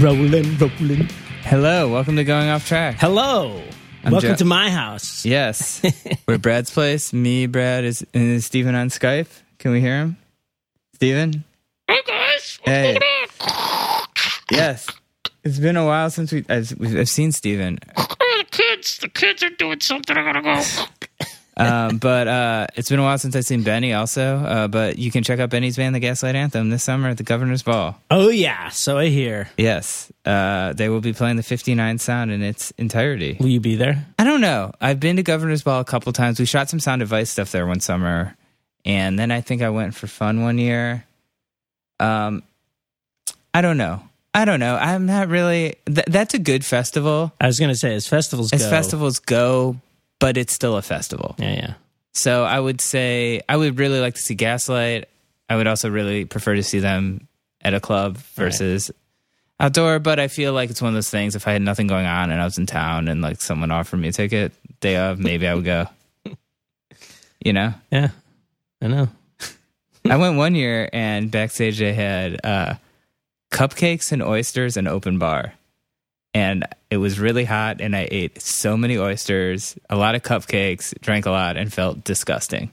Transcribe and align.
Rolling, 0.00 0.56
rolling. 0.58 1.08
Hello, 1.42 1.88
welcome 1.90 2.14
to 2.16 2.22
Going 2.24 2.48
Off 2.48 2.66
Track. 2.68 2.96
Hello. 3.00 3.60
I'm 4.04 4.12
Welcome 4.12 4.30
Jo- 4.30 4.36
to 4.36 4.44
my 4.44 4.70
house. 4.70 5.24
Yes, 5.26 5.82
we're 6.28 6.34
at 6.34 6.42
Brad's 6.42 6.70
place. 6.70 7.12
Me, 7.12 7.46
Brad, 7.46 7.84
is 7.84 8.06
and 8.14 8.22
is 8.22 8.46
Steven 8.46 8.74
on 8.76 8.90
Skype. 8.90 9.26
Can 9.58 9.72
we 9.72 9.80
hear 9.80 9.98
him? 9.98 10.16
Steven? 10.94 11.42
Hey 11.88 11.98
guys, 12.06 12.60
Hey. 12.64 12.98
Yes. 14.52 14.86
It's 15.42 15.58
been 15.58 15.76
a 15.76 15.84
while 15.84 16.10
since 16.10 16.32
we 16.32 16.44
I've, 16.48 16.72
I've 16.80 17.08
seen 17.08 17.32
Steven. 17.32 17.78
Oh, 17.96 18.06
the 18.38 18.44
kids, 18.50 18.98
the 18.98 19.08
kids 19.08 19.42
are 19.42 19.50
doing 19.50 19.80
something. 19.80 20.16
I 20.16 20.22
gotta 20.32 20.42
go. 20.42 20.86
Um, 21.58 21.98
but 21.98 22.28
uh, 22.28 22.66
it's 22.76 22.88
been 22.88 22.98
a 22.98 23.02
while 23.02 23.18
since 23.18 23.34
I've 23.34 23.44
seen 23.44 23.62
Benny 23.62 23.92
also. 23.92 24.36
Uh, 24.36 24.68
but 24.68 24.98
you 24.98 25.10
can 25.10 25.24
check 25.24 25.40
out 25.40 25.50
Benny's 25.50 25.76
band, 25.76 25.94
The 25.94 26.00
Gaslight 26.00 26.34
Anthem, 26.36 26.70
this 26.70 26.84
summer 26.84 27.08
at 27.08 27.16
the 27.16 27.22
Governor's 27.24 27.62
Ball. 27.62 27.98
Oh, 28.10 28.28
yeah. 28.28 28.68
So 28.68 28.96
I 28.98 29.06
hear. 29.08 29.48
Yes. 29.56 30.12
Uh, 30.24 30.72
they 30.74 30.88
will 30.88 31.00
be 31.00 31.12
playing 31.12 31.36
the 31.36 31.42
59 31.42 31.98
sound 31.98 32.30
in 32.30 32.42
its 32.42 32.70
entirety. 32.78 33.36
Will 33.40 33.48
you 33.48 33.60
be 33.60 33.76
there? 33.76 34.06
I 34.18 34.24
don't 34.24 34.40
know. 34.40 34.72
I've 34.80 35.00
been 35.00 35.16
to 35.16 35.22
Governor's 35.22 35.62
Ball 35.62 35.80
a 35.80 35.84
couple 35.84 36.12
times. 36.12 36.38
We 36.38 36.46
shot 36.46 36.68
some 36.68 36.80
sound 36.80 37.02
advice 37.02 37.30
stuff 37.30 37.50
there 37.52 37.66
one 37.66 37.80
summer, 37.80 38.36
and 38.84 39.18
then 39.18 39.30
I 39.30 39.40
think 39.40 39.62
I 39.62 39.70
went 39.70 39.94
for 39.94 40.06
fun 40.06 40.42
one 40.42 40.58
year. 40.58 41.04
Um, 42.00 42.42
I 43.52 43.60
don't 43.62 43.76
know. 43.78 44.02
I 44.34 44.44
don't 44.44 44.60
know. 44.60 44.76
I'm 44.76 45.06
not 45.06 45.28
really. 45.28 45.74
Th- 45.86 46.06
that's 46.06 46.34
a 46.34 46.38
good 46.38 46.64
festival. 46.64 47.32
I 47.40 47.46
was 47.46 47.58
going 47.58 47.70
to 47.70 47.76
say, 47.76 47.94
as 47.94 48.06
festivals 48.06 48.52
As 48.52 48.62
go. 48.62 48.70
festivals 48.70 49.18
go, 49.18 49.76
but 50.18 50.36
it's 50.36 50.52
still 50.52 50.76
a 50.76 50.82
festival. 50.82 51.34
Yeah, 51.38 51.52
yeah. 51.52 51.74
So 52.12 52.44
I 52.44 52.58
would 52.58 52.80
say 52.80 53.42
I 53.48 53.56
would 53.56 53.78
really 53.78 54.00
like 54.00 54.14
to 54.14 54.20
see 54.22 54.34
Gaslight. 54.34 55.08
I 55.48 55.56
would 55.56 55.66
also 55.66 55.88
really 55.88 56.24
prefer 56.24 56.54
to 56.56 56.62
see 56.62 56.80
them 56.80 57.28
at 57.60 57.74
a 57.74 57.80
club 57.80 58.16
versus 58.34 58.90
outdoor. 59.60 59.98
But 59.98 60.18
I 60.18 60.28
feel 60.28 60.52
like 60.52 60.70
it's 60.70 60.82
one 60.82 60.88
of 60.90 60.94
those 60.94 61.10
things. 61.10 61.36
If 61.36 61.46
I 61.46 61.52
had 61.52 61.62
nothing 61.62 61.86
going 61.86 62.06
on 62.06 62.30
and 62.30 62.40
I 62.40 62.44
was 62.44 62.58
in 62.58 62.66
town 62.66 63.08
and 63.08 63.22
like 63.22 63.40
someone 63.40 63.70
offered 63.70 63.98
me 63.98 64.08
a 64.08 64.12
ticket 64.12 64.52
day 64.80 64.96
of, 64.96 65.18
maybe 65.18 65.46
I 65.46 65.54
would 65.54 65.64
go. 65.64 65.86
You 67.44 67.52
know, 67.52 67.72
Yeah. 67.92 68.08
I 68.82 68.88
know. 68.88 69.08
I 70.04 70.16
went 70.16 70.36
one 70.36 70.56
year 70.56 70.88
and 70.92 71.30
backstage 71.30 71.78
they 71.78 71.92
had 71.94 72.44
uh, 72.44 72.74
cupcakes 73.52 74.10
and 74.10 74.22
oysters 74.22 74.76
and 74.76 74.88
open 74.88 75.18
bar. 75.18 75.54
And 76.34 76.66
it 76.90 76.98
was 76.98 77.18
really 77.18 77.44
hot, 77.44 77.80
and 77.80 77.96
I 77.96 78.06
ate 78.10 78.40
so 78.40 78.76
many 78.76 78.98
oysters, 78.98 79.76
a 79.88 79.96
lot 79.96 80.14
of 80.14 80.22
cupcakes, 80.22 80.98
drank 81.00 81.26
a 81.26 81.30
lot, 81.30 81.56
and 81.56 81.72
felt 81.72 82.04
disgusting. 82.04 82.70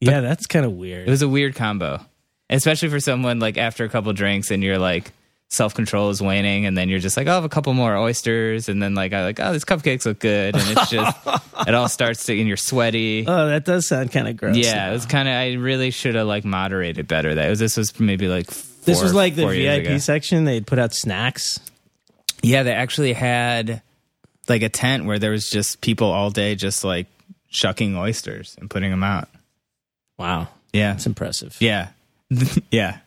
Yeah, 0.00 0.20
that's 0.20 0.46
kind 0.46 0.64
of 0.64 0.72
weird. 0.72 1.06
It 1.06 1.10
was 1.10 1.22
a 1.22 1.28
weird 1.28 1.54
combo, 1.54 2.00
especially 2.48 2.88
for 2.88 3.00
someone 3.00 3.38
like 3.38 3.58
after 3.58 3.84
a 3.84 3.88
couple 3.88 4.12
drinks 4.12 4.50
and 4.50 4.62
you're 4.62 4.78
like 4.78 5.12
self 5.50 5.74
control 5.74 6.10
is 6.10 6.22
waning, 6.22 6.66
and 6.66 6.76
then 6.76 6.88
you're 6.88 6.98
just 6.98 7.16
like, 7.16 7.26
oh, 7.26 7.30
I'll 7.30 7.36
have 7.36 7.44
a 7.44 7.48
couple 7.48 7.72
more 7.74 7.96
oysters, 7.96 8.68
and 8.68 8.82
then 8.82 8.94
like 8.94 9.12
I 9.12 9.24
like, 9.24 9.40
oh, 9.40 9.52
these 9.52 9.64
cupcakes 9.64 10.06
look 10.06 10.18
good, 10.18 10.54
and 10.54 10.78
it's 10.78 10.90
just 10.90 11.16
it 11.66 11.74
all 11.74 11.88
starts 11.88 12.24
to 12.26 12.38
and 12.38 12.46
you're 12.46 12.56
sweaty. 12.56 13.24
oh, 13.26 13.48
that 13.48 13.64
does 13.64 13.88
sound 13.88 14.12
kind 14.12 14.28
of 14.28 14.36
gross. 14.36 14.56
yeah, 14.56 14.74
now. 14.74 14.90
it 14.90 14.92
was 14.92 15.06
kind 15.06 15.28
of. 15.28 15.34
I 15.34 15.52
really 15.54 15.90
should 15.90 16.14
have 16.14 16.26
like 16.26 16.44
moderated 16.44 17.08
better. 17.08 17.34
That 17.34 17.48
was 17.50 17.58
this 17.58 17.76
was 17.76 17.98
maybe 17.98 18.28
like 18.28 18.46
This 18.84 19.02
was 19.02 19.14
like 19.14 19.34
the 19.34 19.42
four 19.42 19.52
VIP 19.52 20.00
section. 20.00 20.44
They'd 20.44 20.66
put 20.66 20.78
out 20.78 20.94
snacks. 20.94 21.60
Yeah, 22.42 22.62
they 22.62 22.72
actually 22.72 23.12
had 23.12 23.82
like 24.48 24.62
a 24.62 24.68
tent 24.68 25.04
where 25.04 25.18
there 25.18 25.30
was 25.32 25.50
just 25.50 25.80
people 25.80 26.08
all 26.10 26.30
day 26.30 26.54
just 26.54 26.84
like 26.84 27.06
shucking 27.48 27.96
oysters 27.96 28.56
and 28.60 28.70
putting 28.70 28.90
them 28.90 29.02
out. 29.02 29.28
Wow. 30.18 30.48
Yeah, 30.72 30.94
It's 30.94 31.06
impressive. 31.06 31.56
Yeah. 31.60 31.88
yeah. 32.70 32.98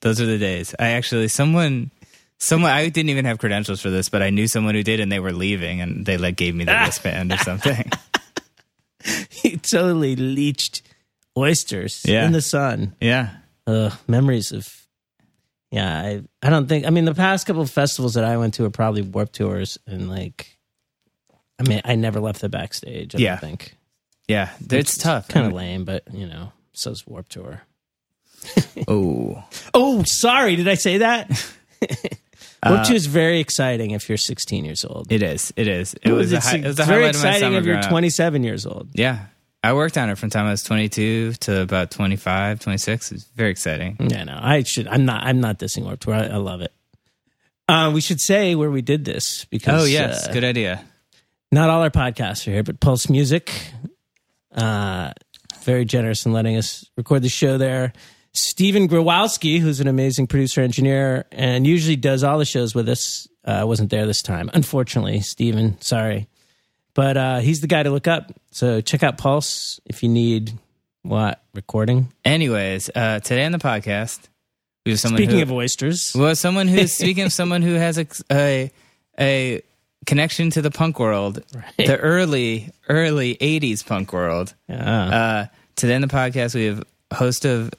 Those 0.00 0.20
are 0.20 0.26
the 0.26 0.38
days. 0.38 0.74
I 0.78 0.90
actually 0.90 1.28
someone 1.28 1.90
someone 2.38 2.70
I 2.70 2.88
didn't 2.88 3.10
even 3.10 3.24
have 3.24 3.38
credentials 3.38 3.80
for 3.80 3.90
this, 3.90 4.08
but 4.08 4.22
I 4.22 4.30
knew 4.30 4.46
someone 4.46 4.74
who 4.76 4.82
did 4.84 5.00
and 5.00 5.10
they 5.10 5.18
were 5.18 5.32
leaving 5.32 5.80
and 5.80 6.06
they 6.06 6.16
like 6.18 6.36
gave 6.36 6.54
me 6.54 6.64
the 6.64 6.72
wristband 6.84 7.32
or 7.32 7.36
something. 7.38 7.90
he 9.30 9.56
totally 9.56 10.16
leached 10.16 10.82
oysters 11.36 12.02
Yeah. 12.06 12.26
in 12.26 12.32
the 12.32 12.42
sun. 12.42 12.94
yeah. 13.00 13.30
Ugh, 13.66 13.92
memories 14.06 14.50
of. 14.52 14.72
Yeah, 15.70 16.00
I 16.00 16.22
I 16.42 16.50
don't 16.50 16.66
think. 16.66 16.86
I 16.86 16.90
mean, 16.90 17.04
the 17.04 17.14
past 17.14 17.46
couple 17.46 17.60
of 17.62 17.70
festivals 17.70 18.14
that 18.14 18.24
I 18.24 18.36
went 18.38 18.54
to 18.54 18.64
are 18.64 18.70
probably 18.70 19.02
Warp 19.02 19.32
Tours, 19.32 19.78
and 19.86 20.08
like, 20.08 20.56
I 21.58 21.68
mean, 21.68 21.82
I 21.84 21.94
never 21.94 22.20
left 22.20 22.40
the 22.40 22.48
backstage. 22.48 23.14
I 23.14 23.18
Yeah. 23.18 23.30
don't 23.32 23.40
think 23.40 23.76
Yeah. 24.28 24.50
It's 24.70 24.96
tough. 24.96 25.28
Kind 25.28 25.46
of 25.46 25.52
lame, 25.52 25.84
but 25.84 26.04
you 26.12 26.26
know, 26.26 26.52
so's 26.72 27.06
Warp 27.06 27.28
Tour. 27.28 27.62
Oh. 28.86 29.42
Oh, 29.74 30.04
sorry, 30.06 30.54
did 30.56 30.68
I 30.68 30.74
say 30.74 30.98
that? 30.98 31.30
Uh, 32.60 32.70
Warp 32.72 32.86
Tour 32.86 32.96
is 32.96 33.06
very 33.06 33.38
exciting 33.38 33.92
if 33.92 34.08
you're 34.08 34.18
16 34.18 34.64
years 34.64 34.84
old. 34.84 35.12
It 35.12 35.22
is. 35.22 35.52
It 35.54 35.68
is. 35.68 35.94
It 36.02 36.10
was 36.10 36.32
a 36.32 36.38
it's, 36.38 36.46
high, 36.46 36.56
it 36.56 36.64
was 36.64 36.76
it's 36.80 36.88
very 36.88 37.06
exciting 37.06 37.52
if 37.54 37.64
you're 37.64 37.80
27 37.82 38.42
years 38.42 38.66
old. 38.66 38.88
Yeah. 38.94 39.26
I 39.62 39.72
worked 39.72 39.98
on 39.98 40.08
it 40.08 40.16
from 40.18 40.28
the 40.28 40.34
time 40.34 40.46
I 40.46 40.50
was 40.52 40.62
22 40.62 41.32
to 41.34 41.60
about 41.62 41.90
25, 41.90 42.60
26. 42.60 43.12
It's 43.12 43.24
very 43.34 43.50
exciting. 43.50 43.96
Yeah, 43.98 44.24
no, 44.24 44.38
I 44.40 44.62
should. 44.62 44.86
I'm 44.86 45.04
not. 45.04 45.24
I'm 45.24 45.40
not 45.40 45.58
dissing 45.58 45.82
Warp 45.84 46.00
Tour. 46.00 46.14
I, 46.14 46.26
I 46.26 46.36
love 46.36 46.60
it. 46.60 46.72
Uh, 47.68 47.90
we 47.92 48.00
should 48.00 48.20
say 48.20 48.54
where 48.54 48.70
we 48.70 48.82
did 48.82 49.04
this 49.04 49.44
because 49.46 49.82
Oh, 49.82 49.84
yes. 49.84 50.26
uh, 50.28 50.32
Good 50.32 50.44
idea. 50.44 50.82
not 51.52 51.68
all 51.70 51.82
our 51.82 51.90
podcasts 51.90 52.46
are 52.46 52.52
here, 52.52 52.62
but 52.62 52.80
Pulse 52.80 53.10
Music, 53.10 53.52
uh, 54.54 55.12
very 55.62 55.84
generous 55.84 56.24
in 56.24 56.32
letting 56.32 56.56
us 56.56 56.84
record 56.96 57.22
the 57.22 57.28
show 57.28 57.58
there. 57.58 57.92
Stephen 58.32 58.86
Growalski, 58.88 59.58
who's 59.58 59.80
an 59.80 59.88
amazing 59.88 60.26
producer 60.28 60.60
engineer 60.60 61.26
and 61.32 61.66
usually 61.66 61.96
does 61.96 62.22
all 62.22 62.38
the 62.38 62.44
shows 62.44 62.74
with 62.74 62.88
us, 62.88 63.26
uh, 63.44 63.64
wasn't 63.66 63.90
there 63.90 64.06
this 64.06 64.22
time. 64.22 64.48
Unfortunately, 64.54 65.20
Stephen, 65.20 65.78
sorry. 65.80 66.28
But 66.98 67.16
uh, 67.16 67.38
he's 67.38 67.60
the 67.60 67.68
guy 67.68 67.84
to 67.84 67.90
look 67.90 68.08
up. 68.08 68.32
So 68.50 68.80
check 68.80 69.04
out 69.04 69.18
Pulse 69.18 69.78
if 69.84 70.02
you 70.02 70.08
need 70.08 70.54
what 71.04 71.40
recording. 71.54 72.12
Anyways, 72.24 72.90
uh, 72.92 73.20
today 73.20 73.44
on 73.44 73.52
the 73.52 73.58
podcast, 73.58 74.18
we 74.84 74.90
have 74.90 74.98
someone 74.98 75.18
Speaking 75.18 75.36
who, 75.36 75.42
of 75.42 75.52
oysters, 75.52 76.12
Well, 76.12 76.34
someone 76.34 76.66
who's 76.66 76.92
speaking 76.98 77.22
of 77.22 77.32
someone 77.32 77.62
who 77.62 77.74
has 77.74 77.98
a 77.98 78.06
a, 78.32 78.72
a 79.16 79.62
connection 80.06 80.50
to 80.50 80.60
the 80.60 80.72
punk 80.72 80.98
world, 80.98 81.40
the 81.76 81.96
early 81.96 82.72
early 82.88 83.36
'80s 83.36 83.86
punk 83.86 84.12
world. 84.12 84.54
yeah. 84.68 85.04
Uh, 85.04 85.46
today 85.76 85.94
in 85.94 86.02
the 86.02 86.08
podcast, 86.08 86.56
we 86.56 86.64
have 86.64 86.82
host 87.14 87.44
of 87.44 87.70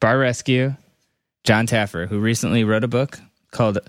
Bar 0.00 0.18
Rescue, 0.18 0.74
Jon 1.44 1.66
Taffer, 1.66 2.08
who 2.08 2.18
recently 2.20 2.64
wrote 2.64 2.84
a 2.84 2.88
book 2.88 3.18
called 3.50 3.80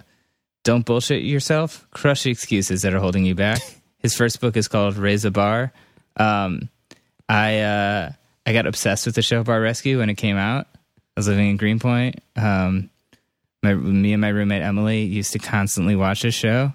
"Don't 0.66 0.86
Bullshit 0.86 1.24
Yourself: 1.24 1.88
Crush 1.92 2.24
the 2.24 2.32
Excuses 2.32 2.82
That 2.82 2.94
Are 2.94 3.00
Holding 3.00 3.24
You 3.24 3.34
Back." 3.36 3.62
His 4.04 4.16
first 4.16 4.40
book 4.42 4.56
is 4.56 4.68
called 4.68 4.98
"Raise 4.98 5.26
a 5.26 5.32
Bar." 5.32 5.72
Um, 6.18 6.70
I 7.28 7.60
uh, 7.62 8.12
I 8.46 8.54
got 8.54 8.68
obsessed 8.68 9.06
with 9.06 9.16
the 9.16 9.22
show 9.22 9.44
Bar 9.44 9.62
Rescue 9.62 10.00
when 10.00 10.10
it 10.10 10.16
came 10.16 10.38
out. 10.38 10.68
I 10.76 11.20
was 11.20 11.28
living 11.28 11.50
in 11.50 11.58
Greenpoint. 11.58 12.22
Um, 12.36 12.90
my 13.64 13.74
me 13.74 14.14
and 14.14 14.22
my 14.22 14.30
roommate 14.30 14.62
Emily 14.62 15.04
used 15.04 15.34
to 15.34 15.40
constantly 15.40 15.96
watch 15.96 16.22
this 16.22 16.36
show, 16.36 16.74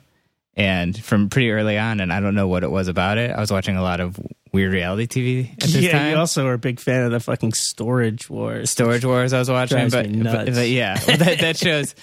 and 0.59 1.03
from 1.03 1.31
pretty 1.31 1.51
early 1.51 1.79
on. 1.79 2.01
And 2.01 2.13
I 2.13 2.21
don't 2.21 2.35
know 2.35 2.49
what 2.49 2.65
it 2.65 2.71
was 2.71 2.89
about 2.89 3.17
it. 3.17 3.31
I 3.31 3.41
was 3.41 3.51
watching 3.51 3.77
a 3.77 3.83
lot 3.83 4.01
of 4.01 4.19
weird 4.53 4.73
reality 4.73 5.07
TV 5.07 5.53
at 5.53 5.61
this 5.61 5.77
yeah, 5.77 5.93
time. 5.93 6.11
you 6.11 6.17
also 6.17 6.47
are 6.47 6.55
a 6.55 6.59
big 6.59 6.81
fan 6.81 7.05
of 7.05 7.13
the 7.13 7.21
fucking 7.21 7.53
Storage 7.53 8.29
Wars. 8.29 8.71
Storage 8.71 9.05
Wars 9.05 9.33
I 9.33 9.39
was 9.39 9.49
watching, 9.49 9.89
but, 9.89 10.11
but, 10.23 10.47
but 10.47 10.69
yeah, 10.69 10.99
well, 11.07 11.17
that, 11.19 11.39
that 11.39 11.57
shows 11.57 11.95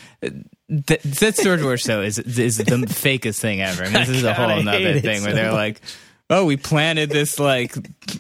that, 0.70 1.02
that 1.02 1.36
Storage 1.36 1.64
Wars 1.64 1.82
show 1.82 2.02
is 2.02 2.18
is 2.18 2.58
the 2.58 2.64
fakest 2.64 3.40
thing 3.40 3.62
ever. 3.62 3.84
I 3.84 3.86
mean, 3.86 3.94
this 3.94 4.10
is 4.10 4.24
a 4.24 4.34
whole 4.36 4.48
hate 4.62 5.02
thing 5.02 5.22
where 5.22 5.32
so 5.32 5.36
they're 5.36 5.52
much. 5.52 5.54
like, 5.54 5.82
oh, 6.30 6.46
we 6.46 6.58
planted 6.58 7.10
this 7.10 7.40
like 7.40 7.76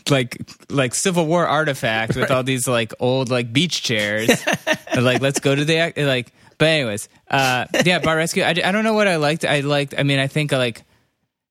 like 0.09 0.37
like 0.69 0.93
Civil 0.93 1.25
War 1.27 1.47
artifact 1.47 2.15
with 2.15 2.31
all 2.31 2.43
these 2.43 2.67
like 2.67 2.93
old 2.99 3.29
like 3.29 3.53
beach 3.53 3.83
chairs, 3.83 4.29
and, 4.87 5.05
like 5.05 5.21
let's 5.21 5.39
go 5.39 5.55
to 5.55 5.65
the 5.65 5.93
like. 5.97 6.33
But 6.57 6.65
anyways, 6.67 7.09
uh, 7.29 7.65
yeah, 7.83 7.99
Bar 7.99 8.15
Rescue. 8.17 8.43
I, 8.43 8.49
I 8.49 8.53
don't 8.71 8.83
know 8.83 8.93
what 8.93 9.07
I 9.07 9.17
liked. 9.17 9.43
I 9.45 9.59
liked. 9.61 9.93
I 9.97 10.03
mean, 10.03 10.19
I 10.19 10.27
think 10.27 10.51
like 10.51 10.83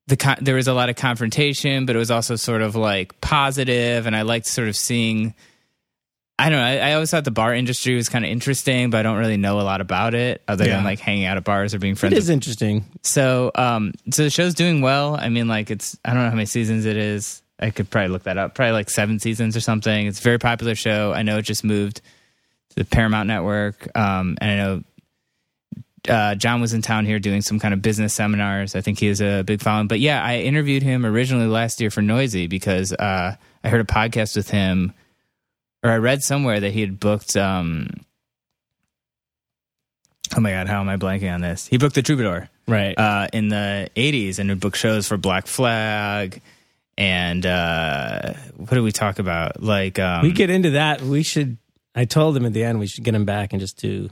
the 0.07 0.17
con- 0.17 0.39
there 0.41 0.55
was 0.55 0.69
a 0.69 0.75
lot 0.75 0.89
of 0.91 0.97
confrontation, 0.97 1.87
but 1.87 1.95
it 1.97 1.99
was 1.99 2.11
also 2.11 2.37
sort 2.37 2.63
of 2.63 2.75
like 2.77 3.21
positive, 3.21 4.07
and 4.07 4.15
I 4.17 4.23
liked 4.23 4.47
sort 4.47 4.69
of 4.69 4.77
seeing. 4.77 5.35
I 6.37 6.49
don't 6.51 6.59
know. 6.59 6.65
I, 6.65 6.91
I 6.91 6.93
always 6.95 7.13
thought 7.13 7.25
the 7.25 7.31
bar 7.31 7.55
industry 7.55 7.95
was 7.95 8.09
kind 8.09 8.25
of 8.25 8.31
interesting, 8.31 8.91
but 8.91 8.99
I 8.99 9.03
don't 9.05 9.19
really 9.19 9.37
know 9.37 9.61
a 9.61 9.63
lot 9.63 9.81
about 9.81 10.15
it 10.15 10.43
other 10.49 10.65
Yeah. 10.67 10.77
than 10.77 10.85
like 10.85 10.99
hanging 10.99 11.27
out 11.27 11.37
at 11.37 11.45
bars 11.45 11.75
or 11.75 11.79
being 11.79 11.93
It 11.93 11.99
friends. 11.99 12.17
is 12.19 12.25
with 12.25 12.31
interesting. 12.33 12.85
So, 13.03 13.53
um, 13.55 13.93
so 14.11 14.25
the 14.25 14.31
show's 14.31 14.55
doing 14.55 14.81
well. 14.81 15.15
I 15.15 15.29
mean, 15.29 15.47
like 15.47 15.71
it's 15.71 15.97
I 16.05 16.09
don't 16.13 16.25
know 16.25 16.31
how 16.31 16.35
many 16.35 16.47
seasons 16.47 16.87
it 16.87 16.97
is. 16.97 17.41
I 17.61 17.71
could 17.71 17.89
probably 17.89 18.09
look 18.09 18.25
that 18.25 18.37
up. 18.37 18.57
Probably 18.57 18.73
like 18.73 18.91
seven 18.91 19.21
seasons 19.21 19.57
or 19.57 19.61
something. 19.61 20.09
It's 20.09 20.19
a 20.19 20.23
very 20.25 20.41
popular 20.41 20.75
show. 20.75 21.13
I 21.13 21.23
know 21.23 21.39
it 21.39 21.43
just 21.43 21.63
moved 21.63 22.01
to 22.71 22.75
the 22.75 22.85
Paramount 22.85 23.29
Network, 23.29 23.97
um, 23.97 24.37
and 24.41 24.51
I 24.51 24.57
know 24.57 24.83
uh, 26.09 26.35
Jon 26.35 26.61
was 26.61 26.73
in 26.75 26.83
town 26.83 27.07
here 27.07 27.19
doing 27.19 27.41
some 27.41 27.59
kind 27.59 27.73
of 27.75 27.81
business 27.83 28.13
seminars. 28.15 28.75
I 28.75 28.81
think 28.81 28.99
he 28.99 29.09
is 29.09 29.21
a 29.21 29.43
big 29.43 29.61
following. 29.63 29.89
But 29.89 30.01
yeah, 30.01 30.23
I 30.23 30.39
interviewed 30.39 30.83
him 30.83 31.05
originally 31.07 31.47
last 31.47 31.81
year 31.81 31.91
for 31.91 32.03
Noisey 32.03 32.49
because 32.49 32.93
uh, 32.93 33.37
I 33.63 33.69
heard 33.69 33.81
a 33.81 33.85
podcast 33.85 34.37
with 34.37 34.51
him, 34.51 34.93
or 35.83 35.91
I 35.91 35.97
read 35.97 36.23
somewhere 36.23 36.61
that 36.61 36.73
he 36.73 36.81
had 36.81 37.01
booked 37.01 37.37
um, 37.37 37.89
oh 40.37 40.41
my 40.41 40.51
god, 40.51 40.67
how 40.69 40.81
am 40.81 40.89
I 40.89 40.97
blanking 40.97 41.33
on 41.33 41.41
this? 41.41 41.67
He 41.67 41.79
booked 41.79 41.95
the 41.95 42.03
Troubadour 42.03 42.49
Right. 42.67 42.99
uh, 42.99 43.29
in 43.33 43.49
the 43.49 43.89
'80s 43.97 44.39
and 44.39 44.49
would 44.51 44.61
book 44.61 44.75
shows 44.77 45.07
for 45.09 45.17
Black 45.17 45.47
Flag. 45.47 46.41
And 46.97 47.45
uh, 47.45 48.35
what 48.57 48.71
do 48.71 48.83
we 48.83 48.93
talk 48.93 49.19
about? 49.19 49.61
Like 49.63 49.99
um, 49.99 50.23
we 50.23 50.33
get 50.33 50.49
into 50.51 50.71
that. 50.71 51.03
We 51.03 51.23
should. 51.23 51.59
I 51.95 52.05
told 52.05 52.37
him 52.37 52.45
at 52.47 52.53
the 52.53 52.63
end 52.65 52.79
we 52.79 52.87
should 52.87 53.05
get 53.05 53.15
him 53.15 53.25
back 53.25 53.53
and 53.53 53.61
just 53.61 53.79
do 53.81 54.11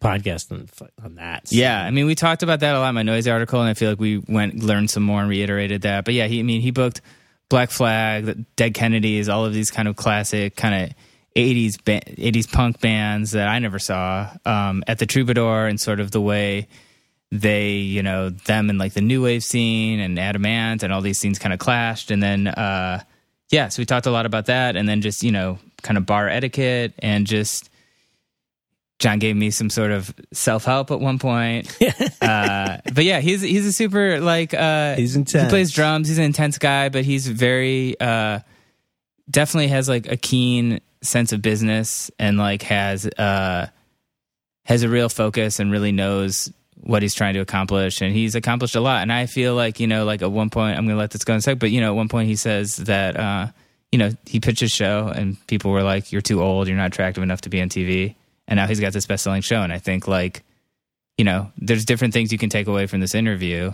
podcast 0.00 0.52
on 0.52 0.68
on 1.04 1.14
that. 1.16 1.50
Yeah, 1.50 1.82
I 1.82 1.90
mean, 1.90 2.06
we 2.06 2.14
talked 2.14 2.42
about 2.42 2.60
that 2.60 2.74
a 2.74 2.78
lot 2.78 2.90
in 2.90 2.94
my 2.94 3.02
noise 3.02 3.26
article, 3.26 3.60
and 3.60 3.68
I 3.68 3.74
feel 3.74 3.90
like 3.90 4.00
we 4.00 4.18
went 4.18 4.62
learned 4.62 4.90
some 4.90 5.02
more 5.02 5.20
and 5.20 5.28
reiterated 5.28 5.82
that. 5.82 6.04
But 6.04 6.14
yeah, 6.14 6.26
he, 6.26 6.40
I 6.40 6.42
mean, 6.42 6.60
he 6.60 6.70
booked 6.70 7.00
Black 7.48 7.70
Flag, 7.70 8.44
Dead 8.56 8.74
Kennedys, 8.74 9.28
all 9.28 9.44
of 9.44 9.52
these 9.54 9.70
kind 9.70 9.88
of 9.88 9.96
classic 9.96 10.56
kind 10.56 10.84
of 10.84 10.96
'80s 11.36 11.82
ba- 11.84 12.00
'80s 12.00 12.50
punk 12.50 12.80
bands 12.80 13.32
that 13.32 13.48
I 13.48 13.58
never 13.58 13.78
saw 13.78 14.30
um, 14.44 14.84
at 14.86 14.98
the 14.98 15.06
Troubadour, 15.06 15.66
and 15.66 15.80
sort 15.80 16.00
of 16.00 16.10
the 16.10 16.20
way 16.20 16.68
they, 17.30 17.72
you 17.72 18.02
know, 18.02 18.30
them 18.30 18.70
and 18.70 18.78
like 18.78 18.94
the 18.94 19.00
new 19.02 19.22
wave 19.22 19.44
scene 19.44 20.00
and 20.00 20.18
Adam 20.18 20.46
Ant 20.46 20.82
and 20.82 20.92
all 20.92 21.02
these 21.02 21.18
scenes 21.18 21.38
kind 21.38 21.52
of 21.52 21.58
clashed, 21.58 22.10
and 22.10 22.22
then 22.22 22.46
uh, 22.46 23.02
yeah, 23.50 23.68
so 23.68 23.80
we 23.80 23.86
talked 23.86 24.06
a 24.06 24.10
lot 24.10 24.26
about 24.26 24.46
that, 24.46 24.76
and 24.76 24.88
then 24.88 25.00
just 25.00 25.22
you 25.22 25.32
know, 25.32 25.58
kind 25.82 25.96
of 25.98 26.06
bar 26.06 26.28
etiquette 26.28 26.94
and 26.98 27.26
just. 27.26 27.70
Jon 28.98 29.20
gave 29.20 29.36
me 29.36 29.50
some 29.50 29.70
sort 29.70 29.92
of 29.92 30.12
self 30.32 30.64
help 30.64 30.90
at 30.90 30.98
one 30.98 31.18
point. 31.18 31.76
uh, 32.20 32.78
but 32.92 33.04
yeah, 33.04 33.20
he's 33.20 33.42
he's 33.42 33.66
a 33.66 33.72
super 33.72 34.20
like 34.20 34.54
uh, 34.54 34.96
He's 34.96 35.14
intense. 35.14 35.44
He 35.44 35.50
plays 35.50 35.72
drums. 35.72 36.08
He's 36.08 36.18
an 36.18 36.24
intense 36.24 36.58
guy, 36.58 36.88
but 36.88 37.04
he's 37.04 37.28
very 37.28 37.98
uh, 38.00 38.40
definitely 39.30 39.68
has 39.68 39.88
like 39.88 40.10
a 40.10 40.16
keen 40.16 40.80
sense 41.02 41.32
of 41.32 41.40
business 41.40 42.10
and 42.18 42.38
like 42.38 42.62
has 42.62 43.06
uh, 43.06 43.68
has 44.64 44.82
a 44.82 44.88
real 44.88 45.08
focus 45.08 45.60
and 45.60 45.70
really 45.70 45.92
knows 45.92 46.52
what 46.80 47.02
he's 47.02 47.14
trying 47.14 47.34
to 47.34 47.40
accomplish. 47.40 48.00
And 48.00 48.12
he's 48.12 48.34
accomplished 48.34 48.74
a 48.74 48.80
lot. 48.80 49.02
And 49.02 49.12
I 49.12 49.26
feel 49.26 49.54
like 49.54 49.78
you 49.78 49.86
know, 49.86 50.04
like 50.04 50.22
at 50.22 50.32
one 50.32 50.50
point, 50.50 50.76
I'm 50.76 50.86
going 50.86 50.96
to 50.96 51.00
let 51.00 51.12
this 51.12 51.22
go 51.24 51.34
in 51.34 51.38
a 51.38 51.42
sec. 51.42 51.60
But 51.60 51.70
you 51.70 51.80
know, 51.80 51.92
at 51.92 51.96
one 51.96 52.08
point 52.08 52.28
he 52.28 52.34
says 52.36 52.76
that 52.78 53.16
uh, 53.16 53.46
you 53.92 53.98
know 53.98 54.10
he 54.26 54.40
pitched 54.40 54.60
his 54.60 54.72
show 54.72 55.06
and 55.06 55.36
people 55.46 55.70
were 55.70 55.84
like, 55.84 56.10
"You're 56.10 56.20
too 56.20 56.42
old. 56.42 56.66
You're 56.66 56.76
not 56.76 56.88
attractive 56.88 57.22
enough 57.22 57.42
to 57.42 57.48
be 57.48 57.62
on 57.62 57.68
TV." 57.68 58.16
And 58.48 58.56
now 58.56 58.66
he's 58.66 58.80
got 58.80 58.92
this 58.92 59.06
best 59.06 59.22
selling 59.22 59.42
show. 59.42 59.62
And 59.62 59.72
I 59.72 59.78
think 59.78 60.08
like 60.08 60.42
you 61.18 61.24
know, 61.24 61.50
there's 61.58 61.84
different 61.84 62.14
things 62.14 62.32
you 62.32 62.38
can 62.38 62.48
take 62.48 62.68
away 62.68 62.86
from 62.86 63.00
this 63.00 63.14
interview. 63.14 63.72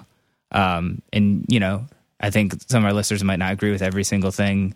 Um, 0.50 1.02
and, 1.12 1.44
you 1.48 1.60
know, 1.60 1.86
I 2.18 2.30
think 2.30 2.54
some 2.68 2.82
of 2.82 2.86
our 2.86 2.94
listeners 2.94 3.22
might 3.22 3.38
not 3.38 3.52
agree 3.52 3.70
with 3.70 3.82
every 3.82 4.02
single 4.02 4.30
thing 4.30 4.74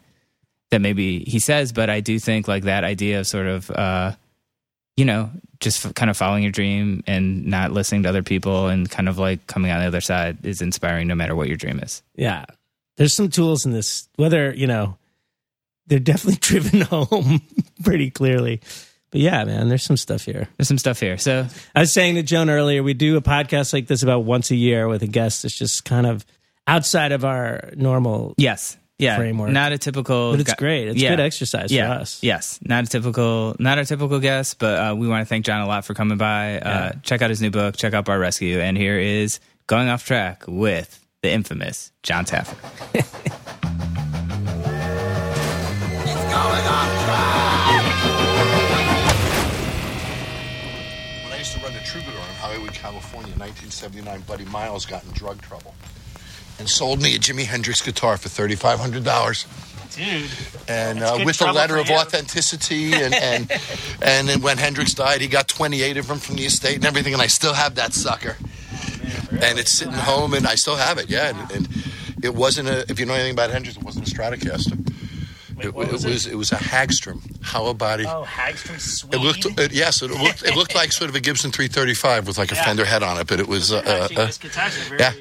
that 0.71 0.83
maybe 0.83 1.21
he 1.21 1.39
says, 1.39 1.73
but 1.73 1.89
I 1.89 2.01
do 2.01 2.19
think 2.19 2.47
like 2.47 2.65
that 2.65 2.85
idea 2.85 3.21
of 3.21 3.27
sort 3.27 3.47
of, 3.47 3.71
uh, 3.71 4.13
you 4.99 5.07
know, 5.07 5.31
just 5.61 5.87
f- 5.87 5.95
kind 5.95 6.11
of 6.11 6.17
following 6.17 6.43
your 6.43 6.53
dream 6.53 7.03
and 7.07 7.47
not 7.47 7.73
listening 7.73 8.03
to 8.03 8.09
other 8.11 8.23
people 8.23 8.69
and 8.69 8.91
kind 8.91 9.09
of 9.09 9.17
like 9.19 9.47
coming 9.47 9.71
out 9.71 9.79
the 9.79 9.87
other 9.87 10.03
side 10.03 10.45
is 10.45 10.61
inspiring 10.61 11.09
no 11.09 11.15
matter 11.15 11.35
what 11.35 11.49
your 11.49 11.57
dream 11.57 11.81
is. 11.81 12.03
Yeah. 12.17 12.45
There's 12.97 13.15
some 13.15 13.31
tools 13.31 13.65
in 13.65 13.73
this, 13.73 14.09
whether, 14.17 14.53
you 14.53 14.67
know, 14.67 14.99
they're 15.87 16.01
definitely 16.01 16.39
driven 16.41 16.83
home 16.83 17.41
pretty 17.83 18.11
clearly. 18.11 18.61
But 19.11 19.21
yeah, 19.21 19.45
man, 19.45 19.69
there's 19.69 19.85
some 19.85 19.97
stuff 19.97 20.25
here. 20.25 20.49
There's 20.57 20.69
some 20.69 20.79
stuff 20.79 21.01
here. 21.01 21.17
So 21.17 21.47
I 21.75 21.81
was 21.81 21.93
saying 21.93 22.17
to 22.17 22.23
Joan 22.23 22.51
earlier, 22.51 22.83
we 22.83 22.95
do 22.95 23.17
a 23.17 23.23
podcast 23.23 23.73
like 23.73 23.87
this 23.87 24.03
about 24.03 24.21
once 24.21 24.51
a 24.51 24.57
year 24.57 24.87
with 24.87 25.03
a 25.03 25.07
guest 25.07 25.43
that's 25.43 25.57
just 25.57 25.85
kind 25.85 26.07
of 26.07 26.27
outside 26.67 27.13
of 27.13 27.25
our 27.25 27.71
normal. 27.75 28.35
yes, 28.37 28.77
yeah, 28.99 29.17
Framework. 29.17 29.51
not 29.51 29.73
a 29.73 29.79
typical, 29.79 30.33
But 30.33 30.41
it's 30.41 30.55
great. 30.55 30.89
It's 30.89 31.01
yeah. 31.01 31.11
good 31.11 31.21
exercise 31.21 31.71
yeah, 31.71 31.95
for 31.95 32.01
us. 32.01 32.23
Yes, 32.23 32.59
not 32.63 32.85
a 32.85 32.87
typical, 32.89 33.55
not 33.59 33.79
a 33.79 33.85
typical 33.85 34.19
guest, 34.19 34.59
but 34.59 34.79
uh, 34.79 34.95
we 34.95 35.07
want 35.09 35.23
to 35.23 35.27
thank 35.29 35.45
Jon 35.47 35.61
a 35.61 35.67
lot 35.69 35.85
for 35.85 35.95
coming 35.95 36.19
by. 36.19 36.59
Uh, 36.59 36.93
check 37.03 37.23
out 37.23 37.31
his 37.31 37.41
new 37.41 37.51
book. 37.51 37.77
Check 37.77 37.95
out 37.95 38.05
Bar 38.05 38.19
Rescue. 38.19 38.59
And 38.59 38.77
here 38.77 38.99
is 38.99 39.39
going 39.69 39.89
off 39.89 40.05
track 40.05 40.45
with 40.49 40.99
the 41.23 41.31
infamous 41.31 41.93
Jon 42.03 42.25
Taffer. 42.25 42.57
When 46.09 46.88
California, 53.19 53.35
in 53.35 53.41
1979, 53.41 54.21
Buddy 54.23 54.45
Miles 54.45 54.87
got 54.87 55.05
in 55.05 55.11
drug 55.11 55.41
trouble 55.43 55.75
and 56.59 56.69
sold 56.69 57.03
me 57.03 57.15
a 57.17 57.19
Jimi 57.19 57.45
Hendrix 57.45 57.81
guitar 57.81 58.17
for 58.17 58.29
$3,500. 58.29 59.47
Dude. 59.97 60.31
And 60.69 61.03
uh, 61.03 61.19
with 61.25 61.41
a 61.41 61.51
letter 61.51 61.77
of 61.79 61.91
authenticity, 61.91 62.93
and 62.93 63.15
and 63.15 63.51
and 64.03 64.29
then 64.29 64.43
when 64.43 64.59
Hendrix 64.59 64.95
died, 64.95 65.21
he 65.21 65.27
got 65.27 65.49
28 65.49 65.97
of 65.97 66.07
them 66.07 66.19
from 66.19 66.37
the 66.37 66.45
estate 66.45 66.77
and 66.77 66.85
everything, 66.85 67.15
and 67.15 67.23
I 67.23 67.27
still 67.27 67.55
have 67.55 67.75
that 67.77 67.95
sucker. 67.95 68.37
And 69.31 69.59
it's 69.59 69.77
sitting 69.77 69.95
home, 69.95 70.35
and 70.35 70.47
I 70.47 70.55
still 70.55 70.77
have 70.77 70.99
it. 70.99 71.09
Yeah, 71.09 71.31
and, 71.31 71.51
and 71.51 71.69
it 72.23 72.35
wasn't 72.35 72.69
a. 72.69 72.85
If 72.89 73.01
you 73.01 73.07
know 73.07 73.15
anything 73.15 73.33
about 73.33 73.51
Hendrix, 73.51 73.77
it 73.79 73.83
wasn't 73.83 74.07
a 74.07 74.15
Stratocaster. 74.15 74.77
It, 75.61 75.67
it 75.69 75.75
was 75.75 76.05
it? 76.05 76.11
was 76.11 76.27
it 76.27 76.35
was 76.37 76.53
a 76.53 76.57
Hagstrom. 76.57 77.21
How 77.43 77.67
about 77.67 78.01
it? 78.01 78.07
Oh, 78.07 78.25
Hagstrom 78.27 78.79
Swede. 78.81 79.15
It 79.15 79.19
looked, 79.19 79.45
it, 79.59 79.73
yes, 79.73 80.03
it 80.03 80.11
looked, 80.11 80.43
it 80.45 80.55
looked 80.57 80.75
like 80.75 80.93
sort 80.93 81.11
of 81.11 81.17
a 81.17 81.21
Gibson 81.21 81.51
335 81.53 82.27
with 82.27 82.39
like 82.39 82.53
a 82.53 82.55
Yeah. 82.55 82.65
Fender 82.65 82.85
head 82.85 83.03
on 83.03 83.19
it, 83.19 83.27
but 83.27 83.41
it 83.41 83.49
was, 83.49 83.73
uh, 83.73 83.77
uh, 83.79 84.09
uh, 84.21 84.27
very- 84.89 85.01
yeah, 85.01 85.13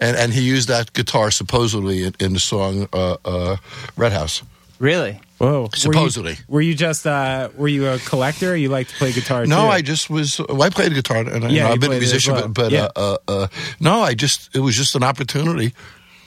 and 0.00 0.16
and 0.16 0.32
he 0.32 0.40
used 0.42 0.68
that 0.68 0.92
guitar 0.92 1.30
supposedly 1.30 2.04
in, 2.04 2.14
in 2.20 2.32
the 2.34 2.40
song 2.40 2.88
uh, 2.92 3.16
uh, 3.24 3.56
Red 3.96 4.12
House. 4.12 4.42
Really? 4.78 5.20
Whoa! 5.38 5.62
Were 5.62 5.64
you- 5.64 5.70
Supposedly. 5.78 6.36
were 6.48 6.60
you, 6.62 6.74
just 6.74 7.06
uh, 7.06 7.48
were 7.56 7.68
you 7.68 7.86
a 7.88 7.98
collector? 7.98 8.52
Or 8.52 8.56
you 8.56 8.68
like 8.70 8.88
to 8.88 8.94
play 8.96 9.12
guitar? 9.12 9.46
No, 9.46 9.62
too? 9.62 9.68
I 9.68 9.82
just 9.82 10.08
was. 10.10 10.38
Well, 10.38 10.62
I 10.62 10.70
played 10.70 10.92
guitar, 10.94 11.18
and 11.18 11.44
I, 11.44 11.48
yeah, 11.48 11.48
you 11.48 11.60
know, 11.60 11.68
I've 11.72 11.80
been 11.80 11.90
a 11.92 11.92
played 11.92 12.02
it 12.02 12.04
as 12.06 12.12
musician, 12.12 12.34
well. 12.34 12.48
but, 12.48 12.54
but 12.54 12.72
Yeah. 12.72 12.88
uh, 12.96 13.16
uh, 13.28 13.32
uh, 13.32 13.46
no, 13.80 14.00
I 14.00 14.14
just 14.14 14.54
it 14.54 14.60
was 14.60 14.74
just 14.76 14.94
an 14.96 15.02
opportunity. 15.02 15.72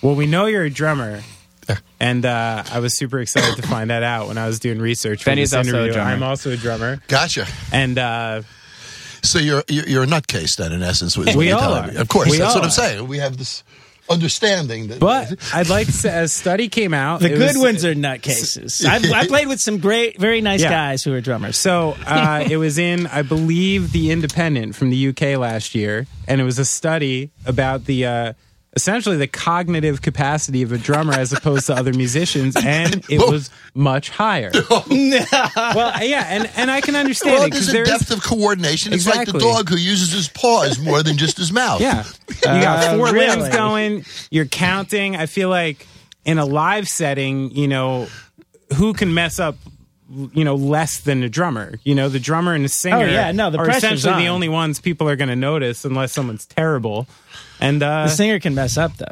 Well, 0.02 0.16
we 0.16 0.26
know 0.28 0.46
you're 0.48 0.64
a 0.64 0.70
drummer, 0.70 1.22
and 2.00 2.26
uh, 2.26 2.64
I 2.72 2.80
was 2.80 2.98
super 2.98 3.20
excited 3.20 3.56
to 3.62 3.68
find 3.68 3.90
that 3.90 4.04
out 4.04 4.28
when 4.28 4.38
I 4.38 4.48
was 4.48 4.60
doing 4.60 4.80
research. 4.80 5.24
For 5.24 5.32
Benny's 5.32 5.52
this 5.52 5.58
also 5.58 5.70
a 5.70 5.74
interview. 5.80 5.94
drummer. 5.94 6.10
I'm 6.12 6.24
also 6.24 6.52
a 6.52 6.58
drummer, 6.58 7.02
Gotcha. 7.08 7.46
and 7.72 7.98
uh, 7.98 8.42
So 9.22 9.40
you're 9.40 9.64
you're, 9.68 9.88
you're 9.88 10.04
a 10.04 10.08
nutcase 10.08 10.56
then, 10.58 10.72
in 10.72 10.82
essence. 10.82 11.14
is 11.14 11.18
what 11.26 11.36
We 11.36 11.48
you're 11.50 11.56
all 11.56 11.62
telling 11.62 11.84
are. 11.90 11.92
me. 11.94 11.96
Of 11.98 12.08
course, 12.10 12.30
We 12.32 12.38
that's 12.38 12.56
all 12.56 12.62
what 12.62 12.64
I'm 12.64 12.68
are. 12.70 12.72
saying. 12.72 13.08
We 13.08 13.18
have 13.20 13.38
this 13.38 13.64
understanding 14.10 14.88
that. 14.88 15.00
but 15.00 15.36
I'd 15.54 15.70
like 15.70 15.86
to 15.86 15.94
say 15.94 16.24
a 16.24 16.28
study 16.28 16.68
came 16.68 16.96
out. 16.96 17.20
The 17.20 17.28
It 17.28 17.38
good 17.38 17.56
was- 17.56 17.58
ones 17.60 17.86
are 17.86 17.94
nutcases. 17.94 18.84
I've, 18.90 19.06
I 19.12 19.28
played 19.28 19.48
with 19.48 19.60
some 19.60 19.78
great, 19.78 20.20
very 20.20 20.42
nice 20.42 20.62
Yeah. 20.64 20.72
guys 20.72 21.04
who 21.04 21.14
are 21.14 21.22
drummers. 21.22 21.58
So 21.58 21.96
uh, 22.08 22.44
it 22.50 22.58
was 22.58 22.80
in, 22.80 23.06
I 23.06 23.22
believe, 23.22 23.92
the 23.92 24.10
Independent 24.10 24.76
from 24.76 24.90
the 24.90 25.10
UK 25.10 25.38
last 25.38 25.76
year, 25.76 26.08
and 26.28 26.42
it 26.42 26.44
was 26.44 26.58
a 26.58 26.66
study 26.66 27.30
about 27.46 27.86
the 27.86 28.06
uh, 28.08 28.34
essentially 28.74 29.18
the 29.18 29.28
cognitive 29.28 30.02
capacity 30.02 30.62
of 30.62 30.72
a 30.72 30.78
drummer 30.78 31.14
as 31.14 31.34
opposed 31.34 31.68
to 31.68 31.74
other 31.74 31.94
musicians, 31.94 32.56
and 32.56 33.04
it 33.10 33.20
was 33.20 33.50
much 33.74 34.10
higher. 34.10 34.52
well, 34.70 34.84
yeah, 34.90 36.26
and 36.30 36.50
and 36.56 36.72
I 36.72 36.82
can 36.82 36.96
understand 36.96 37.36
well, 37.36 37.44
it 37.44 37.52
because 37.52 37.68
there's 37.68 37.88
a 37.88 37.92
there's 37.92 38.08
depth 38.08 38.12
of 38.12 38.24
coordination. 38.24 38.94
Exactly. 38.94 39.22
It's 39.22 39.34
like 39.34 39.34
the 39.34 39.40
dog 39.40 39.70
who 39.70 39.78
uses 39.78 40.12
his 40.12 40.28
paws 40.30 40.80
more 40.80 41.04
than 41.04 41.18
just 41.18 41.38
his 41.38 41.52
mouth. 41.52 41.82
Yeah. 41.82 42.04
You 42.30 42.62
got 42.62 42.84
Uh, 42.84 42.98
four 42.98 43.12
really? 43.12 43.28
limbs 43.28 43.50
going, 43.50 44.06
you're 44.30 44.46
counting. 44.46 45.16
I 45.16 45.26
feel 45.26 45.50
like 45.50 45.88
in 46.26 46.38
a 46.38 46.46
live 46.46 46.88
setting, 46.88 47.52
you 47.52 47.68
know, 47.68 48.08
who 48.76 48.94
can 48.94 49.14
mess 49.14 49.40
up 49.40 49.56
you 50.34 50.44
know 50.44 50.56
less 50.56 51.02
than 51.02 51.22
a 51.22 51.30
drummer 51.30 51.76
you 51.84 51.94
know 51.94 52.10
the 52.10 52.20
drummer 52.20 52.56
and 52.56 52.66
the 52.66 52.70
singer 52.70 52.98
Oh, 52.98 53.06
yeah, 53.06 53.32
no, 53.32 53.52
the 53.52 53.60
are 53.60 53.66
pressure's 53.66 53.84
essentially 54.04 54.24
the 54.24 54.30
only 54.30 54.50
ones 54.50 54.80
people 54.80 55.08
are 55.08 55.16
going 55.16 55.30
to 55.30 55.36
notice 55.36 55.86
unless 55.86 56.14
someone's 56.14 56.48
terrible 56.48 57.08
and 57.60 57.82
uh 57.84 58.04
the 58.04 58.10
singer 58.10 58.40
can 58.40 58.56
mess 58.56 58.78
up 58.78 58.96
though. 58.98 59.06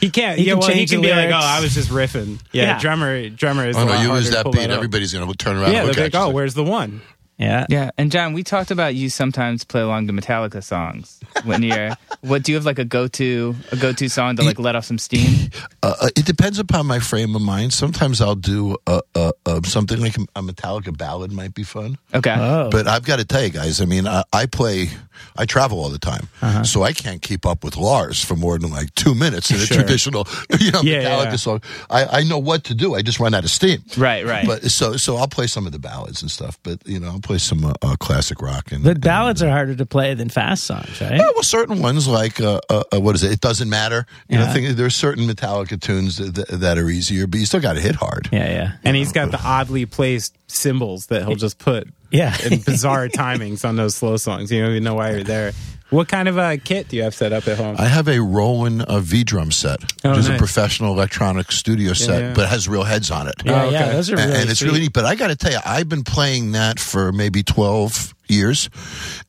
he 0.00 0.10
can't 0.10 0.38
he 0.38 0.44
yeah 0.46 0.52
can 0.54 0.60
well 0.60 0.70
he 0.70 0.86
can 0.86 1.00
the 1.00 1.08
be 1.08 1.14
like 1.14 1.30
oh 1.30 1.34
i 1.34 1.60
was 1.60 1.74
just 1.74 1.90
riffing 1.90 2.38
yeah, 2.52 2.62
Yeah. 2.64 2.78
drummer 2.80 3.28
drummer 3.30 3.66
is 3.68 3.76
Oh 3.76 3.82
a 3.82 3.84
no, 3.86 3.90
lot 3.92 4.00
you 4.02 4.08
harder 4.08 4.14
lose 4.22 4.30
that 4.30 4.44
beat, 4.52 4.64
up. 4.70 4.76
everybody's 4.76 5.12
going 5.12 5.30
to 5.30 5.36
turn 5.36 5.56
around. 5.56 5.72
yeah 5.72 5.84
and 5.84 5.94
they're 5.94 6.04
look 6.04 6.14
like 6.14 6.22
oh 6.22 6.28
you. 6.28 6.34
where's 6.34 6.54
the 6.54 6.64
one 6.64 7.00
Yeah. 7.36 7.66
Yeah, 7.68 7.90
and 7.98 8.12
Jon, 8.12 8.32
we 8.32 8.42
talked 8.44 8.70
about 8.70 8.94
you 8.94 9.08
sometimes 9.08 9.64
play 9.64 9.80
along 9.80 10.06
to 10.06 10.12
Metallica 10.12 10.62
songs 10.62 11.18
when 11.44 11.62
you're. 11.62 11.90
what 12.20 12.42
do 12.44 12.52
you 12.52 12.56
have 12.56 12.64
like 12.64 12.78
a 12.78 12.84
go 12.84 13.08
to 13.08 13.54
a 13.72 13.76
go 13.76 13.92
to 13.92 14.08
song 14.08 14.36
to 14.36 14.42
like 14.44 14.58
let 14.58 14.76
off 14.76 14.84
some 14.84 14.98
steam? 14.98 15.50
Uh, 15.82 15.94
uh, 16.00 16.08
it 16.16 16.24
depends 16.24 16.58
upon 16.58 16.86
my 16.86 16.98
frame 16.98 17.36
of 17.36 17.42
mind. 17.42 17.70
Sometimes 17.70 18.22
I'll 18.22 18.34
do 18.34 18.74
uh, 18.86 19.02
uh, 19.14 19.32
uh, 19.44 19.60
something 19.64 20.00
like 20.00 20.16
a 20.16 20.40
Metallica 20.42 20.96
ballad 20.96 21.30
might 21.30 21.52
be 21.52 21.62
fun. 21.62 21.98
Okay. 22.14 22.34
Oh. 22.38 22.70
But 22.70 22.88
I've 22.88 23.04
got 23.04 23.18
to 23.18 23.24
tell 23.26 23.42
you 23.44 23.50
guys, 23.50 23.82
I 23.82 23.84
mean, 23.84 24.06
I, 24.06 24.24
I 24.32 24.46
play, 24.46 24.88
I 25.36 25.44
travel 25.44 25.78
all 25.80 25.90
the 25.90 25.98
time, 25.98 26.28
Uh-huh. 26.40 26.64
so 26.64 26.82
I 26.82 26.92
can't 26.94 27.20
keep 27.20 27.44
up 27.44 27.62
with 27.62 27.76
Lars 27.76 28.24
for 28.24 28.34
more 28.34 28.58
than 28.58 28.70
like 28.70 28.94
two 28.94 29.14
minutes 29.14 29.50
in 29.50 29.56
a 29.58 29.66
Sure. 29.66 29.76
traditional, 29.76 30.26
you 30.58 30.70
know, 30.70 30.80
Yeah, 30.80 31.02
Metallica 31.04 31.24
yeah, 31.24 31.30
yeah. 31.30 31.36
song. 31.36 31.62
I, 31.90 32.04
I 32.06 32.22
know 32.24 32.38
what 32.38 32.64
to 32.64 32.74
do. 32.74 32.94
I 32.94 33.02
just 33.02 33.20
run 33.20 33.34
out 33.34 33.44
of 33.44 33.50
steam. 33.50 33.82
Right, 33.98 34.24
right. 34.24 34.46
But 34.46 34.62
so 34.70 34.96
so 34.96 35.16
I'll 35.16 35.28
play 35.28 35.46
some 35.48 35.66
of 35.66 35.72
the 35.72 35.78
ballads 35.78 36.22
and 36.22 36.30
stuff. 36.30 36.58
But 36.62 36.78
you 36.86 36.98
know, 36.98 37.08
I'll 37.08 37.20
play 37.24 37.38
some 37.38 37.64
uh, 37.64 37.72
uh, 37.82 37.96
classic 37.98 38.40
rock 38.40 38.70
and. 38.70 38.84
But 38.84 39.00
ballads 39.00 39.42
are 39.42 39.50
harder 39.50 39.74
to 39.74 39.86
play 39.86 40.14
than 40.14 40.28
fast 40.28 40.64
songs, 40.64 41.00
right? 41.00 41.12
Yeah, 41.12 41.30
well, 41.34 41.42
certain 41.42 41.80
ones 41.80 42.06
like 42.06 42.40
uh, 42.40 42.60
uh, 42.70 42.84
uh, 42.94 43.00
what 43.00 43.14
is 43.16 43.24
it? 43.24 43.32
It 43.32 43.40
doesn't 43.40 43.68
matter. 43.68 44.06
You 44.28 44.38
know, 44.38 44.44
Yeah. 44.44 44.52
think, 44.52 44.76
there's 44.76 44.94
certain 44.94 45.26
Metallica 45.26 45.80
tunes 45.80 46.18
that, 46.18 46.34
that, 46.34 46.60
that 46.60 46.78
are 46.78 46.88
easier, 46.88 47.26
but 47.26 47.40
you 47.40 47.46
still 47.46 47.60
got 47.60 47.72
to 47.72 47.80
hit 47.80 47.96
hard. 47.96 48.28
Yeah, 48.30 48.48
yeah, 48.50 48.72
And 48.84 48.96
he's 48.96 49.10
got 49.12 49.30
the 49.30 49.40
oddly 49.42 49.86
placed 49.86 50.36
cymbals 50.46 51.06
that 51.06 51.26
he'll 51.26 51.36
just 51.36 51.58
put 51.58 51.88
yeah. 52.10 52.36
in 52.44 52.60
bizarre 52.66 53.08
timings 53.08 53.66
on 53.68 53.76
those 53.76 53.94
slow 53.96 54.16
songs. 54.16 54.52
You 54.52 54.60
don't 54.62 54.70
even 54.70 54.84
know 54.84 54.94
why 54.94 55.10
you're 55.10 55.24
there. 55.24 55.52
What 55.94 56.08
kind 56.08 56.28
of 56.28 56.36
a 56.38 56.58
kit 56.58 56.88
do 56.88 56.96
you 56.96 57.02
have 57.04 57.14
set 57.14 57.32
up 57.32 57.46
at 57.48 57.56
home? 57.56 57.76
I 57.78 57.86
have 57.86 58.08
a 58.08 58.20
Roland 58.20 58.82
uh, 58.82 59.00
V 59.00 59.22
drum 59.24 59.50
set, 59.52 59.78
Oh, 60.04 60.10
which 60.10 60.18
is 60.20 60.28
a 60.28 60.36
professional 60.36 60.92
electronic 60.92 61.52
studio 61.52 61.92
set, 61.92 62.20
yeah. 62.20 62.32
but 62.34 62.48
has 62.48 62.68
real 62.68 62.82
heads 62.82 63.10
on 63.10 63.28
it. 63.28 63.34
yeah, 63.44 63.62
Oh, 63.64 63.70
yeah, 63.70 63.92
those 63.92 64.10
are 64.10 64.16
and, 64.16 64.24
really 64.30 64.40
and 64.40 64.50
it's 64.50 64.58
sweet. 64.60 64.68
really 64.68 64.80
neat. 64.80 64.92
But 64.92 65.04
I 65.04 65.14
got 65.14 65.28
to 65.28 65.36
tell 65.36 65.52
you, 65.52 65.58
I've 65.64 65.88
been 65.88 66.02
playing 66.04 66.52
that 66.52 66.80
for 66.80 67.12
maybe 67.12 67.42
12 67.42 68.14
years. 68.28 68.68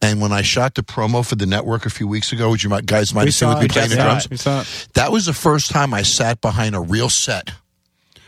And 0.01 0.19
when 0.22 0.31
I 0.31 0.41
shot 0.41 0.75
the 0.75 0.81
promo 0.84 1.25
for 1.25 1.36
the 1.36 1.45
network 1.45 1.86
a 1.86 1.89
few 1.89 2.07
weeks 2.07 2.31
ago, 2.31 2.50
which 2.51 2.63
you 2.63 2.69
might, 2.69 2.86
guys 2.86 3.13
might 3.13 3.24
We 3.24 3.27
have 3.27 3.36
seen 3.36 3.50
with 3.50 3.60
me 3.62 3.67
playing 3.67 3.89
the 3.89 3.95
drums, 3.98 4.29
we 4.29 4.38
saw 4.38 4.62
it. 4.62 4.88
that 4.95 5.12
was 5.12 5.25
the 5.25 5.34
first 5.34 5.69
time 5.72 5.93
I 5.93 6.01
sat 6.01 6.41
behind 6.41 6.75
a 6.75 6.79
real 6.81 7.10
set. 7.10 7.51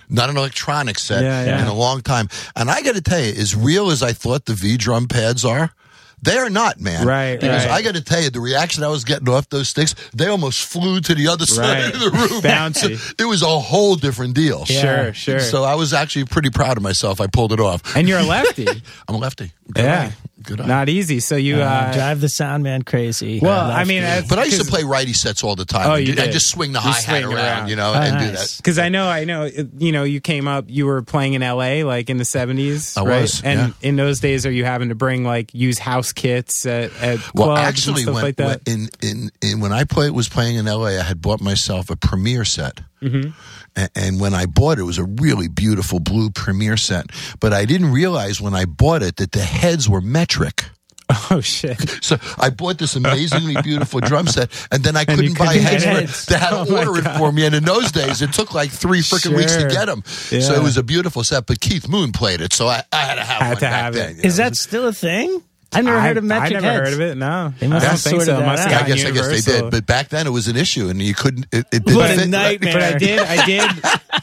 Not 0.10 0.30
an 0.30 0.38
electronic 0.38 1.00
set 1.00 1.24
Yeah, 1.24 1.44
yeah. 1.46 1.62
in 1.62 1.68
a 1.68 1.74
long 1.74 2.02
time. 2.02 2.30
And 2.56 2.70
I 2.70 2.82
got 2.82 2.96
to 2.96 3.02
tell 3.02 3.20
you, 3.20 3.32
as 3.34 3.56
real 3.56 3.90
as 3.92 4.02
I 4.04 4.14
thought 4.14 4.46
the 4.46 4.54
V 4.54 4.78
drum 4.78 5.08
pads 5.08 5.44
are, 5.44 5.72
they 6.22 6.38
are 6.38 6.50
not, 6.50 6.80
man. 6.80 7.06
Right, 7.06 7.36
Because 7.40 7.66
right. 7.66 7.72
I 7.74 7.82
got 7.82 7.96
to 7.96 8.02
tell 8.02 8.22
you, 8.22 8.30
the 8.30 8.40
reaction 8.40 8.84
I 8.84 8.88
was 8.88 9.04
getting 9.04 9.30
off 9.30 9.50
those 9.50 9.70
sticks, 9.70 9.94
they 10.14 10.28
almost 10.28 10.66
flew 10.66 11.00
to 11.02 11.14
the 11.16 11.28
other 11.28 11.46
side 11.46 11.84
Right. 11.86 11.94
of 11.94 12.00
the 12.00 12.10
room. 12.12 12.42
Bouncy. 12.42 13.16
it 13.20 13.26
was 13.26 13.42
a 13.44 13.48
whole 13.60 13.96
different 13.96 14.34
deal. 14.34 14.66
Sure, 14.66 15.14
sure. 15.14 15.40
So 15.40 15.64
I 15.64 15.76
was 15.76 15.94
actually 15.94 16.26
pretty 16.26 16.50
proud 16.50 16.78
of 16.78 16.84
myself. 16.84 17.22
I 17.22 17.28
pulled 17.28 17.54
it 17.54 17.60
off. 17.60 17.96
and 17.96 18.08
you're 18.08 18.20
a 18.20 18.24
lefty. 18.24 18.68
I'm 19.08 19.16
a 19.16 19.18
lefty. 19.18 19.52
Good 19.74 19.84
yeah. 19.84 20.02
eye. 20.12 20.14
Good 20.44 20.62
eye. 20.62 20.66
Not 20.66 20.88
easy. 20.88 21.20
So 21.20 21.36
you, 21.36 21.58
Uh, 21.58 21.66
uh, 21.66 21.94
drive 21.94 22.22
the 22.22 22.30
sound 22.30 22.64
man 22.64 22.84
crazy. 22.84 23.40
well, 23.42 23.70
I 23.70 23.84
mean, 23.84 24.02
that's- 24.04 24.28
but 24.30 24.40
I 24.40 24.46
used 24.46 24.62
to 24.64 24.68
play 24.70 24.84
righty 24.84 25.12
sets 25.12 25.44
all 25.44 25.56
the 25.58 25.66
time. 25.66 25.90
Oh, 25.92 25.96
you 25.96 26.06
ju- 26.06 26.12
and 26.14 26.22
did. 26.22 26.32
just 26.32 26.48
swing 26.48 26.72
the 26.72 26.80
You 26.80 26.86
hi 26.90 27.02
hat 27.02 27.24
around, 27.24 27.34
around. 27.34 27.68
you 27.70 27.76
know, 27.76 27.92
Oh, 27.94 28.00
and 28.00 28.18
do 28.20 28.32
that. 28.32 28.54
Because 28.58 28.80
I 28.80 28.88
know, 28.88 29.10
I 29.10 29.26
know, 29.26 29.50
you 29.78 29.92
know, 29.92 30.04
you 30.04 30.22
came 30.22 30.48
up, 30.48 30.66
you 30.70 30.86
were 30.86 31.02
playing 31.02 31.34
in 31.34 31.42
LA, 31.44 31.84
like 31.84 32.10
in 32.10 32.16
the 32.18 32.24
seventies, 32.24 32.96
I 32.96 33.02
right? 33.04 33.22
was, 33.24 33.42
and 33.44 33.60
yeah. 33.82 33.90
in 33.90 33.98
those 33.98 34.20
days, 34.22 34.46
are 34.46 34.52
you 34.52 34.64
having 34.64 34.88
to 34.90 34.96
bring 34.96 35.26
like 35.26 35.54
use 35.54 35.80
house 35.80 36.14
kits 36.14 36.66
at, 36.66 36.92
at 37.02 37.20
Well, 37.34 37.48
clubs 37.48 37.62
actually, 37.62 37.94
and 37.94 38.02
stuff 38.04 38.16
when, 38.16 38.24
like 38.24 38.36
that? 38.38 38.62
when 38.68 38.74
in, 38.74 38.90
in 39.02 39.32
in 39.42 39.60
when 39.60 39.74
I 39.74 39.84
play, 39.84 40.10
was 40.12 40.30
playing 40.30 40.56
in 40.56 40.66
LA, 40.66 40.98
I 41.00 41.04
had 41.04 41.22
bought 41.22 41.42
myself 41.42 41.90
a 41.90 41.98
Premier 41.98 42.46
set. 42.46 42.80
Mm-hmm. 43.04 43.32
A- 43.78 43.90
And 43.96 44.20
when 44.20 44.34
I 44.34 44.46
bought 44.46 44.78
it, 44.80 44.82
it 44.82 44.86
was 44.86 44.98
a 44.98 45.06
really 45.06 45.48
beautiful 45.48 46.00
blue 46.00 46.30
Premier 46.32 46.76
set. 46.76 47.06
But 47.40 47.54
I 47.54 47.64
didn't 47.66 47.92
realize 47.94 48.42
when 48.42 48.54
I 48.56 48.66
bought 48.66 49.04
it 49.04 49.16
that 49.18 49.32
the 49.32 49.40
heads 49.44 49.88
were 49.88 50.02
metric. 50.02 50.66
oh 51.32 51.40
shit! 51.40 51.80
So 52.04 52.18
I 52.38 52.50
bought 52.50 52.80
this 52.80 52.98
amazingly 52.98 53.56
beautiful 53.64 54.02
drum 54.02 54.28
set, 54.28 54.52
and 54.74 54.84
then 54.84 54.98
I 54.98 55.06
couldn't 55.06 55.38
buy 55.38 55.54
couldn't 55.54 55.62
heads. 55.64 55.84
get 55.86 55.94
for 55.96 56.00
heads. 56.02 56.26
They 56.26 56.38
had 56.38 56.52
Oh, 56.54 56.66
to 56.66 56.72
my 56.74 56.80
order 56.86 57.00
it 57.00 57.18
for 57.18 57.32
me, 57.32 57.46
and 57.46 57.56
in 57.56 57.64
those 57.64 57.94
days, 57.94 58.22
it 58.22 58.34
took 58.34 58.54
like 58.54 58.70
three 58.72 59.00
freaking 59.00 59.34
weeks 59.38 59.56
to 59.56 59.70
get 59.70 59.86
them. 59.86 60.04
So 60.06 60.54
it 60.54 60.62
was 60.62 60.76
a 60.76 60.84
beautiful 60.84 61.24
set. 61.24 61.46
But 61.46 61.62
Keith 61.62 61.88
Moon 61.88 62.12
played 62.12 62.42
it, 62.42 62.52
so 62.52 62.68
I, 62.68 62.84
I 62.92 62.98
had 62.98 63.16
to 63.16 63.22
have 63.24 63.42
Had 63.42 63.48
one 63.48 63.56
to 63.56 63.62
back 63.62 63.72
have 63.84 63.94
then. 63.94 64.16
you 64.18 64.22
is 64.24 64.38
know. 64.38 64.44
that 64.44 64.56
still 64.58 64.86
a 64.86 64.92
thing? 64.92 65.42
I 65.78 65.82
never 65.82 66.00
heard 66.02 66.18
of 66.18 66.24
I, 66.24 66.28
metric 66.28 66.52
I 66.52 66.54
never 66.60 66.68
heads. 66.68 66.90
heard 66.90 66.94
of 66.94 67.02
it. 67.02 67.18
No, 67.18 67.54
They 67.60 67.68
must 67.68 67.86
I 67.86 67.88
don't 67.88 67.92
have 67.92 68.00
think 68.02 68.12
sorted 68.16 68.26
so. 68.28 68.38
that 68.40 68.46
Must 68.46 68.64
have 68.64 68.72
out. 68.74 68.84
I 68.84 68.88
guess 68.88 69.06
I 69.06 69.12
guess 69.12 69.46
they 69.46 69.52
did, 69.62 69.72
but 69.72 69.86
back 69.86 70.10
then 70.10 70.28
it 70.28 70.32
was 70.32 70.48
an 70.48 70.56
issue, 70.56 70.90
and 70.90 71.02
you 71.02 71.14
couldn't. 71.14 71.46
It, 71.52 71.66
it 71.72 71.86
didn't 71.86 71.96
What 71.96 72.18
a 72.18 72.26
nightmare. 72.28 72.74
But 72.74 72.84
I 72.84 72.98
did, 72.98 73.20
I 73.20 73.46
did, 73.46 73.72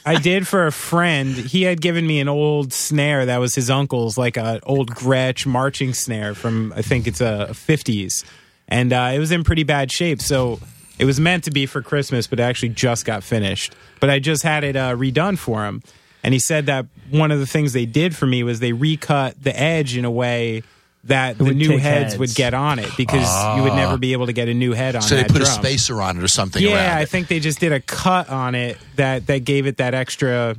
I 0.07 0.21
did 0.21 0.47
for 0.49 0.67
a 0.67 0.73
friend. 0.73 1.35
He 1.35 1.63
had 1.63 1.81
given 1.81 2.07
me 2.07 2.21
an 2.21 2.29
old 2.29 2.73
snare 2.73 3.27
that 3.27 3.39
was 3.39 3.55
his 3.55 3.71
uncle's, 3.71 4.19
like 4.19 4.37
an 4.37 4.61
old 4.65 4.91
Gretsch 4.91 5.47
marching 5.47 5.95
snare 5.95 6.35
from 6.35 6.73
I 6.75 6.83
think 6.83 7.07
it's 7.07 7.21
a 7.21 7.53
fifties, 7.55 8.25
and 8.69 8.93
uh, 8.93 9.11
it 9.15 9.19
was 9.19 9.31
in 9.33 9.45
pretty 9.45 9.63
bad 9.65 9.91
shape. 9.93 10.21
So 10.21 10.61
it 10.99 11.05
was 11.05 11.19
meant 11.21 11.45
to 11.45 11.51
be 11.51 11.67
for 11.67 11.83
Christmas, 11.83 12.27
but 12.27 12.39
it 12.41 12.43
actually 12.43 12.69
just 12.71 13.05
got 13.05 13.23
finished. 13.25 13.75
But 14.01 14.11
I 14.11 14.19
just 14.19 14.43
had 14.43 14.65
it 14.65 14.77
uh, 14.77 14.95
redone 14.97 15.39
for 15.39 15.65
him, 15.67 15.83
and 16.23 16.33
he 16.35 16.39
said 16.41 16.67
that 16.67 16.87
one 17.11 17.31
of 17.31 17.39
the 17.41 17.47
things 17.47 17.73
they 17.73 17.87
did 17.87 18.15
for 18.15 18.27
me 18.27 18.43
was 18.43 18.61
they 18.61 18.73
recut 18.73 19.43
the 19.43 19.59
edge 19.59 19.97
in 19.97 20.05
a 20.05 20.11
way. 20.11 20.63
That 21.07 21.37
the 21.37 21.53
new 21.53 21.77
heads, 21.77 22.13
heads. 22.13 22.19
would 22.19 22.35
get 22.35 22.55
on 22.55 22.79
it 22.79 22.89
because 22.97 23.57
you 23.57 23.63
would 23.63 23.75
never 23.75 23.99
be 23.99 24.13
able 24.15 24.25
to 24.27 24.33
get 24.33 24.49
a 24.49 24.55
new 24.55 24.73
head 24.73 24.97
on. 24.97 25.03
It. 25.03 25.05
So 25.05 25.17
they 25.17 25.23
that 25.25 25.31
put 25.31 25.43
a 25.43 25.47
spacer 25.47 26.01
on 26.01 26.17
it 26.17 26.23
or 26.25 26.29
something. 26.29 26.63
Yeah, 26.63 26.97
I 26.97 27.05
think 27.05 27.29
they 27.29 27.41
just 27.41 27.61
did 27.61 27.73
a 27.73 27.81
cut 27.81 28.31
on 28.31 28.55
it 28.55 28.79
that 28.97 29.27
that 29.27 29.45
gave 29.45 29.67
it 29.67 29.77
that 29.77 29.93
extra, 29.93 30.57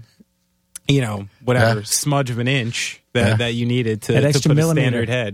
you 0.87 1.01
know, 1.01 1.27
whatever 1.43 1.79
Yeah. 1.79 1.85
smudge 1.85 2.29
of 2.29 2.37
an 2.37 2.47
inch 2.47 3.01
that, 3.13 3.27
Yeah. 3.27 3.35
that 3.37 3.53
you 3.55 3.65
needed 3.65 4.03
to, 4.03 4.13
That 4.13 4.21
to 4.21 4.27
extra 4.27 4.49
put 4.49 4.55
millimeter. 4.57 4.81
a 4.87 4.89
standard 4.91 5.09
head 5.09 5.27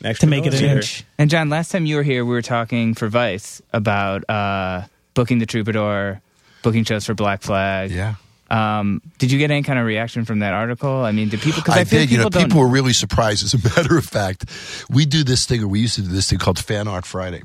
An 0.00 0.02
to 0.04 0.08
extra 0.10 0.28
make 0.28 0.44
it 0.44 0.52
an 0.52 0.60
millimeter. 0.60 0.76
inch. 0.80 1.04
And 1.18 1.30
Jon, 1.30 1.48
last 1.48 1.70
time 1.70 1.86
you 1.86 1.96
were 1.96 2.02
here, 2.02 2.24
we 2.26 2.32
were 2.32 2.42
talking 2.42 2.92
for 2.94 3.08
Vice 3.08 3.62
about 3.72 4.28
uh, 4.28 4.82
booking 5.14 5.38
the 5.38 5.46
Troubadour, 5.46 6.20
booking 6.62 6.84
shows 6.84 7.06
for 7.06 7.14
Black 7.14 7.40
Flag. 7.42 7.90
Yeah. 7.92 8.16
Um, 8.50 9.00
did 9.18 9.30
you 9.30 9.38
get 9.38 9.50
any 9.50 9.62
kind 9.62 9.78
of 9.78 9.86
reaction 9.86 10.24
from 10.24 10.40
that 10.40 10.52
article? 10.52 11.04
I 11.04 11.12
mean, 11.12 11.28
did 11.28 11.40
people? 11.40 11.60
Because 11.60 11.76
I, 11.76 11.80
I 11.80 11.84
did. 11.84 12.10
You 12.10 12.18
know, 12.18 12.30
people 12.30 12.42
people 12.42 12.60
were 12.60 12.68
really 12.68 12.92
surprised. 12.92 13.44
As 13.44 13.54
a 13.54 13.58
matter 13.76 13.96
of 13.96 14.04
fact, 14.04 14.46
we 14.90 15.06
do 15.06 15.22
this 15.22 15.46
thing, 15.46 15.62
or 15.62 15.68
we 15.68 15.80
used 15.80 15.94
to 15.96 16.02
do 16.02 16.08
this 16.08 16.30
thing 16.30 16.38
called 16.38 16.58
Fan 16.58 16.88
Art 16.88 17.06
Friday, 17.06 17.42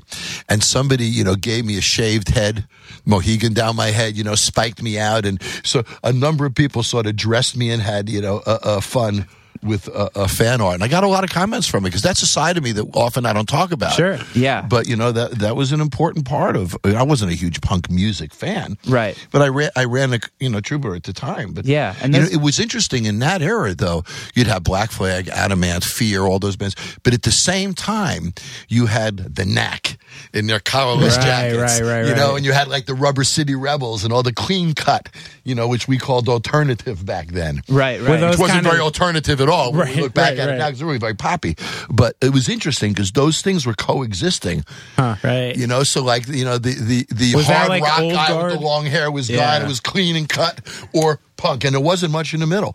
and 0.48 0.62
somebody, 0.62 1.04
you 1.04 1.22
know, 1.22 1.36
gave 1.36 1.64
me 1.64 1.78
a 1.78 1.80
shaved 1.80 2.30
head, 2.30 2.66
Mohegan 3.04 3.54
down 3.54 3.76
my 3.76 3.88
head, 3.88 4.16
you 4.16 4.24
know, 4.24 4.34
spiked 4.34 4.82
me 4.82 4.98
out, 4.98 5.24
and 5.24 5.40
so 5.62 5.84
a 6.02 6.12
number 6.12 6.44
of 6.44 6.54
people 6.54 6.82
sort 6.82 7.06
of 7.06 7.14
dressed 7.14 7.56
me 7.56 7.70
and 7.70 7.80
had, 7.80 8.08
you 8.08 8.20
know, 8.20 8.42
uh, 8.46 8.58
uh, 8.62 8.80
fun 8.80 9.26
with 9.66 9.88
a, 9.88 10.10
uh, 10.18 10.26
fan 10.28 10.60
art, 10.60 10.74
and 10.74 10.82
I 10.84 10.88
got 10.88 11.04
a 11.04 11.08
lot 11.08 11.24
of 11.24 11.30
comments 11.30 11.66
from 11.66 11.84
it 11.84 11.88
because 11.88 12.02
that's 12.02 12.22
a 12.22 12.26
side 12.26 12.56
of 12.56 12.62
me 12.64 12.72
that 12.72 12.86
often 12.94 13.26
I 13.26 13.32
don't 13.32 13.48
talk 13.48 13.72
about. 13.72 13.92
Sure. 13.94 14.18
Yeah. 14.34 14.62
but 14.62 14.86
you 14.88 14.96
know 14.96 15.12
that 15.12 15.32
that 15.40 15.56
was 15.56 15.72
an 15.72 15.80
important 15.80 16.26
part 16.26 16.56
of. 16.56 16.76
I 16.84 17.02
wasn't 17.02 17.32
a 17.32 17.34
huge 17.34 17.60
punk 17.60 17.90
music 17.90 18.32
fan, 18.34 18.78
Right. 18.86 19.16
But 19.32 19.42
I 19.42 19.48
ran, 19.48 19.70
I 19.76 19.84
ran 19.84 20.12
a 20.14 20.20
you 20.40 20.48
know 20.48 20.60
Troubadour 20.60 20.94
at 20.96 21.02
the 21.04 21.12
time. 21.12 21.52
But 21.52 21.64
Yeah, 21.66 21.94
and 22.02 22.14
you 22.14 22.20
know, 22.20 22.26
it 22.26 22.40
was 22.40 22.58
interesting 22.60 23.04
in 23.06 23.18
that 23.20 23.42
era 23.42 23.74
though. 23.74 24.04
You'd 24.34 24.46
have 24.46 24.62
Black 24.62 24.90
Flag, 24.90 25.28
Adam 25.28 25.62
Ant, 25.64 25.84
Fear, 25.84 26.22
all 26.22 26.38
those 26.38 26.56
bands, 26.56 26.76
but 27.02 27.12
at 27.14 27.22
the 27.22 27.32
same 27.32 27.74
time, 27.74 28.32
you 28.68 28.86
had 28.86 29.16
the 29.36 29.44
Knack 29.44 29.98
in 30.32 30.46
their 30.46 30.60
collarless 30.60 31.16
Right, 31.16 31.26
jackets, 31.26 31.80
right, 31.80 31.88
right, 32.02 32.06
you 32.08 32.14
know, 32.14 32.36
and 32.36 32.44
you 32.44 32.52
had 32.52 32.68
like 32.68 32.86
the 32.86 32.94
Rubber 32.94 33.24
City 33.24 33.54
Rebels 33.54 34.04
and 34.04 34.12
all 34.12 34.22
the 34.22 34.32
clean 34.32 34.74
cut, 34.74 35.08
you 35.44 35.54
know, 35.54 35.68
which 35.68 35.88
we 35.88 35.98
called 35.98 36.28
alternative 36.28 37.04
back 37.04 37.28
then. 37.28 37.62
right, 37.68 38.00
right. 38.00 38.22
It 38.22 38.38
wasn't 38.38 38.48
kind 38.48 38.66
of- 38.66 38.72
very 38.72 38.80
alternative 38.80 39.40
at 39.40 39.48
all. 39.48 39.55
When 39.70 39.80
Right, 39.80 39.96
we 39.96 40.02
look 40.02 40.14
back 40.14 40.30
right, 40.30 40.38
at 40.38 40.48
it 40.48 40.52
right. 40.52 40.58
now, 40.58 40.68
it's 40.68 40.80
really 40.82 40.98
very 40.98 41.14
poppy. 41.14 41.56
But 41.90 42.16
it 42.20 42.32
was 42.32 42.48
interesting 42.48 42.92
because 42.92 43.12
those 43.12 43.42
things 43.42 43.66
were 43.66 43.74
coexisting. 43.74 44.64
Right. 44.98 45.54
You 45.56 45.66
know, 45.66 45.82
so 45.82 46.02
like 46.02 46.28
you 46.28 46.44
know 46.44 46.58
the 46.58 46.74
the 46.74 47.06
the 47.14 47.34
Was 47.36 47.46
hard 47.46 47.68
like 47.68 47.82
rock 47.82 47.98
guy 47.98 48.42
with 48.44 48.54
the 48.54 48.60
long 48.60 48.84
hair 48.86 49.10
was 49.10 49.28
Yeah. 49.28 49.58
gone. 49.58 49.62
It 49.66 49.68
was 49.68 49.80
clean 49.80 50.16
and 50.16 50.28
cut 50.28 50.60
or 50.92 51.18
punk, 51.36 51.64
and 51.64 51.74
there 51.74 51.80
wasn't 51.80 52.12
much 52.12 52.34
in 52.34 52.40
the 52.40 52.46
middle. 52.46 52.74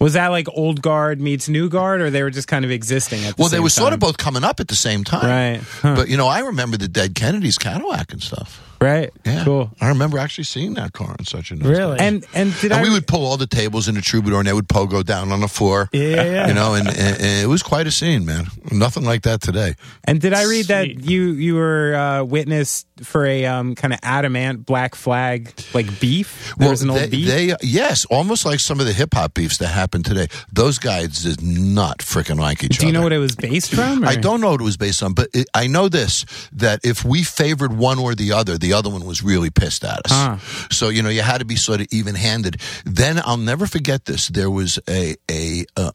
Was 0.00 0.14
that 0.14 0.28
like 0.28 0.48
old 0.52 0.82
guard 0.82 1.20
meets 1.20 1.48
new 1.48 1.68
guard, 1.68 2.00
or 2.02 2.10
they 2.10 2.22
were 2.22 2.30
just 2.30 2.48
kind 2.48 2.64
of 2.64 2.70
existing 2.70 3.24
at 3.24 3.36
the 3.36 3.42
Well, 3.42 3.48
they 3.48 3.60
were 3.60 3.70
sort 3.70 3.92
of 3.92 4.00
both 4.00 4.16
coming 4.18 4.44
up 4.44 4.60
at 4.60 4.68
the 4.68 4.74
same 4.74 5.04
time, 5.04 5.26
Right. 5.26 5.60
Huh. 5.82 5.94
But 5.94 6.08
you 6.08 6.16
know, 6.16 6.26
I 6.26 6.40
remember 6.40 6.76
the 6.76 6.88
Dead 6.88 7.14
Kennedys 7.14 7.56
Cadillac 7.58 8.12
and 8.12 8.22
stuff. 8.22 8.60
Right. 8.84 9.10
Yeah, 9.24 9.44
Cool. 9.44 9.70
I 9.80 9.88
remember 9.88 10.18
actually 10.18 10.44
seeing 10.44 10.74
that 10.74 10.92
car 10.92 11.16
in 11.18 11.24
such 11.24 11.50
a 11.50 11.56
nice 11.56 11.66
Really? 11.66 11.98
And 11.98 12.24
and 12.34 12.52
did 12.60 12.72
And 12.72 12.80
I 12.80 12.82
we 12.82 12.90
would 12.90 13.06
pull 13.06 13.24
all 13.26 13.36
the 13.36 13.46
tables 13.46 13.88
in 13.88 13.94
the 13.94 14.00
troubadour, 14.00 14.38
and 14.38 14.46
they 14.48 14.52
would 14.52 14.68
pogo 14.68 15.04
down 15.04 15.32
on 15.32 15.40
the 15.40 15.48
floor. 15.48 15.88
Yeah, 15.92 16.02
yeah, 16.02 16.22
yeah. 16.24 16.48
You 16.48 16.54
know, 16.54 16.74
and, 16.74 16.88
and, 16.88 16.98
and 16.98 17.44
it 17.44 17.48
was 17.48 17.62
quite 17.62 17.86
a 17.86 17.90
scene, 17.90 18.24
man. 18.24 18.46
Nothing 18.70 19.04
like 19.04 19.22
that 19.22 19.40
today. 19.40 19.74
And 20.04 20.20
did 20.20 20.32
I 20.34 20.44
read 20.44 20.66
Sweet. 20.66 20.68
that 20.68 21.04
you 21.04 21.32
you 21.32 21.54
were 21.56 21.94
uh, 21.94 22.24
witness 22.24 22.84
for 23.02 23.26
a 23.26 23.44
um, 23.46 23.74
kind 23.74 23.92
of 23.92 24.00
Adam 24.02 24.36
Ant 24.36 24.64
black 24.66 24.94
flag 24.94 25.52
like 25.72 26.00
beef? 26.00 26.54
There 26.56 26.70
was 26.70 26.82
an 26.82 26.90
old 26.90 27.00
they, 27.00 27.08
beef. 27.08 27.26
they- 27.26 27.54
yes, 27.62 28.04
almost 28.06 28.44
like 28.44 28.60
some 28.60 28.80
of 28.80 28.86
the 28.86 28.92
hip 28.92 29.14
hop 29.14 29.34
beefs 29.34 29.58
that 29.58 29.68
happen 29.68 30.02
today. 30.02 30.28
Those 30.52 30.78
guys 30.78 31.22
did 31.22 31.42
not 31.42 31.98
freaking 31.98 32.38
like 32.38 32.62
each 32.62 32.78
other. 32.78 32.80
Do 32.80 32.86
you 32.86 32.92
know 32.92 33.02
what 33.02 33.12
it 33.12 33.18
was 33.18 33.34
based 33.36 33.74
from? 33.74 34.04
or- 34.04 34.06
I 34.06 34.16
don't 34.16 34.40
know 34.40 34.52
what 34.52 34.60
it 34.60 34.64
was 34.64 34.76
based 34.76 35.02
on, 35.02 35.12
but 35.14 35.28
it, 35.32 35.48
I 35.54 35.66
know 35.66 35.88
this 35.88 36.24
that 36.52 36.80
if 36.84 37.04
we 37.04 37.22
favored 37.22 37.72
one 37.76 37.98
or 37.98 38.14
the 38.14 38.32
other, 38.32 38.58
the 38.58 38.72
other 38.72 38.90
one 38.90 39.04
was 39.04 39.22
really 39.22 39.50
pissed 39.50 39.84
at 39.84 40.06
us. 40.06 40.12
Huh. 40.12 40.36
So 40.70 40.88
you 40.88 41.02
know 41.02 41.08
you 41.08 41.22
had 41.22 41.38
to 41.38 41.44
be 41.44 41.56
sort 41.56 41.80
of 41.80 41.88
even 41.90 42.14
handed. 42.14 42.60
Then 42.84 43.20
I'll 43.24 43.36
never 43.36 43.66
forget 43.66 44.04
this. 44.04 44.28
There 44.28 44.50
was 44.50 44.78
a 44.88 45.16
a. 45.30 45.64
Uh, 45.76 45.92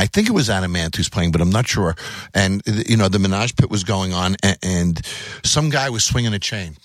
I 0.00 0.06
think 0.06 0.28
it 0.28 0.32
was 0.32 0.48
Adam 0.48 0.74
Ant 0.74 0.96
who's 0.96 1.10
playing, 1.10 1.30
but 1.30 1.40
I'm 1.42 1.50
not 1.50 1.68
sure. 1.68 1.94
And 2.34 2.62
you 2.66 2.96
know 2.96 3.08
the 3.08 3.18
Menage 3.18 3.54
Pit 3.54 3.70
was 3.70 3.84
going 3.84 4.12
on, 4.14 4.36
and, 4.42 4.58
and 4.62 5.06
some 5.44 5.68
guy 5.70 5.90
was 5.90 6.04
swinging 6.04 6.32
a 6.34 6.38
chain. 6.38 6.76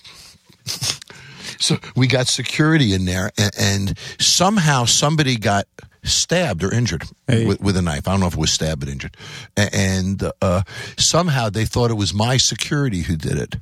So 1.58 1.78
we 1.94 2.06
got 2.06 2.26
security 2.26 2.92
in 2.92 3.06
there, 3.06 3.30
and, 3.38 3.50
and 3.58 3.98
somehow 4.18 4.84
somebody 4.84 5.36
got 5.36 5.66
stabbed 6.02 6.62
or 6.62 6.70
injured 6.70 7.04
Hey. 7.26 7.46
with, 7.46 7.62
with 7.62 7.76
a 7.78 7.82
knife. 7.82 8.06
I 8.06 8.10
don't 8.10 8.20
know 8.20 8.26
if 8.26 8.34
it 8.34 8.38
was 8.38 8.50
stabbed 8.52 8.80
but 8.80 8.90
injured. 8.90 9.16
And 9.56 10.22
uh, 10.42 10.62
somehow 10.98 11.48
they 11.48 11.64
thought 11.64 11.90
it 11.90 11.94
was 11.94 12.12
my 12.12 12.36
security 12.36 13.02
who 13.02 13.16
did 13.16 13.38
it. 13.38 13.56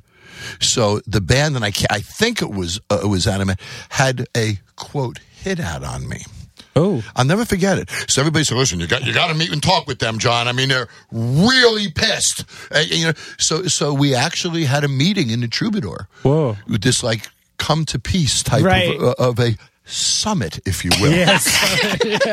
So 0.59 0.99
the 1.07 1.21
band, 1.21 1.55
and 1.55 1.63
I, 1.63 1.71
I 1.89 2.01
think 2.01 2.41
it 2.41 2.49
was 2.51 2.81
uh, 2.89 2.99
it 3.03 3.07
was 3.07 3.27
Adam 3.27 3.49
Ant, 3.51 3.61
had 3.89 4.27
a 4.35 4.57
quote 4.75 5.19
hit 5.19 5.61
out 5.61 5.83
on 5.83 6.09
me. 6.09 6.25
Oh, 6.75 7.03
I'll 7.15 7.25
never 7.25 7.45
forget 7.45 7.77
it. 7.77 7.89
So 8.09 8.21
everybody 8.21 8.43
said, 8.43 8.57
"Listen, 8.57 8.79
you 8.79 8.87
got 8.87 9.03
you 9.05 9.13
got 9.13 9.27
to 9.27 9.33
meet 9.33 9.51
and 9.51 9.63
talk 9.63 9.87
with 9.87 9.99
them, 9.99 10.19
Jon. 10.19 10.47
I 10.47 10.51
mean, 10.51 10.69
they're 10.69 10.87
really 11.11 11.89
pissed." 11.89 12.43
And, 12.71 12.89
you 12.89 13.05
know, 13.07 13.13
so 13.37 13.63
so 13.67 13.93
we 13.93 14.13
actually 14.15 14.65
had 14.65 14.83
a 14.83 14.87
meeting 14.89 15.29
in 15.29 15.39
the 15.41 15.47
Troubadour. 15.47 16.07
Whoa. 16.23 16.57
with 16.67 16.81
this 16.81 17.01
like 17.03 17.27
come 17.57 17.85
to 17.85 17.97
peace 17.99 18.43
type 18.43 18.63
Right. 18.63 18.93
of, 18.95 19.01
uh, 19.03 19.15
of 19.17 19.39
a 19.39 19.55
summit, 19.85 20.59
if 20.65 20.83
you 20.83 20.91
will. 20.99 21.11
yes. 21.11 21.45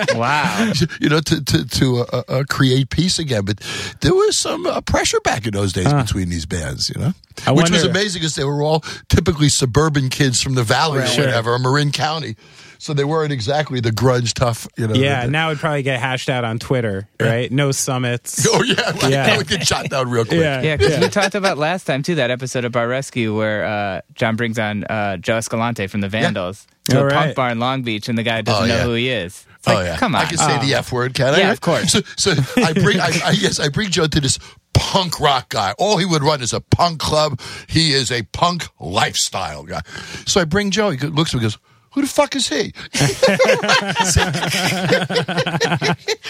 Wow. 0.16 0.72
You 1.00 1.08
know, 1.08 1.20
to 1.20 1.44
to 1.44 1.64
to 1.68 1.98
uh, 2.12 2.22
uh, 2.28 2.44
create 2.48 2.90
peace 2.90 3.18
again, 3.20 3.44
but 3.44 3.58
there 4.00 4.14
was 4.14 4.38
some 4.38 4.66
uh, 4.66 4.80
pressure 4.80 5.20
back 5.20 5.46
in 5.46 5.52
those 5.52 5.72
days 5.72 5.92
between 5.92 6.28
these 6.30 6.46
bands. 6.46 6.88
You 6.88 7.00
know, 7.00 7.12
I 7.46 7.52
which 7.52 7.70
was 7.70 7.84
amazing 7.84 8.20
because 8.20 8.34
they 8.34 8.44
were 8.44 8.62
all 8.62 8.80
typically 9.08 9.48
suburban 9.50 10.08
kids 10.08 10.42
from 10.42 10.54
the 10.54 10.62
valley 10.64 10.98
or 10.98 11.02
whatever, 11.02 11.52
or 11.52 11.58
Marin 11.58 11.92
County, 11.92 12.36
so 12.82 12.92
they 12.92 13.04
weren't 13.04 13.30
exactly 13.32 13.78
the 13.78 13.92
grudge 13.92 14.34
tough. 14.34 14.66
You 14.76 14.88
know, 14.88 14.94
yeah, 14.94 15.26
now 15.26 15.50
it'd 15.50 15.60
probably 15.60 15.84
get 15.84 16.00
hashed 16.00 16.28
out 16.28 16.42
on 16.44 16.58
Twitter, 16.58 17.08
right? 17.20 17.50
No 17.50 17.70
summits. 17.70 18.44
Oh 18.54 18.62
yeah, 18.64 18.90
right. 18.90 19.02
Yeah. 19.04 19.26
That 19.26 19.38
would 19.38 19.46
get 19.46 19.64
shot 19.66 19.88
down 19.88 20.10
real 20.10 20.24
quick. 20.24 20.40
Yeah. 20.40 20.60
Yeah, 20.62 20.76
because 20.76 20.98
we 20.98 21.08
talked 21.08 21.36
about 21.36 21.58
last 21.58 21.84
time 21.84 22.02
too 22.02 22.16
that 22.16 22.30
episode 22.32 22.64
of 22.64 22.72
Bar 22.72 22.88
Rescue 22.88 23.36
where 23.36 23.64
uh, 23.64 24.00
Jon 24.14 24.34
brings 24.36 24.58
on 24.58 24.82
uh, 24.84 25.16
Joe 25.18 25.36
Escalante 25.36 25.86
from 25.86 26.00
the 26.00 26.08
Vandals 26.08 26.66
to 26.90 26.96
All 26.96 27.02
a 27.04 27.06
right. 27.06 27.14
punk 27.14 27.36
bar 27.36 27.50
in 27.50 27.60
Long 27.60 27.82
Beach, 27.82 28.08
and 28.08 28.18
the 28.18 28.24
guy 28.24 28.42
doesn't 28.42 28.64
Oh, 28.64 28.66
know 28.66 28.74
yeah. 28.76 28.82
who 28.82 28.94
he 28.94 29.08
is. 29.10 29.46
It's 29.60 29.68
oh 29.68 29.74
like, 29.74 29.86
yeah, 29.86 29.96
come 29.96 30.16
on. 30.16 30.22
I 30.22 30.24
can 30.24 30.38
say 30.38 30.58
the 30.66 30.74
f 30.74 30.90
word, 30.90 31.14
can 31.14 31.34
I? 31.34 31.38
Yeah, 31.38 31.52
of 31.52 31.60
course. 31.60 31.92
So, 31.92 32.00
so 32.16 32.32
I 32.56 32.72
bring, 32.72 32.98
I, 32.98 33.10
I 33.24 33.30
yes, 33.30 33.60
I 33.60 33.68
bring 33.68 33.90
Joe 33.90 34.08
to 34.08 34.20
this 34.20 34.38
punk 34.74 35.20
rock 35.20 35.50
guy. 35.50 35.72
All 35.78 35.98
he 35.98 36.04
would 36.04 36.22
run 36.24 36.42
is 36.42 36.52
a 36.52 36.60
punk 36.60 36.98
club. 36.98 37.40
He 37.68 37.92
is 37.92 38.10
a 38.10 38.22
punk 38.32 38.66
lifestyle 38.80 39.62
guy. 39.62 39.82
So 40.26 40.40
I 40.40 40.44
bring 40.44 40.72
Joe. 40.72 40.90
He 40.90 40.98
looks 41.06 41.32
at 41.32 41.40
me, 41.40 41.44
and 41.46 41.52
goes. 41.52 41.58
Who 41.94 42.02
the 42.02 42.08
fuck 42.08 42.36
is 42.36 42.48
he? 42.48 42.72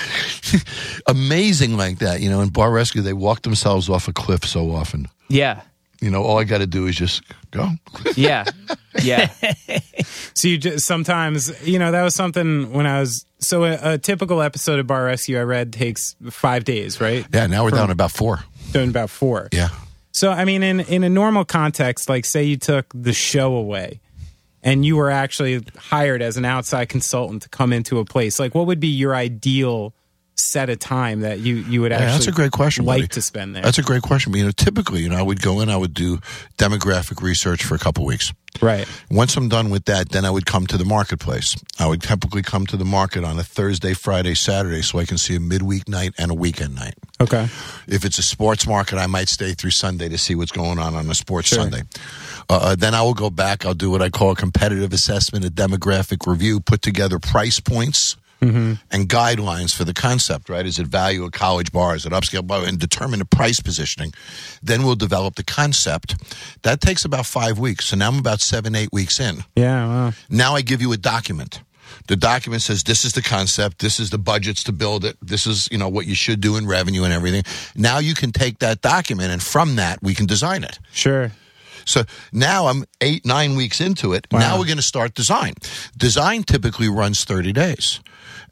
Amazing 1.06 1.76
like 1.76 1.98
that, 1.98 2.20
you 2.20 2.30
know. 2.30 2.40
In 2.40 2.48
Bar 2.48 2.70
Rescue, 2.70 3.02
they 3.02 3.12
walk 3.12 3.42
themselves 3.42 3.88
off 3.88 4.08
a 4.08 4.12
cliff 4.12 4.44
so 4.44 4.70
often. 4.72 5.06
yeah, 5.28 5.62
You 6.00 6.10
know, 6.10 6.22
all 6.22 6.38
I 6.38 6.44
got 6.44 6.58
to 6.58 6.66
do 6.66 6.86
is 6.86 6.96
just 6.96 7.22
go. 7.50 7.68
yeah, 8.16 8.44
yeah. 9.02 9.30
So 10.34 10.48
you 10.48 10.58
just 10.58 10.86
sometimes, 10.86 11.52
you 11.66 11.78
know, 11.78 11.92
that 11.92 12.02
was 12.02 12.14
something 12.14 12.72
when 12.72 12.86
I 12.86 13.00
was 13.00 13.24
so 13.38 13.64
a, 13.64 13.92
a 13.92 13.98
typical 13.98 14.42
episode 14.42 14.80
of 14.80 14.86
Bar 14.86 15.04
Rescue 15.04 15.38
I 15.38 15.42
read 15.42 15.72
takes 15.72 16.16
five 16.30 16.64
days, 16.64 17.00
right? 17.00 17.24
Yeah, 17.32 17.46
now 17.46 17.64
we're 17.64 17.70
down 17.70 17.88
to 17.88 17.92
about 17.92 18.10
four. 18.12 18.40
Down 18.72 18.88
about 18.88 19.10
four. 19.10 19.48
Yeah. 19.52 19.68
So 20.10 20.30
I 20.32 20.44
mean, 20.44 20.62
in 20.62 20.80
in 20.80 21.04
a 21.04 21.08
normal 21.10 21.44
context, 21.44 22.08
like 22.08 22.24
say 22.24 22.44
you 22.44 22.56
took 22.56 22.86
the 22.94 23.12
show 23.12 23.54
away, 23.54 24.00
and 24.62 24.84
you 24.84 24.96
were 24.96 25.10
actually 25.10 25.60
hired 25.76 26.22
as 26.22 26.36
an 26.36 26.44
outside 26.44 26.88
consultant 26.88 27.42
to 27.42 27.48
come 27.48 27.72
into 27.72 27.98
a 27.98 28.04
place, 28.04 28.38
like 28.38 28.54
what 28.54 28.66
would 28.66 28.80
be 28.80 28.88
your 28.88 29.14
ideal 29.14 29.94
set 30.34 30.70
of 30.70 30.78
time 30.78 31.20
that 31.20 31.40
you 31.40 31.56
you 31.56 31.82
would 31.82 31.92
Yeah, 31.92 31.98
actually 31.98 32.12
that's 32.12 32.26
a 32.28 32.32
great 32.32 32.52
question. 32.52 32.84
like 32.86 33.02
buddy. 33.02 33.08
to 33.08 33.22
spend 33.22 33.54
there? 33.54 33.62
That's 33.62 33.78
a 33.78 33.82
great 33.82 34.02
question. 34.02 34.32
You 34.34 34.44
know, 34.46 34.50
typically, 34.50 35.02
you 35.02 35.08
know, 35.10 35.16
I 35.18 35.22
would 35.22 35.42
go 35.42 35.60
in, 35.60 35.68
I 35.68 35.76
would 35.76 35.92
do 35.94 36.18
demographic 36.58 37.22
research 37.22 37.62
for 37.64 37.74
a 37.74 37.78
couple 37.78 38.04
weeks. 38.06 38.32
right. 38.62 38.88
Once 39.10 39.36
I'm 39.36 39.48
done 39.48 39.68
with 39.70 39.84
that, 39.84 40.08
then 40.08 40.24
I 40.24 40.30
would 40.30 40.46
come 40.46 40.66
to 40.68 40.78
the 40.78 40.84
marketplace. 40.86 41.54
I 41.78 41.86
would 41.86 42.02
typically 42.02 42.42
come 42.42 42.66
to 42.68 42.76
the 42.78 42.84
market 42.84 43.24
on 43.24 43.38
a 43.38 43.42
Thursday, 43.42 43.92
Friday, 43.92 44.34
Saturday, 44.34 44.82
so 44.82 44.98
I 44.98 45.04
can 45.04 45.18
see 45.18 45.36
a 45.36 45.40
midweek 45.40 45.86
night 45.88 46.12
and 46.18 46.30
a 46.30 46.34
weekend 46.34 46.74
night. 46.74 46.94
Okay. 47.20 47.44
If 47.86 48.04
it's 48.04 48.18
a 48.18 48.22
sports 48.22 48.66
market, 48.66 48.96
I 48.96 49.06
might 49.06 49.28
stay 49.28 49.52
through 49.52 49.70
Sunday 49.70 50.08
to 50.08 50.18
see 50.18 50.34
what's 50.34 50.52
going 50.52 50.78
on 50.78 50.94
on 50.94 51.08
a 51.10 51.14
sports 51.14 51.50
Sunday. 51.50 51.82
Uh, 52.52 52.58
uh, 52.58 52.74
then 52.76 52.94
I 52.94 53.00
will 53.00 53.14
go 53.14 53.30
back. 53.30 53.64
I'll 53.64 53.72
do 53.72 53.90
what 53.90 54.02
I 54.02 54.10
call 54.10 54.32
a 54.32 54.36
competitive 54.36 54.92
assessment, 54.92 55.42
a 55.46 55.50
demographic 55.50 56.30
review, 56.30 56.60
put 56.60 56.82
together 56.82 57.18
price 57.18 57.60
points 57.60 58.16
and 58.90 59.08
guidelines 59.08 59.74
for 59.74 59.84
the 59.84 59.94
concept. 59.94 60.50
Right? 60.50 60.66
Is 60.66 60.78
it 60.78 60.86
value 60.86 61.24
at 61.24 61.32
college 61.32 61.72
bar? 61.72 61.96
Is 61.96 62.04
it 62.04 62.12
upscale 62.12 62.46
bar, 62.46 62.66
and 62.66 62.78
determine 62.78 63.20
the 63.20 63.24
price 63.24 63.60
positioning. 63.60 64.12
Then 64.62 64.82
we'll 64.82 64.96
develop 64.96 65.36
the 65.36 65.44
concept. 65.44 66.16
That 66.62 66.82
takes 66.82 67.06
about 67.06 67.24
five 67.24 67.58
weeks. 67.58 67.86
So 67.86 67.96
now 67.96 68.08
I'm 68.08 68.18
about 68.18 68.40
seven, 68.42 68.74
eight 68.74 68.92
weeks 68.92 69.18
in. 69.18 69.44
Yeah. 69.56 69.86
Well. 69.86 70.14
Now 70.28 70.54
I 70.54 70.60
give 70.60 70.82
you 70.82 70.92
a 70.92 70.98
document. 70.98 71.62
The 72.08 72.16
document 72.16 72.60
says 72.60 72.82
this 72.82 73.04
is 73.04 73.12
the 73.12 73.22
concept, 73.22 73.78
this 73.78 74.00
is 74.00 74.10
the 74.10 74.18
budgets 74.18 74.64
to 74.64 74.72
build 74.72 75.04
it, 75.04 75.16
this 75.22 75.46
is, 75.46 75.68
you 75.70 75.78
know, 75.78 75.88
what 75.88 76.06
you 76.06 76.14
should 76.14 76.40
do 76.40 76.56
in 76.56 76.66
revenue 76.66 77.04
and 77.04 77.12
everything. 77.12 77.44
Now 77.76 77.98
you 77.98 78.14
can 78.14 78.32
take 78.32 78.58
that 78.58 78.80
document 78.80 79.30
and 79.30 79.42
from 79.42 79.76
that 79.76 80.02
we 80.02 80.14
can 80.14 80.26
design 80.26 80.64
it. 80.64 80.78
Sure. 80.92 81.32
So 81.84 82.04
now 82.32 82.66
I'm 82.66 82.84
eight, 83.00 83.24
nine 83.24 83.56
weeks 83.56 83.80
into 83.80 84.12
it. 84.12 84.26
Now 84.32 84.58
we're 84.58 84.66
going 84.66 84.76
to 84.76 84.82
start 84.82 85.14
design. 85.14 85.54
Design 85.96 86.42
typically 86.44 86.88
runs 86.88 87.24
30 87.24 87.52
days. 87.52 88.00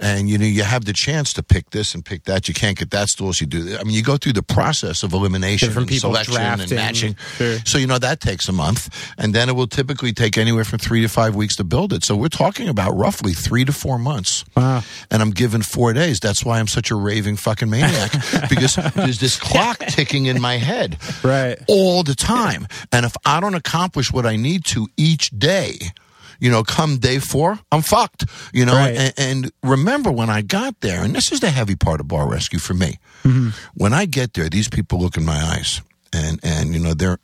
And 0.02 0.30
you 0.30 0.38
know, 0.38 0.46
you 0.46 0.62
have 0.62 0.86
the 0.86 0.92
chance 0.94 1.32
to 1.34 1.42
pick 1.42 1.70
this 1.70 1.94
and 1.94 2.02
pick 2.04 2.24
that. 2.24 2.48
You 2.48 2.54
can't 2.54 2.78
get 2.78 2.90
that 2.92 3.08
stool. 3.10 3.32
So 3.34 3.42
you 3.42 3.46
do. 3.46 3.76
I 3.78 3.84
mean, 3.84 3.94
you 3.94 4.02
go 4.02 4.16
through 4.16 4.32
the 4.32 4.42
process 4.42 5.02
of 5.02 5.12
elimination, 5.12 5.68
Different 5.68 5.90
and 5.90 5.94
people 6.00 6.10
selection, 6.14 6.36
and 6.36 6.56
drafting. 6.68 6.76
matching. 6.76 7.16
Sure. 7.36 7.58
So 7.66 7.76
you 7.76 7.86
know 7.86 7.98
that 7.98 8.20
takes 8.20 8.48
a 8.48 8.52
month, 8.52 8.88
and 9.18 9.34
then 9.34 9.48
it 9.50 9.52
will 9.56 9.66
typically 9.66 10.12
take 10.14 10.38
anywhere 10.38 10.64
from 10.64 10.78
three 10.78 11.02
to 11.02 11.08
five 11.08 11.34
weeks 11.36 11.56
to 11.56 11.64
build 11.64 11.92
it. 11.92 12.02
So 12.02 12.16
we're 12.16 12.28
talking 12.28 12.68
about 12.68 12.92
roughly 12.96 13.32
three 13.34 13.64
to 13.66 13.72
four 13.72 13.98
months. 13.98 14.44
Wow. 14.56 14.82
And 15.10 15.20
I'm 15.20 15.30
given 15.32 15.60
four 15.62 15.92
days. 15.92 16.18
That's 16.18 16.44
why 16.44 16.60
I'm 16.60 16.66
such 16.68 16.90
a 16.90 16.94
raving 16.94 17.36
fucking 17.36 17.68
maniac 17.68 18.10
because 18.48 18.76
there's 18.94 19.20
this 19.20 19.38
clock 19.38 19.78
ticking 19.88 20.26
in 20.26 20.40
my 20.40 20.56
head 20.56 20.96
Right. 21.22 21.58
all 21.68 22.02
the 22.04 22.14
time. 22.14 22.66
And 22.90 23.04
if 23.04 23.14
I 23.26 23.38
don't 23.40 23.54
accomplish 23.54 24.10
what 24.12 24.24
I 24.24 24.36
need 24.36 24.64
to 24.66 24.88
each 24.96 25.28
day, 25.30 25.78
you 26.40 26.50
know, 26.50 26.62
come 26.64 26.98
day 26.98 27.18
four, 27.18 27.58
I'm 27.70 27.82
fucked. 27.82 28.24
You 28.52 28.64
know, 28.66 28.74
Right. 28.74 28.96
and, 28.96 29.14
and 29.18 29.52
remember 29.62 30.10
when 30.10 30.30
I 30.30 30.42
got 30.42 30.80
there, 30.80 31.04
and 31.04 31.14
this 31.14 31.30
is 31.32 31.40
the 31.40 31.50
heavy 31.50 31.76
part 31.76 32.00
of 32.00 32.08
bar 32.08 32.28
rescue 32.28 32.58
for 32.58 32.74
me. 32.74 32.98
Mm-hmm. 33.24 33.50
When 33.74 33.92
I 33.92 34.06
get 34.06 34.32
there, 34.34 34.48
these 34.48 34.68
people 34.68 34.98
look 35.00 35.16
in 35.16 35.24
my 35.24 35.38
eyes, 35.38 35.82
and 36.12 36.40
and 36.42 36.72
you 36.74 36.80
know 36.80 36.94
they're 36.94 37.18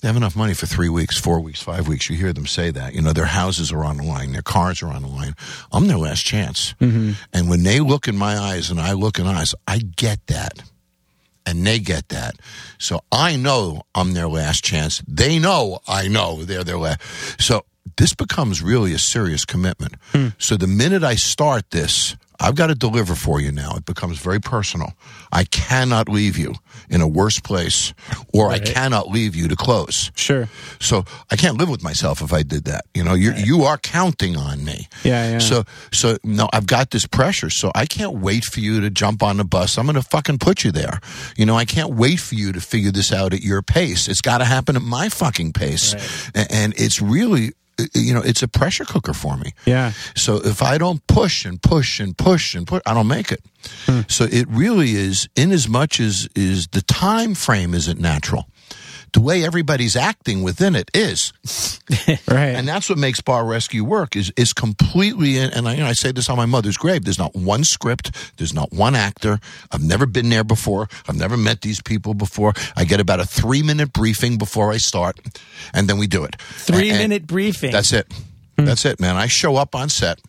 they 0.00 0.06
have 0.08 0.16
enough 0.16 0.36
money 0.36 0.54
for 0.54 0.66
three 0.66 0.88
weeks, 0.88 1.18
four 1.18 1.40
weeks, 1.40 1.60
five 1.60 1.88
weeks. 1.88 2.08
You 2.08 2.16
hear 2.16 2.32
them 2.32 2.46
say 2.46 2.70
that. 2.70 2.94
You 2.94 3.02
know, 3.02 3.12
their 3.12 3.24
houses 3.26 3.72
are 3.72 3.84
on 3.84 3.96
the 3.96 4.04
line, 4.04 4.30
their 4.32 4.42
cars 4.42 4.80
are 4.80 4.92
on 4.92 5.02
the 5.02 5.08
line. 5.08 5.34
I'm 5.72 5.88
their 5.88 5.98
last 5.98 6.24
chance. 6.24 6.74
Mm-hmm. 6.80 7.12
And 7.32 7.50
when 7.50 7.64
they 7.64 7.80
look 7.80 8.06
in 8.06 8.16
my 8.16 8.38
eyes 8.38 8.70
and 8.70 8.80
I 8.80 8.92
look 8.92 9.18
in 9.18 9.26
eyes, 9.26 9.56
I 9.66 9.78
get 9.78 10.24
that 10.28 10.62
and 11.44 11.66
they 11.66 11.80
get 11.80 12.10
that. 12.10 12.36
So 12.78 13.00
I 13.10 13.34
know 13.34 13.82
I'm 13.92 14.14
their 14.14 14.28
last 14.28 14.62
chance. 14.62 15.02
They 15.08 15.40
know 15.40 15.80
I 15.88 16.06
know 16.06 16.44
they're 16.44 16.62
their 16.62 16.78
last. 16.78 17.00
So 17.42 17.64
this 17.96 18.14
becomes 18.14 18.62
really 18.62 18.92
a 18.92 18.98
serious 18.98 19.44
commitment. 19.44 19.94
Hmm. 20.12 20.28
So 20.38 20.56
the 20.56 20.66
minute 20.66 21.02
I 21.02 21.14
start 21.16 21.70
this, 21.70 22.16
I've 22.40 22.54
got 22.54 22.68
to 22.68 22.76
deliver 22.76 23.16
for 23.16 23.40
you 23.40 23.50
now. 23.50 23.74
It 23.74 23.84
becomes 23.84 24.18
very 24.20 24.40
personal. 24.40 24.92
I 25.32 25.42
cannot 25.42 26.08
leave 26.08 26.38
you 26.38 26.54
in 26.88 27.00
a 27.00 27.08
worse 27.08 27.40
place, 27.40 27.92
or 28.32 28.48
I 28.52 28.60
cannot 28.60 29.08
leave 29.08 29.34
you 29.34 29.48
to 29.48 29.56
close. 29.56 30.12
Sure. 30.14 30.48
So 30.78 31.04
I 31.32 31.36
can't 31.36 31.58
live 31.58 31.68
with 31.68 31.82
myself 31.82 32.22
if 32.22 32.32
I 32.32 32.44
did 32.44 32.66
that. 32.66 32.84
You 32.94 33.02
know, 33.02 33.14
you 33.14 33.32
you 33.34 33.62
are 33.64 33.76
counting 33.76 34.36
on 34.36 34.64
me. 34.64 34.86
Yeah, 35.02 35.30
yeah. 35.32 35.38
So 35.38 35.64
so 35.90 36.16
no, 36.22 36.48
I've 36.52 36.66
got 36.66 36.92
this 36.92 37.06
pressure. 37.08 37.50
So 37.50 37.72
I 37.74 37.86
can't 37.86 38.18
wait 38.20 38.44
for 38.44 38.60
you 38.60 38.80
to 38.82 38.90
jump 38.90 39.20
on 39.24 39.38
the 39.38 39.44
bus. 39.44 39.76
I'm 39.76 39.86
going 39.86 39.96
to 39.96 40.02
fucking 40.02 40.38
put 40.38 40.62
you 40.62 40.70
there. 40.70 41.00
You 41.36 41.44
know, 41.44 41.56
I 41.56 41.64
can't 41.64 41.94
wait 41.94 42.20
for 42.20 42.36
you 42.36 42.52
to 42.52 42.60
figure 42.60 42.92
this 42.92 43.12
out 43.12 43.34
at 43.34 43.42
your 43.42 43.62
pace. 43.62 44.06
It's 44.06 44.20
got 44.20 44.38
to 44.38 44.44
happen 44.44 44.76
at 44.76 44.82
my 44.82 45.08
fucking 45.08 45.54
pace. 45.54 45.92
A- 46.36 46.46
And 46.54 46.72
it's 46.78 47.02
really 47.02 47.50
Uh, 47.78 47.84
you 47.94 48.12
know, 48.14 48.22
it's 48.22 48.42
a 48.42 48.48
pressure 48.48 48.84
cooker 48.84 49.14
for 49.14 49.36
me. 49.36 49.52
Yeah. 49.66 49.92
So 50.14 50.36
if 50.36 50.62
I 50.62 50.78
don't 50.78 51.06
push 51.06 51.44
and 51.44 51.60
push 51.60 52.00
and 52.00 52.16
push 52.16 52.54
and 52.54 52.66
push, 52.66 52.82
I 52.86 52.94
don't 52.94 53.08
make 53.08 53.32
it. 53.32 53.42
Hmm. 53.86 54.00
So 54.08 54.24
it 54.24 54.46
really 54.48 54.92
is, 54.92 55.28
in 55.34 55.52
as 55.52 55.68
much 55.68 56.00
as 56.00 56.28
is 56.34 56.68
the 56.68 56.82
time 56.82 57.34
frame 57.34 57.74
isn't 57.74 58.00
natural. 58.00 58.46
The 59.12 59.20
way 59.20 59.44
everybody's 59.44 59.96
acting 59.96 60.42
within 60.42 60.76
it 60.76 60.90
is, 60.94 61.32
Right. 62.28 62.54
and 62.56 62.68
that's 62.68 62.88
what 62.88 62.98
makes 62.98 63.20
bar 63.20 63.44
rescue 63.46 63.82
work. 63.84 64.16
Is 64.16 64.32
is 64.36 64.52
completely. 64.52 65.38
in- 65.38 65.50
And 65.52 65.66
I, 65.68 65.74
you 65.74 65.80
know, 65.80 65.86
I 65.86 65.92
say 65.94 66.12
this 66.12 66.28
on 66.28 66.36
my 66.36 66.46
mother's 66.46 66.76
grave. 66.76 67.04
There's 67.04 67.18
not 67.18 67.34
one 67.34 67.64
script. 67.64 68.10
There's 68.36 68.52
not 68.54 68.72
one 68.72 68.94
actor. 68.94 69.40
I've 69.72 69.82
never 69.82 70.06
been 70.06 70.28
there 70.28 70.44
before. 70.44 70.88
I've 71.08 71.16
never 71.16 71.36
met 71.36 71.62
these 71.62 71.80
people 71.80 72.14
before. 72.14 72.52
I 72.76 72.84
get 72.84 73.00
about 73.00 73.20
a 73.20 73.24
three 73.26 73.62
minute 73.62 73.92
briefing 73.92 74.36
before 74.38 74.72
I 74.72 74.76
start, 74.78 75.18
and 75.72 75.88
then 75.88 75.98
we 75.98 76.06
do 76.06 76.24
it. 76.24 76.36
Three 76.40 76.90
And- 76.90 76.98
minute 76.98 77.26
briefing. 77.26 77.72
that's 77.72 77.92
it. 77.92 78.12
That's 78.64 78.84
it, 78.84 79.00
man. 79.00 79.16
I 79.16 79.26
show 79.26 79.56
up 79.56 79.74
on 79.74 79.88
set. 79.88 80.20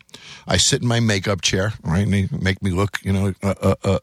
I 0.48 0.58
sit 0.58 0.82
in 0.82 0.88
my 0.88 1.00
makeup 1.00 1.42
chair, 1.42 1.74
right? 1.84 2.04
And 2.04 2.14
they 2.14 2.28
make 2.32 2.62
me 2.62 2.72
look, 2.72 3.00
you 3.04 3.14
know, 3.14 3.34
uh, 3.44 3.54
uh, 3.62 3.76
uh, 3.84 4.00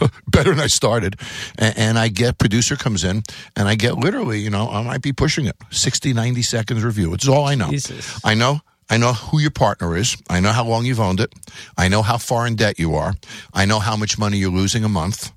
uh, 0.00 0.08
better 0.28 0.50
than 0.50 0.60
I 0.60 0.66
started. 0.66 1.16
And, 1.58 1.78
and 1.78 1.98
I 1.98 2.08
get, 2.08 2.38
producer 2.38 2.76
comes 2.76 3.04
in, 3.04 3.22
and 3.54 3.68
I 3.68 3.74
get 3.74 3.94
literally, 3.94 4.40
you 4.40 4.50
know, 4.50 4.68
I 4.68 4.82
might 4.82 5.02
be 5.02 5.12
pushing 5.12 5.46
it 5.46 5.56
60, 5.70 6.12
90 6.12 6.42
seconds 6.42 6.84
review. 6.84 7.14
It's 7.14 7.28
all 7.28 7.46
I 7.46 7.54
know. 7.54 7.70
Jesus. 7.70 8.20
I 8.24 8.34
know. 8.34 8.60
I 8.88 8.98
know 8.98 9.12
who 9.14 9.40
your 9.40 9.50
partner 9.50 9.96
is. 9.96 10.16
I 10.30 10.40
know 10.40 10.52
how 10.52 10.64
long 10.64 10.84
you've 10.84 11.00
owned 11.00 11.20
it. 11.20 11.32
I 11.76 11.88
know 11.88 12.02
how 12.02 12.18
far 12.18 12.46
in 12.46 12.54
debt 12.54 12.78
you 12.78 12.94
are. 12.94 13.14
I 13.52 13.64
know 13.64 13.80
how 13.80 13.96
much 13.96 14.18
money 14.18 14.38
you're 14.38 14.50
losing 14.50 14.84
a 14.84 14.88
month. 14.88 15.32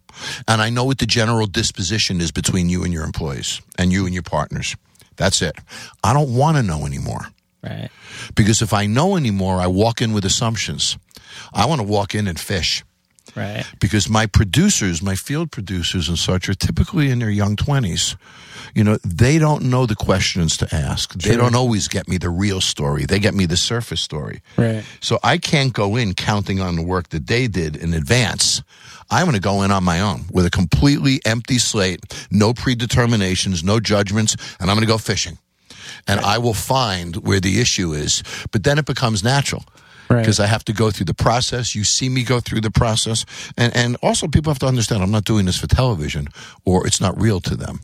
And 0.48 0.62
I 0.62 0.70
know 0.70 0.84
what 0.84 1.00
the 1.00 1.06
general 1.06 1.48
disposition 1.48 2.22
is 2.22 2.32
between 2.32 2.70
you 2.70 2.84
and 2.84 2.94
your 2.94 3.04
employees 3.04 3.62
and 3.78 3.92
you 3.92 4.06
and 4.06 4.14
your 4.14 4.24
partners. 4.24 4.76
That's 5.16 5.42
it. 5.42 5.56
I 6.04 6.14
don't 6.14 6.36
want 6.36 6.58
to 6.58 6.64
know 6.64 6.86
anymore. 6.86 7.28
Right. 7.64 7.90
Because 8.36 8.62
if 8.62 8.74
I 8.74 8.86
know 8.86 9.18
anymore, 9.18 9.60
I 9.60 9.68
walk 9.68 10.02
in 10.02 10.14
with 10.14 10.26
assumptions. 10.26 10.98
I 11.54 11.66
want 11.66 11.82
to 11.82 11.88
walk 11.88 12.16
in 12.16 12.28
and 12.28 12.40
fish 12.40 12.84
Right. 13.36 13.64
because 13.80 14.10
my 14.10 14.26
producers, 14.26 15.02
my 15.02 15.16
field 15.16 15.52
producers 15.52 16.10
and 16.10 16.18
such, 16.18 16.50
are 16.50 16.54
typically 16.56 17.10
in 17.12 17.20
their 17.20 17.30
young 17.30 17.56
20s. 17.56 18.16
You 18.74 18.84
know, 18.84 18.98
they 19.06 19.38
don't 19.40 19.64
know 19.66 19.86
the 19.86 19.96
questions 19.96 20.58
to 20.58 20.74
ask. 20.76 21.14
They 21.14 21.36
don't 21.36 21.56
always 21.56 21.88
get 21.88 22.08
me 22.08 22.18
the 22.18 22.30
real 22.30 22.62
story. 22.62 23.06
They 23.06 23.20
get 23.20 23.34
me 23.34 23.46
the 23.46 23.58
surface 23.58 24.02
story. 24.02 24.42
Right. 24.58 24.84
So 25.02 25.20
I 25.24 25.38
can't 25.38 25.74
go 25.74 25.96
in 25.96 26.14
counting 26.14 26.60
on 26.60 26.76
the 26.76 26.84
work 26.84 27.10
that 27.10 27.28
they 27.28 27.48
did 27.48 27.76
in 27.76 27.94
advance. 27.94 28.62
I'm 29.12 29.26
going 29.26 29.36
to 29.36 29.42
go 29.42 29.62
in 29.64 29.72
on 29.72 29.84
my 29.84 30.00
own 30.02 30.26
with 30.32 30.46
a 30.46 30.52
completely 30.52 31.20
empty 31.26 31.58
slate, 31.58 32.00
no 32.32 32.54
predeterminations, 32.54 33.64
no 33.64 33.80
judgments, 33.80 34.36
and 34.60 34.70
I'm 34.70 34.76
going 34.78 34.88
to 34.88 34.92
go 34.92 34.98
fishing. 35.00 35.38
And 36.08 36.20
I 36.20 36.38
will 36.38 36.54
find 36.54 37.16
where 37.18 37.40
the 37.40 37.60
issue 37.62 37.94
is. 37.94 38.24
But 38.52 38.64
then 38.64 38.78
it 38.80 38.86
becomes 38.86 39.24
natural 39.24 39.64
Right. 40.10 40.22
because 40.22 40.40
I 40.40 40.48
have 40.48 40.66
to 40.66 40.74
go 40.74 40.90
through 40.90 41.06
the 41.06 41.14
process. 41.14 41.76
You 41.76 41.84
see 41.84 42.10
me 42.10 42.24
go 42.24 42.40
through 42.40 42.62
the 42.62 42.72
process. 42.72 43.26
And, 43.58 43.76
and 43.76 43.96
also, 44.02 44.28
people 44.28 44.50
have 44.52 44.58
to 44.60 44.66
understand 44.66 45.04
I'm 45.04 45.12
not 45.12 45.24
doing 45.26 45.46
this 45.46 45.58
for 45.60 45.68
television 45.68 46.30
or 46.66 46.88
it's 46.88 47.00
not 47.00 47.20
real 47.22 47.40
to 47.42 47.56
them. 47.56 47.82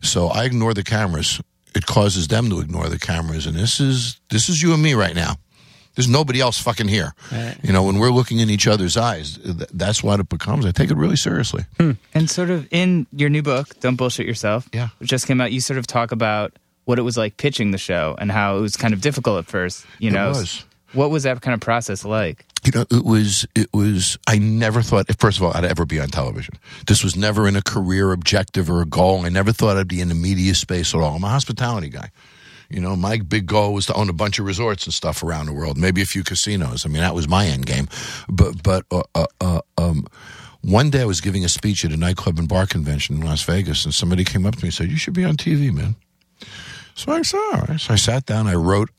So 0.00 0.28
I 0.28 0.44
ignore 0.44 0.74
the 0.74 0.84
cameras. 0.84 1.40
It 1.74 1.84
causes 1.86 2.28
them 2.28 2.48
to 2.50 2.60
ignore 2.60 2.88
the 2.88 2.98
cameras. 3.00 3.46
And 3.46 3.56
this 3.56 3.80
is 3.80 4.20
this 4.30 4.48
is 4.48 4.62
you 4.62 4.74
and 4.74 4.82
me 4.82 4.94
right 4.94 5.14
now. 5.16 5.34
There's 5.96 6.08
nobody 6.08 6.40
else 6.40 6.58
fucking 6.60 6.88
here. 6.88 7.14
You 7.62 7.72
know, 7.72 7.82
when 7.82 7.98
we're 7.98 8.10
looking 8.10 8.38
in 8.38 8.50
each 8.50 8.66
other's 8.68 8.96
eyes, 8.98 9.38
th- 9.38 9.68
that's 9.72 10.02
what 10.02 10.20
it 10.20 10.28
becomes. 10.28 10.66
I 10.66 10.70
take 10.70 10.90
it 10.90 10.96
really 10.96 11.16
seriously. 11.16 11.64
Hmm. 11.80 11.92
And 12.14 12.28
sort 12.30 12.50
of 12.50 12.68
in 12.70 13.06
your 13.12 13.30
new 13.30 13.42
book, 13.42 13.80
Don't 13.80 13.96
Bullshit 13.96 14.26
Yourself, 14.26 14.68
Yeah. 14.74 14.88
which 14.98 15.08
just 15.08 15.26
came 15.26 15.40
out, 15.40 15.52
you 15.52 15.60
sort 15.62 15.78
of 15.78 15.86
talk 15.86 16.12
about 16.12 16.52
what 16.86 16.98
it 16.98 17.02
was 17.02 17.16
like 17.16 17.36
pitching 17.36 17.70
the 17.72 17.78
show 17.78 18.16
and 18.18 18.32
how 18.32 18.56
it 18.56 18.60
was 18.60 18.76
kind 18.76 18.94
of 18.94 19.00
difficult 19.02 19.38
at 19.38 19.46
first. 19.46 19.84
You 19.98 20.08
It 20.08 20.14
know, 20.14 20.28
was. 20.30 20.64
what 20.94 21.10
was 21.10 21.24
that 21.24 21.42
kind 21.42 21.52
of 21.54 21.60
process 21.60 22.04
like? 22.04 22.46
You 22.64 22.72
know, 22.72 22.86
it 22.90 23.04
was, 23.04 23.46
it 23.54 23.68
was, 23.72 24.18
I 24.26 24.38
never 24.38 24.82
thought, 24.82 25.06
first 25.20 25.38
of 25.38 25.44
all, 25.44 25.52
I'd 25.54 25.64
ever 25.64 25.84
be 25.84 26.00
on 26.00 26.08
television. 26.08 26.54
This 26.86 27.04
was 27.04 27.14
never 27.16 27.46
in 27.46 27.54
a 27.54 27.62
career 27.62 28.12
objective 28.12 28.70
or 28.70 28.80
a 28.82 28.86
goal. 28.86 29.24
I 29.24 29.28
never 29.28 29.52
thought 29.52 29.76
I'd 29.76 29.86
be 29.86 30.00
in 30.00 30.08
the 30.08 30.14
media 30.16 30.54
space 30.54 30.94
at 30.94 31.00
all. 31.00 31.16
I'm 31.16 31.24
a 31.24 31.28
hospitality 31.28 31.90
guy. 31.90 32.10
You 32.68 32.80
know, 32.80 32.96
my 32.96 33.18
big 33.18 33.46
goal 33.46 33.74
was 33.74 33.86
to 33.86 33.94
own 33.94 34.08
a 34.08 34.12
bunch 34.12 34.40
of 34.40 34.46
resorts 34.46 34.86
and 34.86 34.94
stuff 34.94 35.22
around 35.22 35.46
the 35.46 35.52
world, 35.52 35.78
maybe 35.78 36.02
a 36.02 36.06
few 36.06 36.24
casinos. 36.24 36.84
I 36.84 36.88
mean, 36.88 37.02
that 37.02 37.14
was 37.14 37.28
my 37.28 37.46
end 37.46 37.66
game. 37.66 37.86
But, 38.28 38.62
but, 38.64 38.84
uh, 38.90 39.02
uh, 39.14 39.26
uh, 39.40 39.60
um, 39.78 40.06
one 40.62 40.90
day 40.90 41.02
I 41.02 41.04
was 41.04 41.20
giving 41.20 41.44
a 41.44 41.48
speech 41.48 41.84
at 41.84 41.92
a 41.92 41.96
nightclub 41.96 42.40
and 42.40 42.48
bar 42.48 42.66
convention 42.66 43.16
in 43.16 43.22
Las 43.22 43.42
Vegas, 43.44 43.84
and 43.84 43.94
somebody 43.94 44.24
came 44.24 44.44
up 44.46 44.56
to 44.56 44.62
me 44.64 44.68
and 44.68 44.74
said, 44.74 44.88
You 44.90 44.96
should 44.96 45.14
be 45.14 45.24
on 45.24 45.36
TV, 45.36 45.72
man. 45.72 45.94
So 46.96 47.12
I 47.12 47.22
said, 47.22 47.38
All 47.38 47.60
right. 47.68 47.78
So 47.80 47.92
I 47.92 47.96
sat 47.96 48.26
down, 48.26 48.46
I 48.46 48.54
wrote 48.54 48.90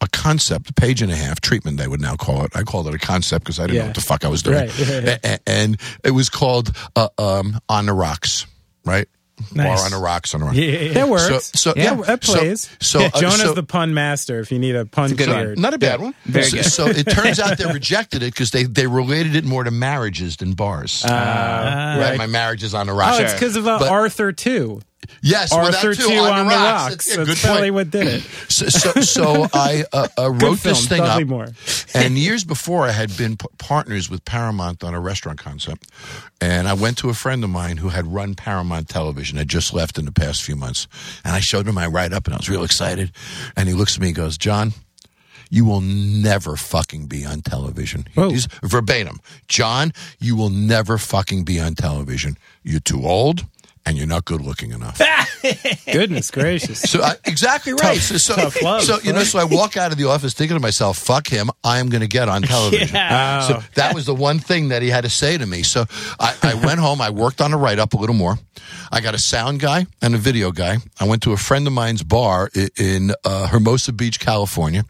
a 0.00 0.08
concept, 0.08 0.70
a 0.70 0.72
page 0.72 1.02
and 1.02 1.10
a 1.10 1.16
half, 1.16 1.40
treatment 1.40 1.76
they 1.76 1.88
would 1.88 2.00
now 2.00 2.14
call 2.14 2.44
it. 2.44 2.52
I 2.54 2.62
called 2.62 2.86
it 2.86 2.94
a 2.94 2.98
concept 2.98 3.44
because 3.44 3.58
I 3.58 3.66
didn't 3.66 3.78
know 3.80 3.86
what 3.86 3.94
the 3.96 4.00
fuck 4.00 4.24
I 4.24 4.28
was 4.28 4.42
doing. 4.42 4.58
Right, 4.58 4.78
yeah, 4.78 5.00
yeah. 5.00 5.18
A- 5.24 5.34
a- 5.34 5.38
and 5.48 5.80
it 6.04 6.12
was 6.12 6.28
called 6.28 6.70
uh, 6.94 7.08
um, 7.18 7.58
On 7.68 7.86
the 7.86 7.92
Rocks, 7.92 8.46
right? 8.84 9.08
Nice. 9.54 9.78
Bar 9.78 9.84
on 9.86 9.90
the 9.92 9.98
Rocks 9.98 10.34
on 10.34 10.40
the 10.40 10.46
Rocks. 10.46 10.56
Yeah, 10.58 10.64
yeah, 10.66 10.78
yeah. 10.80 10.92
That 10.94 11.08
works. 11.08 11.22
So, 11.52 11.70
so 11.70 11.72
Yeah, 11.76 11.82
yeah, 11.96 12.02
that 12.02 12.24
so- 12.24 12.32
plays. 12.38 12.76
So, 12.80 13.00
yeah, 13.00 13.10
uh, 13.14 13.20
Jonah's 13.20 13.40
so- 13.42 13.54
the 13.54 13.62
pun 13.64 13.94
master. 13.94 14.38
If 14.40 14.50
you 14.52 14.58
need 14.60 14.74
a 14.76 14.84
pun 14.86 15.14
good 15.14 15.28
one. 15.28 15.36
cleared. 15.38 15.58
not 15.58 15.74
a 15.74 15.78
bad 15.78 16.00
one. 16.00 16.14
Very 16.24 16.44
so, 16.46 16.56
good. 16.56 16.64
so 16.64 16.86
it 16.86 17.04
turns 17.10 17.38
out 17.40 17.58
they 17.58 17.64
rejected 17.72 18.22
it 18.22 18.32
because 18.32 18.50
they, 18.52 18.62
they 18.64 18.86
related 18.86 19.34
it 19.36 19.44
more 19.44 19.64
to 19.64 19.70
marriages 19.72 20.36
than 20.36 20.52
bars. 20.54 21.02
right? 21.04 21.98
right. 22.00 22.18
My 22.18 22.26
marriage 22.26 22.62
is 22.62 22.74
on 22.74 22.86
the 22.86 22.92
rocks. 22.92 23.18
Oh, 23.18 23.22
rocks. 23.22 23.32
it's 23.32 23.40
because 23.40 23.56
of 23.56 23.66
uh, 23.66 23.78
But- 23.80 23.88
Arthur 23.90 24.30
too. 24.32 24.80
Yes, 25.20 25.50
well, 25.52 25.64
that 25.64 25.74
Arthur 25.74 25.94
too, 25.94 26.08
too 26.08 26.14
on, 26.16 26.46
the 26.46 26.54
rocks. 26.54 27.06
That's- 27.06 27.08
yeah, 27.10 27.16
That's 27.24 27.28
good 27.42 27.46
probably 27.46 27.62
point. 27.70 27.74
what 27.74 27.90
did 27.90 28.06
it. 28.06 28.22
So, 28.48 28.68
so, 28.68 29.00
so 29.00 29.46
I 29.52 29.84
uh, 29.92 30.08
uh, 30.16 30.30
wrote 30.30 30.58
film. 30.58 30.74
this 30.74 30.86
thing 30.88 31.02
Dudley 31.02 31.24
up. 31.24 31.28
Moore. 31.28 31.48
and 31.94 32.16
years 32.16 32.44
before, 32.44 32.86
I 32.86 32.92
had 32.92 33.16
been 33.16 33.36
p- 33.36 33.46
partners 33.58 34.08
with 34.08 34.24
Paramount 34.24 34.84
on 34.84 34.94
a 34.94 35.00
restaurant 35.00 35.38
concept. 35.38 35.88
And 36.40 36.68
I 36.68 36.74
went 36.74 36.98
to 36.98 37.08
a 37.10 37.14
friend 37.14 37.42
of 37.42 37.50
mine 37.50 37.78
who 37.78 37.88
had 37.88 38.06
run 38.06 38.34
Paramount 38.36 38.88
Television, 38.88 39.38
had 39.38 39.48
just 39.48 39.74
left 39.74 39.98
in 39.98 40.04
the 40.04 40.12
past 40.12 40.42
few 40.42 40.54
months. 40.54 40.86
And 41.24 41.34
I 41.34 41.40
showed 41.40 41.66
him 41.66 41.74
my 41.74 41.86
write 41.86 42.12
up, 42.12 42.26
and 42.26 42.34
I 42.34 42.36
was 42.36 42.48
real 42.48 42.62
excited. 42.62 43.10
And 43.56 43.68
he 43.68 43.74
looks 43.74 43.96
at 43.96 44.00
me 44.00 44.08
and 44.08 44.16
goes, 44.16 44.38
Jon, 44.38 44.72
you 45.50 45.64
will 45.64 45.80
never 45.80 46.54
fucking 46.56 47.06
be 47.06 47.24
on 47.24 47.40
television. 47.40 48.06
Whoa. 48.14 48.28
He's 48.30 48.46
verbatim. 48.62 49.18
Jon, 49.48 49.92
you 50.20 50.36
will 50.36 50.50
never 50.50 50.98
fucking 50.98 51.44
be 51.44 51.58
on 51.58 51.74
television. 51.74 52.36
You're 52.62 52.80
too 52.80 53.04
old. 53.04 53.46
And 53.88 53.96
you're 53.96 54.06
not 54.06 54.26
good 54.26 54.42
looking 54.42 54.72
enough. 54.72 55.00
Goodness 55.90 56.30
gracious. 56.30 56.78
So 56.82 57.02
I, 57.02 57.14
exactly 57.24 57.72
right. 57.72 57.96
so, 57.98 58.18
so, 58.18 58.34
tough 58.36 58.60
love, 58.60 58.82
so 58.82 58.98
you 59.02 59.14
know, 59.14 59.24
so 59.24 59.38
I 59.38 59.44
walk 59.44 59.78
out 59.78 59.92
of 59.92 59.96
the 59.98 60.04
office 60.08 60.34
thinking 60.34 60.56
to 60.56 60.60
myself, 60.60 60.98
"Fuck 60.98 61.26
him! 61.28 61.48
I 61.64 61.78
am 61.78 61.88
going 61.88 62.02
to 62.02 62.06
get 62.06 62.28
on 62.28 62.42
television." 62.54 62.94
Yeah. 62.94 63.40
So 63.40 63.62
that 63.76 63.94
was 63.94 64.04
the 64.04 64.14
one 64.14 64.40
thing 64.40 64.68
that 64.68 64.82
he 64.82 64.90
had 64.90 65.04
to 65.04 65.10
say 65.10 65.38
to 65.38 65.46
me. 65.46 65.62
So 65.62 65.86
I, 66.20 66.34
I 66.42 66.54
went 66.66 66.80
home. 66.80 67.00
I 67.00 67.08
worked 67.08 67.40
on 67.40 67.54
a 67.54 67.56
write 67.56 67.78
up 67.78 67.94
a 67.94 67.96
little 67.96 68.14
more. 68.14 68.36
I 68.92 69.00
got 69.00 69.14
a 69.14 69.18
sound 69.18 69.60
guy 69.60 69.86
and 70.02 70.14
a 70.14 70.18
video 70.18 70.52
guy. 70.52 70.76
I 71.00 71.06
went 71.08 71.22
to 71.22 71.32
a 71.32 71.38
friend 71.38 71.66
of 71.66 71.72
mine's 71.72 72.02
bar 72.02 72.50
i- 72.54 72.68
in 72.76 73.12
uh, 73.24 73.46
Hermosa 73.48 73.92
Beach, 73.94 74.20
California. 74.20 74.84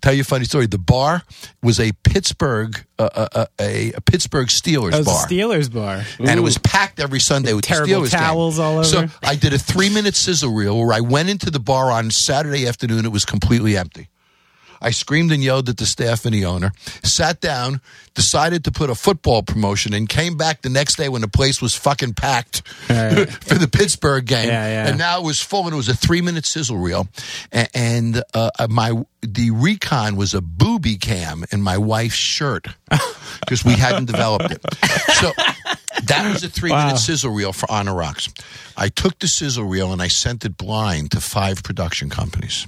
Tell 0.00 0.12
you 0.12 0.22
a 0.22 0.24
funny 0.24 0.44
story. 0.44 0.66
The 0.66 0.78
bar 0.78 1.22
was 1.62 1.80
a 1.80 1.92
Pittsburgh, 2.04 2.84
uh, 2.98 3.08
uh, 3.14 3.28
uh, 3.34 3.46
a, 3.60 3.92
a 3.92 4.00
Pittsburgh 4.00 4.48
Steelers 4.48 4.92
That 4.92 4.98
was 4.98 5.06
bar 5.06 5.24
a 5.24 5.28
Steelers 5.28 5.72
bar. 5.72 6.02
and 6.18 6.38
it 6.38 6.42
was 6.42 6.58
packed 6.58 7.00
every 7.00 7.20
Sunday 7.20 7.52
with 7.54 7.64
Terrible 7.64 7.88
the 8.02 8.08
Steelers 8.08 8.10
game. 8.12 8.20
towels 8.20 8.58
all 8.58 8.74
over. 8.74 8.84
So 8.84 9.06
I 9.22 9.34
did 9.34 9.52
a 9.52 9.58
three 9.58 9.88
minute 9.90 10.14
sizzle 10.16 10.52
reel 10.54 10.78
where 10.78 10.92
I 10.92 11.00
went 11.00 11.28
into 11.30 11.50
the 11.50 11.60
bar 11.60 11.90
on 11.90 12.10
Saturday 12.10 12.66
afternoon. 12.66 13.04
It 13.04 13.12
was 13.12 13.24
completely 13.24 13.76
empty. 13.76 14.08
I 14.80 14.90
screamed 14.90 15.32
and 15.32 15.42
yelled 15.42 15.68
at 15.68 15.76
the 15.76 15.86
staff 15.86 16.24
and 16.24 16.34
the 16.34 16.44
owner, 16.44 16.72
sat 17.02 17.40
down, 17.40 17.80
decided 18.14 18.64
to 18.64 18.72
put 18.72 18.90
a 18.90 18.94
football 18.94 19.42
promotion 19.42 19.92
in, 19.94 20.06
came 20.06 20.36
back 20.36 20.62
the 20.62 20.68
next 20.70 20.96
day 20.96 21.08
when 21.08 21.20
the 21.22 21.28
place 21.28 21.60
was 21.62 21.74
fucking 21.74 22.14
packed 22.14 22.62
Right. 22.88 23.28
for 23.44 23.54
the 23.56 23.68
Pittsburgh 23.68 24.24
game. 24.26 24.48
Yeah, 24.48 24.66
yeah. 24.68 24.88
And 24.88 24.98
now 24.98 25.20
it 25.20 25.24
was 25.24 25.40
full 25.40 25.64
and 25.64 25.72
it 25.72 25.76
was 25.76 25.88
a 25.88 25.94
three 25.96 26.20
minute 26.20 26.46
sizzle 26.46 26.78
reel. 26.78 27.08
A- 27.52 27.68
And 27.76 28.22
uh, 28.34 28.50
my 28.68 28.92
the 29.22 29.50
recon 29.50 30.16
was 30.16 30.32
a 30.34 30.40
booby 30.40 30.96
cam 30.96 31.44
in 31.50 31.60
my 31.60 31.76
wife's 31.76 32.14
shirt 32.14 32.68
because 33.40 33.64
we 33.64 33.72
hadn't 33.72 34.04
developed 34.06 34.52
it. 34.52 34.64
So 35.14 35.32
that 36.04 36.30
was 36.32 36.44
a 36.44 36.48
three 36.48 36.70
minute 36.70 36.98
sizzle 36.98 37.32
reel 37.32 37.52
for 37.52 37.70
Honor 37.70 37.94
Rocks. 37.94 38.28
I 38.76 38.88
took 38.88 39.18
the 39.18 39.26
sizzle 39.26 39.64
reel 39.64 39.92
and 39.92 40.00
I 40.00 40.06
sent 40.08 40.44
it 40.44 40.56
blind 40.56 41.10
to 41.12 41.20
five 41.20 41.62
production 41.64 42.10
companies. 42.10 42.66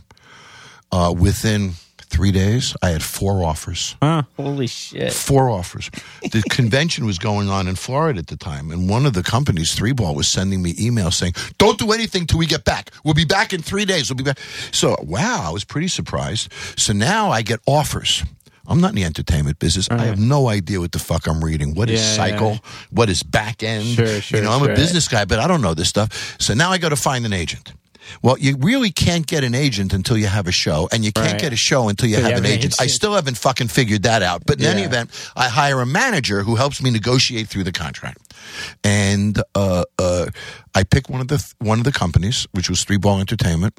Uh, 0.93 1.15
within 1.17 1.75
three 2.11 2.33
days, 2.33 2.77
I 2.83 2.91
had 2.91 3.03
four 3.03 3.43
offers. 3.45 3.97
Holy 4.37 4.67
shit. 4.67 5.13
Four 5.13 5.49
offers. 5.51 5.91
The 6.23 6.43
convention 6.51 7.07
was 7.07 7.19
going 7.19 7.49
on 7.49 7.69
in 7.69 7.77
Florida 7.77 8.19
at 8.19 8.27
the 8.27 8.37
time, 8.37 8.71
and 8.71 8.89
one 8.91 9.07
of 9.07 9.15
the 9.15 9.23
companies, 9.23 9.75
Three 9.75 9.93
Ball, 9.93 10.15
was 10.15 10.29
sending 10.29 10.61
me 10.63 10.75
emails 10.75 11.15
saying, 11.15 11.35
"Don't 11.59 11.79
do 11.79 11.93
anything 11.93 12.27
till 12.27 12.39
we 12.39 12.47
get 12.47 12.65
back. 12.65 12.91
We'll 13.05 13.15
be 13.15 13.25
back 13.25 13.53
in 13.53 13.63
three 13.63 13.85
days. 13.85 14.11
We'll 14.11 14.17
be 14.19 14.25
back." 14.25 14.39
So, 14.73 14.97
wow, 15.03 15.45
I 15.47 15.51
was 15.51 15.65
pretty 15.65 15.89
surprised. 15.89 16.53
So 16.77 16.93
now 16.93 17.31
I 17.31 17.43
get 17.43 17.61
offers. 17.67 18.25
I'm 18.67 18.81
not 18.81 18.91
in 18.91 18.97
the 18.97 19.05
entertainment 19.05 19.59
business. 19.59 19.89
I 19.91 20.05
have 20.05 20.21
no 20.21 20.49
idea 20.49 20.79
what 20.79 20.93
the 20.93 21.01
fuck 21.01 21.27
I'm 21.27 21.43
reading. 21.43 21.75
What 21.75 21.91
is 21.91 22.01
Yeah, 22.01 22.15
cycle? 22.15 22.51
yeah. 22.53 22.59
What 22.91 23.09
is 23.11 23.23
back 23.25 23.65
end? 23.65 23.85
Sure, 23.87 24.21
sure, 24.21 24.39
you 24.39 24.45
know, 24.45 24.53
I'm 24.53 24.61
sure. 24.63 24.71
a 24.71 24.77
business 24.77 25.09
guy, 25.09 25.25
but 25.25 25.41
I 25.41 25.49
don't 25.49 25.61
know 25.61 25.75
this 25.75 25.89
stuff. 25.89 26.37
So 26.39 26.55
now 26.55 26.71
I 26.71 26.79
got 26.79 26.91
to 26.91 26.97
find 26.97 27.27
an 27.27 27.33
agent. 27.33 27.73
Well, 28.23 28.39
you 28.39 28.57
really 28.59 28.91
can't 28.91 29.27
get 29.27 29.45
an 29.45 29.55
agent 29.55 29.93
until 29.93 30.17
you 30.17 30.27
have 30.27 30.47
a 30.47 30.53
show, 30.53 30.89
and 30.93 31.05
you 31.05 31.13
can't 31.13 31.33
Right. 31.33 31.41
get 31.41 31.53
a 31.53 31.57
show 31.57 31.89
until 31.89 32.09
you 32.09 32.17
have 32.17 32.39
an 32.39 32.47
agent. 32.47 32.75
I 32.81 32.87
still 32.87 33.15
haven't 33.15 33.37
fucking 33.39 33.69
figured 33.69 34.03
that 34.05 34.23
out. 34.23 34.43
But 34.47 34.61
in 34.61 34.67
any 34.67 34.83
event, 34.83 35.11
I 35.37 35.49
hire 35.49 35.81
a 35.81 35.87
manager 35.87 36.43
who 36.43 36.57
helps 36.57 36.83
me 36.83 36.91
negotiate 36.91 37.49
through 37.49 37.65
the 37.65 37.73
contract, 37.73 38.35
and 38.83 39.41
uh, 39.55 39.85
uh, 39.99 40.27
I 40.75 40.83
pick 40.85 41.09
one 41.09 41.21
of 41.21 41.29
the 41.29 41.45
one 41.59 41.79
of 41.79 41.85
the 41.85 41.93
companies, 41.93 42.47
which 42.53 42.69
was 42.71 42.85
Three 42.85 42.97
Ball 42.99 43.21
Entertainment, 43.21 43.79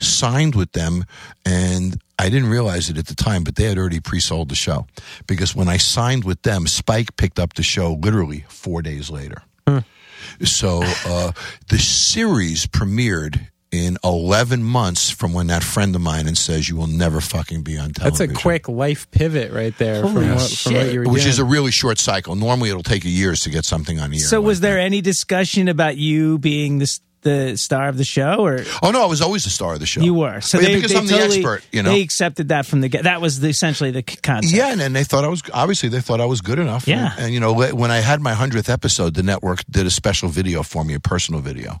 signed 0.00 0.54
with 0.54 0.72
them, 0.72 1.04
and 1.44 2.00
I 2.18 2.28
didn't 2.28 2.50
realize 2.50 2.88
it 2.90 2.98
at 2.98 3.06
the 3.06 3.14
time, 3.16 3.42
but 3.42 3.56
they 3.56 3.64
had 3.64 3.78
already 3.78 4.00
pre-sold 4.00 4.48
the 4.48 4.54
show 4.54 4.86
because 5.26 5.56
when 5.56 5.68
I 5.68 5.76
signed 5.78 6.24
with 6.24 6.42
them, 6.42 6.66
Spike 6.66 7.16
picked 7.16 7.38
up 7.38 7.54
the 7.54 7.62
show 7.64 7.94
literally 7.94 8.44
four 8.48 8.80
days 8.82 9.10
later. 9.10 9.42
So 10.44 10.82
uh, 11.04 11.32
the 11.68 11.78
series 11.78 12.66
premiered 12.66 13.48
in 13.72 13.96
11 14.04 14.62
months 14.62 15.10
from 15.10 15.32
when 15.32 15.46
that 15.48 15.64
friend 15.64 15.96
of 15.96 16.02
mine 16.02 16.28
and 16.28 16.36
says 16.36 16.68
you 16.68 16.76
will 16.76 16.86
never 16.86 17.20
fucking 17.20 17.62
be 17.62 17.78
on 17.78 17.90
television. 17.92 18.28
That's 18.28 18.38
a 18.38 18.42
quick 18.42 18.68
life 18.68 19.10
pivot 19.10 19.50
right 19.50 19.76
there 19.78 20.02
Holy 20.02 20.12
from 20.14 20.34
what, 20.34 20.50
from 20.50 20.74
what 20.74 20.82
shit. 20.82 20.92
you 20.92 21.00
were 21.00 21.08
which 21.08 21.22
doing. 21.22 21.30
is 21.30 21.38
a 21.38 21.44
really 21.44 21.70
short 21.70 21.98
cycle. 21.98 22.36
Normally 22.36 22.68
it'll 22.68 22.82
take 22.82 23.04
you 23.04 23.10
years 23.10 23.40
to 23.40 23.50
get 23.50 23.64
something 23.64 23.98
on 23.98 24.10
the 24.10 24.18
air. 24.18 24.22
So 24.22 24.40
like 24.40 24.46
was 24.46 24.60
there 24.60 24.74
that. 24.76 24.82
any 24.82 25.00
discussion 25.00 25.68
about 25.68 25.96
you 25.96 26.38
being 26.38 26.78
the 26.78 26.98
the 27.22 27.56
star 27.56 27.88
of 27.88 27.96
the 27.96 28.04
show, 28.04 28.44
or 28.44 28.64
Oh 28.82 28.90
no, 28.90 29.02
I 29.02 29.06
was 29.06 29.22
always 29.22 29.44
the 29.44 29.50
star 29.50 29.74
of 29.74 29.80
the 29.80 29.86
show. 29.86 30.00
you 30.00 30.12
were? 30.12 30.40
So 30.40 30.58
Yeah, 30.58 30.66
they, 30.66 30.74
because 30.74 30.92
they 30.92 30.98
I'm 30.98 31.06
totally, 31.06 31.28
the 31.28 31.48
expert, 31.48 31.64
you 31.70 31.82
know. 31.82 31.90
they 31.92 32.00
accepted 32.00 32.48
that 32.48 32.66
from 32.66 32.80
the 32.80 32.88
get. 32.88 33.04
That 33.04 33.20
was 33.20 33.38
the, 33.38 33.48
essentially 33.48 33.92
the 33.92 34.02
concept. 34.02 34.52
Yeah, 34.52 34.72
and, 34.72 34.82
and 34.82 34.94
they 34.94 35.04
thought 35.04 35.24
I 35.24 35.28
was 35.28 35.40
obviously 35.54 35.88
they 35.88 36.00
thought 36.00 36.20
I 36.20 36.24
was 36.26 36.40
good 36.40 36.58
enough. 36.58 36.88
Yeah. 36.88 37.12
and, 37.12 37.26
and, 37.26 37.34
you 37.34 37.40
know 37.40 37.54
when 37.54 37.90
I 37.92 37.98
had 37.98 38.20
my 38.20 38.32
hundredth 38.32 38.68
episode, 38.68 39.14
the 39.14 39.22
network 39.22 39.64
did 39.70 39.86
a 39.86 39.90
special 39.90 40.28
video 40.28 40.62
for 40.64 40.84
me, 40.84 40.94
a 40.94 41.00
personal 41.00 41.40
video, 41.40 41.80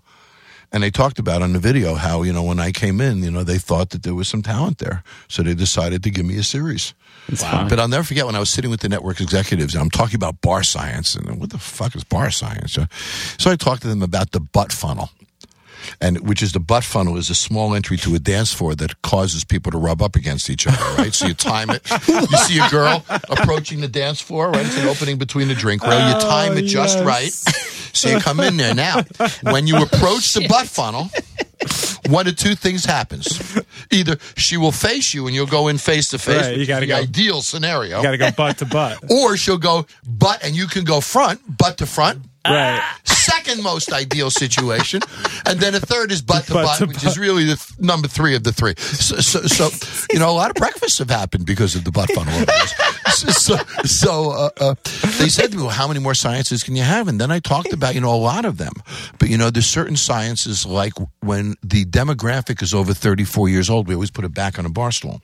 And 0.72 0.82
they 0.82 0.90
talked 0.90 1.18
about 1.18 1.42
on 1.42 1.52
the 1.52 1.58
video 1.58 1.94
how, 1.94 2.22
you 2.22 2.32
know, 2.32 2.42
when 2.42 2.58
I 2.58 2.72
came 2.72 3.00
in, 3.00 3.22
you 3.22 3.30
know, 3.30 3.44
they 3.44 3.58
thought 3.58 3.90
that 3.90 4.04
there 4.04 4.14
was 4.14 4.26
some 4.26 4.40
talent 4.42 4.78
there. 4.78 5.04
So 5.28 5.42
they 5.42 5.54
decided 5.54 6.02
to 6.04 6.10
give 6.10 6.24
me 6.24 6.38
a 6.38 6.42
series. 6.42 6.94
But 7.68 7.78
I'll 7.78 7.88
never 7.88 8.04
forget 8.04 8.24
when 8.24 8.34
I 8.34 8.38
was 8.38 8.50
sitting 8.50 8.70
with 8.70 8.80
the 8.80 8.88
network 8.88 9.20
executives 9.20 9.74
and 9.74 9.82
I'm 9.82 9.90
talking 9.90 10.16
about 10.16 10.40
bar 10.40 10.62
science 10.62 11.14
and 11.14 11.38
what 11.38 11.50
the 11.50 11.58
fuck 11.58 11.94
is 11.94 12.04
bar 12.04 12.30
science? 12.30 12.78
So 13.38 13.50
I 13.50 13.56
talked 13.56 13.82
to 13.82 13.88
them 13.88 14.02
about 14.02 14.30
the 14.32 14.40
butt 14.40 14.72
funnel. 14.72 15.10
And 16.00 16.26
which 16.28 16.42
is 16.42 16.52
the 16.52 16.60
butt 16.60 16.84
funnel 16.84 17.16
is 17.16 17.30
a 17.30 17.34
small 17.34 17.74
entry 17.74 17.96
to 17.98 18.14
a 18.14 18.18
dance 18.18 18.52
floor 18.52 18.74
that 18.76 19.02
causes 19.02 19.44
people 19.44 19.72
to 19.72 19.78
rub 19.78 20.02
up 20.02 20.16
against 20.16 20.50
each 20.50 20.66
other, 20.66 20.82
right? 20.96 21.14
So 21.14 21.26
you 21.26 21.34
time 21.34 21.70
it. 21.70 21.82
You 22.08 22.26
see 22.38 22.58
a 22.58 22.68
girl 22.68 23.04
approaching 23.28 23.80
the 23.80 23.88
dance 23.88 24.20
floor, 24.20 24.50
right? 24.50 24.64
It's 24.66 24.76
an 24.78 24.88
opening 24.88 25.18
between 25.18 25.48
the 25.48 25.54
drink 25.54 25.82
rail. 25.82 26.08
You 26.08 26.20
time 26.20 26.56
it 26.56 26.64
oh, 26.64 26.66
just 26.66 26.98
right. 27.04 27.32
So 27.94 28.08
you 28.08 28.20
come 28.20 28.40
in 28.40 28.56
there. 28.56 28.74
Now, 28.74 29.02
when 29.42 29.66
you 29.66 29.76
approach 29.82 30.32
the 30.32 30.46
butt 30.48 30.66
funnel, 30.66 31.10
one 32.08 32.26
of 32.26 32.36
two 32.36 32.54
things 32.54 32.84
happens. 32.84 33.56
Either 33.90 34.16
she 34.36 34.56
will 34.56 34.72
face 34.72 35.14
you 35.14 35.26
and 35.26 35.34
you'll 35.34 35.46
go 35.46 35.68
in 35.68 35.78
face 35.78 36.10
to 36.10 36.18
face, 36.18 36.42
Right, 36.42 36.56
you 36.56 36.66
gotta 36.66 36.86
the 36.86 36.92
go. 36.92 36.96
ideal 36.96 37.42
scenario. 37.42 37.98
You 37.98 38.02
got 38.02 38.10
to 38.12 38.18
go 38.18 38.30
butt 38.32 38.58
to 38.58 38.64
butt. 38.66 39.10
or 39.10 39.36
she'll 39.36 39.58
go 39.58 39.86
butt 40.06 40.42
and 40.44 40.56
you 40.56 40.66
can 40.66 40.84
go 40.84 41.00
front, 41.00 41.40
butt 41.58 41.78
to 41.78 41.86
front. 41.86 42.22
Right. 42.46 42.82
Second 43.04 43.62
most 43.62 43.92
ideal 43.92 44.30
situation, 44.30 45.00
and 45.46 45.60
then 45.60 45.74
a 45.74 45.80
third 45.80 46.10
is 46.12 46.22
butt 46.22 46.44
to 46.46 46.54
Butt 46.54 46.64
butt, 46.64 46.78
to 46.78 46.86
which 46.86 47.04
is 47.04 47.18
really 47.18 47.44
the 47.44 47.56
th- 47.56 47.78
number 47.78 48.08
three 48.08 48.34
of 48.34 48.44
the 48.44 48.52
three. 48.52 48.74
So, 48.78 49.16
so, 49.16 49.40
so, 49.42 49.68
you 50.12 50.18
know, 50.18 50.30
a 50.30 50.32
lot 50.32 50.50
of 50.50 50.56
breakfasts 50.56 50.98
have 50.98 51.10
happened 51.10 51.46
because 51.46 51.74
of 51.74 51.84
the 51.84 51.90
butt 51.92 52.10
funnel. 52.12 52.32
So, 53.12 53.28
so, 53.28 53.56
so 53.84 54.30
uh, 54.30 54.50
uh, 54.58 54.74
they 55.18 55.28
said 55.28 55.50
to 55.52 55.56
me, 55.56 55.62
"Well, 55.64 55.72
how 55.72 55.86
many 55.86 56.00
more 56.00 56.14
sciences 56.14 56.62
can 56.62 56.74
you 56.76 56.82
have?" 56.82 57.08
And 57.08 57.20
then 57.20 57.30
I 57.30 57.38
talked 57.40 57.72
about, 57.72 57.94
you 57.94 58.00
know, 58.00 58.12
a 58.12 58.16
lot 58.16 58.44
of 58.44 58.56
them. 58.58 58.72
But 59.18 59.28
you 59.28 59.36
know, 59.36 59.50
there's 59.50 59.66
certain 59.66 59.96
sciences 59.96 60.64
like 60.66 60.94
when 61.20 61.54
the 61.62 61.84
demographic 61.84 62.62
is 62.62 62.72
over 62.74 62.94
34 62.94 63.48
years 63.48 63.68
old, 63.70 63.86
we 63.86 63.94
always 63.94 64.10
put 64.10 64.24
it 64.24 64.34
back 64.34 64.58
on 64.58 64.66
a 64.66 64.70
bar 64.70 64.90
stool. 64.92 65.20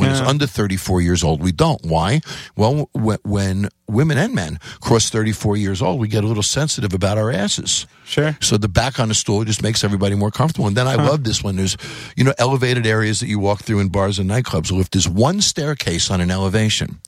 When 0.00 0.10
it's 0.10 0.20
under 0.20 0.46
34 0.46 1.00
years 1.00 1.24
old, 1.24 1.42
we 1.42 1.52
don't. 1.52 1.84
Why? 1.84 2.20
Well, 2.56 2.88
when 2.92 3.68
women 3.86 4.18
and 4.18 4.34
men 4.34 4.58
cross 4.80 5.10
34 5.10 5.56
years 5.56 5.80
old, 5.82 5.98
we 5.98 6.08
get 6.08 6.24
a 6.24 6.26
little 6.26 6.42
sensitive 6.42 6.92
about 6.92 7.18
our 7.18 7.30
asses. 7.30 7.86
Sure. 8.04 8.36
So 8.40 8.58
the 8.58 8.68
back 8.68 9.00
on 9.00 9.08
the 9.08 9.14
stool 9.14 9.44
just 9.44 9.62
makes 9.62 9.84
everybody 9.84 10.14
more 10.14 10.30
comfortable. 10.30 10.66
And 10.66 10.76
then 10.76 10.86
I 10.86 10.94
love 10.94 11.24
this 11.24 11.42
one. 11.42 11.56
There's, 11.56 11.76
you 12.16 12.24
know, 12.24 12.34
elevated 12.38 12.86
areas 12.86 13.20
that 13.20 13.28
you 13.28 13.38
walk 13.38 13.62
through 13.62 13.80
in 13.80 13.88
bars 13.88 14.18
and 14.18 14.28
nightclubs. 14.30 14.70
Well, 14.70 14.80
if 14.80 14.90
there's 14.90 15.08
one 15.08 15.40
staircase 15.40 16.10
on 16.10 16.20
an 16.20 16.30
elevation, 16.30 17.00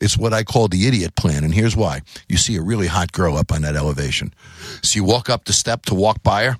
it's 0.00 0.16
what 0.16 0.32
I 0.32 0.42
call 0.44 0.68
the 0.68 0.86
idiot 0.86 1.14
plan. 1.16 1.44
And 1.44 1.54
here's 1.54 1.76
why. 1.76 2.02
You 2.28 2.36
see 2.36 2.56
a 2.56 2.62
really 2.62 2.86
hot 2.86 3.12
girl 3.12 3.36
up 3.36 3.52
on 3.52 3.62
that 3.62 3.76
elevation. 3.76 4.34
So 4.82 4.96
you 4.96 5.04
walk 5.04 5.28
up 5.28 5.44
the 5.44 5.52
step 5.52 5.84
to 5.86 5.94
walk 5.94 6.22
by 6.22 6.44
her. 6.44 6.56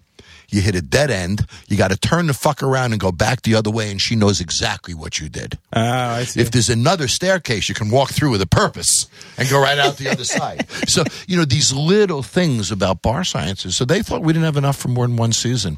You 0.51 0.63
hit 0.63 0.75
a 0.75 0.81
dead 0.81 1.11
end. 1.11 1.47
You 1.69 1.77
got 1.77 1.91
to 1.91 1.97
turn 1.99 2.27
the 2.27 2.33
fuck 2.33 2.63
around 2.63 2.93
and 2.93 3.01
go 3.01 3.13
back 3.13 3.43
the 3.43 3.55
other 3.55 3.71
way, 3.71 3.91
and 3.91 4.01
she 4.01 4.17
knows 4.17 4.41
exactly 4.41 4.95
what 4.95 5.21
you 5.21 5.29
did. 5.29 5.59
Oh, 5.75 5.81
I 5.83 6.25
see. 6.25 6.41
If 6.41 6.51
there's 6.51 6.71
another 6.71 7.07
staircase, 7.07 7.69
you 7.69 7.75
can 7.75 7.91
walk 7.91 8.11
through 8.11 8.31
with 8.31 8.41
a 8.41 8.47
purpose 8.47 9.09
and 9.37 9.47
go 9.51 9.61
right 9.61 9.79
out 9.79 9.99
the 9.99 10.09
other 10.09 10.25
side. 10.39 10.67
So, 10.89 11.05
you 11.27 11.37
know, 11.37 11.45
these 11.45 11.73
little 11.75 12.23
things 12.23 12.71
about 12.71 13.03
bar 13.03 13.25
sciences. 13.25 13.77
So 13.77 13.85
they 13.85 14.01
thought 14.03 14.23
we 14.23 14.33
didn't 14.33 14.47
have 14.47 14.57
enough 14.57 14.77
for 14.79 14.89
more 14.89 15.07
than 15.07 15.17
one 15.17 15.33
season. 15.33 15.77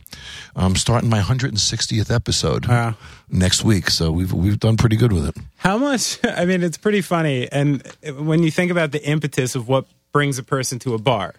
I'm 0.54 0.76
starting 0.76 1.10
my 1.10 1.20
160th 1.20 2.14
episode 2.14 2.66
Wow. 2.66 2.94
next 3.28 3.64
week. 3.64 3.90
So 3.90 4.12
we've, 4.12 4.32
we've 4.32 4.60
done 4.60 4.76
pretty 4.76 4.96
good 4.96 5.12
with 5.12 5.26
it. 5.26 5.36
How 5.56 5.78
much? 5.78 6.18
I 6.24 6.44
mean, 6.44 6.62
it's 6.62 6.78
pretty 6.78 7.00
funny. 7.00 7.50
And 7.50 7.82
when 8.16 8.42
you 8.44 8.50
think 8.52 8.70
about 8.70 8.92
the 8.92 9.04
impetus 9.04 9.56
of 9.56 9.66
what 9.68 9.86
brings 10.12 10.38
a 10.38 10.42
person 10.44 10.78
to 10.80 10.94
a 10.94 10.98
bar, 10.98 11.34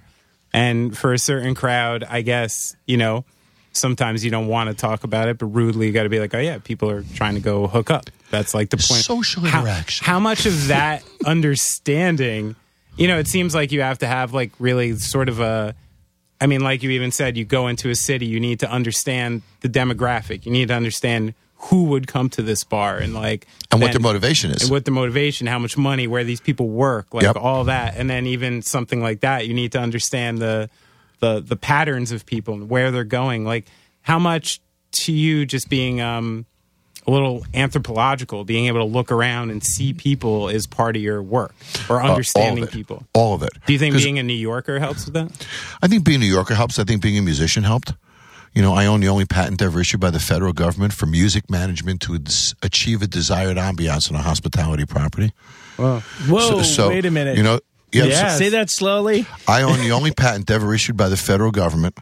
and 0.53 0.97
for 0.97 1.13
a 1.13 1.19
certain 1.19 1.55
crowd, 1.55 2.03
I 2.03 2.21
guess, 2.21 2.75
you 2.85 2.97
know, 2.97 3.25
sometimes 3.73 4.25
you 4.25 4.31
don't 4.31 4.47
want 4.47 4.69
to 4.69 4.75
talk 4.75 5.03
about 5.03 5.29
it, 5.29 5.37
but 5.37 5.47
rudely 5.47 5.87
you 5.87 5.93
got 5.93 6.03
to 6.03 6.09
be 6.09 6.19
like, 6.19 6.33
oh, 6.33 6.39
yeah, 6.39 6.57
people 6.57 6.89
are 6.89 7.03
trying 7.15 7.35
to 7.35 7.39
go 7.39 7.67
hook 7.67 7.89
up. 7.89 8.09
That's 8.29 8.53
like 8.53 8.69
the 8.69 8.77
point. 8.77 9.03
Social 9.03 9.43
How- 9.43 9.61
interaction. 9.61 10.05
How, 10.05 10.19
much 10.19 10.45
of 10.45 10.67
that 10.67 11.03
understanding, 11.25 12.55
you 12.97 13.07
know, 13.07 13.17
it 13.17 13.27
seems 13.27 13.55
like 13.55 13.71
you 13.71 13.81
have 13.81 13.99
to 13.99 14.07
have 14.07 14.33
like 14.33 14.51
really 14.59 14.97
sort 14.97 15.29
of 15.29 15.39
a, 15.39 15.75
I 16.39 16.47
mean, 16.47 16.61
like 16.61 16.81
you 16.81 16.89
even 16.91 17.11
said, 17.11 17.37
you 17.37 17.45
go 17.45 17.67
into 17.67 17.89
a 17.89 17.95
city, 17.95 18.25
you 18.25 18.39
need 18.39 18.61
to 18.61 18.69
understand 18.69 19.43
the 19.61 19.69
demographic. 19.69 20.45
You 20.45 20.51
need 20.51 20.69
to 20.69 20.73
understand 20.73 21.35
who 21.65 21.83
would 21.85 22.07
come 22.07 22.29
to 22.29 22.41
this 22.41 22.63
bar 22.63 22.97
and 22.97 23.13
like 23.13 23.47
And 23.71 23.81
what 23.81 23.91
their 23.91 24.01
motivation 24.01 24.51
is. 24.51 24.63
and 24.63 24.71
what 24.71 24.85
the 24.85 24.91
motivation, 24.91 25.47
how 25.47 25.59
much 25.59 25.77
money, 25.77 26.07
where 26.07 26.23
these 26.23 26.41
people 26.41 26.67
work, 26.69 27.13
like 27.13 27.23
Yep. 27.23 27.35
all 27.37 27.65
that, 27.65 27.95
and 27.97 28.09
then 28.09 28.25
even 28.27 28.61
something 28.61 29.01
like 29.01 29.19
that, 29.21 29.47
you 29.47 29.53
need 29.53 29.71
to 29.73 29.79
understand 29.79 30.39
the 30.39 30.69
the 31.19 31.39
the 31.39 31.55
patterns 31.55 32.11
of 32.11 32.25
people 32.25 32.55
and 32.55 32.69
where 32.69 32.89
they're 32.91 33.03
going. 33.03 33.45
Like 33.45 33.65
how 34.01 34.17
much 34.19 34.59
to 35.03 35.11
you 35.11 35.45
just 35.45 35.69
being 35.69 36.01
um, 36.01 36.45
a 37.07 37.11
little 37.11 37.45
anthropological, 37.53 38.43
being 38.43 38.65
able 38.65 38.79
to 38.79 38.85
look 38.85 39.11
around 39.11 39.51
and 39.51 39.63
see 39.63 39.93
people 39.93 40.49
is 40.49 40.67
part 40.67 40.95
of 40.95 41.01
your 41.01 41.21
work 41.21 41.53
or 41.89 41.99
Uh, 42.01 42.03
all 42.05 42.11
understanding 42.11 42.67
people. 42.67 43.05
All 43.13 43.33
of 43.35 43.43
it. 43.43 43.51
Do 43.67 43.73
you 43.73 43.79
think 43.79 43.95
being 43.95 44.19
a 44.19 44.23
New 44.23 44.33
Yorker 44.33 44.79
helps 44.79 45.05
with 45.05 45.13
that? 45.13 45.31
I 45.81 45.87
think 45.87 46.03
being 46.03 46.17
a 46.17 46.25
New 46.25 46.31
Yorker 46.31 46.55
helps. 46.55 46.77
I 46.79 46.83
think 46.83 47.01
being 47.01 47.17
a 47.17 47.21
musician 47.21 47.63
helped. 47.63 47.93
You 48.53 48.61
know, 48.61 48.73
I 48.73 48.85
own 48.85 48.99
the 48.99 49.07
only 49.07 49.25
patent 49.25 49.61
ever 49.61 49.79
issued 49.79 50.01
by 50.01 50.09
the 50.11 50.19
federal 50.19 50.51
government 50.51 50.91
for 50.93 51.05
music 51.05 51.49
management 51.49 52.01
to 52.01 52.15
achieve 52.61 53.01
a 53.01 53.07
desired 53.07 53.55
ambiance 53.57 54.09
in 54.09 54.15
a 54.17 54.21
hospitality 54.21 54.85
property. 54.85 55.31
Whoa, 55.77 56.01
So- 56.27 56.61
so, 56.63 56.89
wait 56.89 57.05
a 57.05 57.11
minute. 57.11 57.37
You 57.37 57.43
know, 57.43 57.59
yeah, 57.93 58.03
Yeah. 58.05 58.31
so- 58.33 58.37
Say 58.39 58.49
that 58.49 58.69
slowly. 58.69 59.25
I 59.47 59.61
own 59.61 59.79
the 59.79 59.91
only 59.93 60.11
patent 60.11 60.51
ever 60.51 60.73
issued 60.73 60.97
by 60.97 61.07
the 61.09 61.15
federal 61.17 61.51
government 61.51 61.97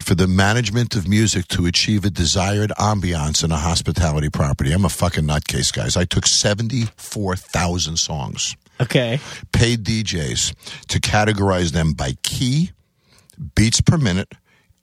for 0.00 0.14
the 0.14 0.26
management 0.26 0.94
of 0.94 1.08
music 1.08 1.48
to 1.48 1.64
achieve 1.66 2.04
a 2.04 2.10
desired 2.10 2.70
ambiance 2.78 3.42
in 3.42 3.50
a 3.50 3.56
hospitality 3.58 4.28
property. 4.28 4.72
I'm 4.72 4.84
a 4.84 4.88
fucking 4.90 5.24
nutcase, 5.24 5.72
guys. 5.72 5.96
I 5.96 6.04
took 6.04 6.26
74,000 6.26 7.96
songs, 7.98 8.56
Okay. 8.80 9.20
paid 9.52 9.84
DJs 9.84 10.52
to 10.88 11.00
categorize 11.00 11.72
them 11.72 11.92
by 11.94 12.16
key, 12.22 12.72
beats 13.54 13.80
per 13.80 13.96
minute, 13.98 14.32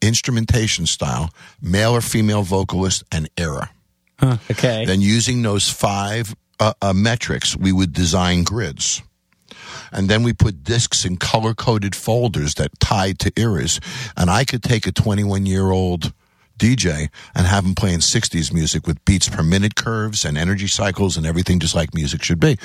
instrumentation 0.02 0.86
style, 0.86 1.34
male 1.62 1.92
or 1.96 2.02
female 2.02 2.44
vocalist, 2.44 3.04
and 3.12 3.30
era. 3.38 3.72
Okay. 4.50 4.86
Then, 4.86 5.02
using 5.02 5.42
those 5.42 5.70
five 5.70 6.36
uh, 6.60 6.74
uh, 6.82 6.94
metrics, 6.94 7.58
we 7.58 7.72
would 7.72 7.92
design 7.92 8.44
grids. 8.44 9.02
And 9.92 10.10
then 10.10 10.24
we 10.24 10.32
put 10.32 10.64
discs 10.64 11.06
in 11.06 11.18
color 11.18 11.54
coded 11.54 11.96
folders 11.96 12.56
that 12.56 12.80
tied 12.80 13.20
to 13.20 13.34
eras. 13.36 13.80
And 14.16 14.30
I 14.30 14.46
could 14.46 14.64
take 14.64 14.88
a 14.88 14.92
21 14.92 15.46
year 15.46 15.72
old 15.72 16.14
DJ 16.62 17.10
and 17.34 17.48
have 17.48 17.66
him 17.66 17.74
playing 17.74 18.00
60s 18.00 18.54
music 18.54 18.86
with 18.86 19.04
beats 19.04 19.28
per 19.28 19.42
minute 19.42 19.74
curves 19.76 20.24
and 20.24 20.38
energy 20.38 20.68
cycles 20.68 21.18
and 21.18 21.26
everything 21.26 21.60
just 21.60 21.74
like 21.74 21.94
music 21.96 22.22
should 22.24 22.40
be. 22.40 22.58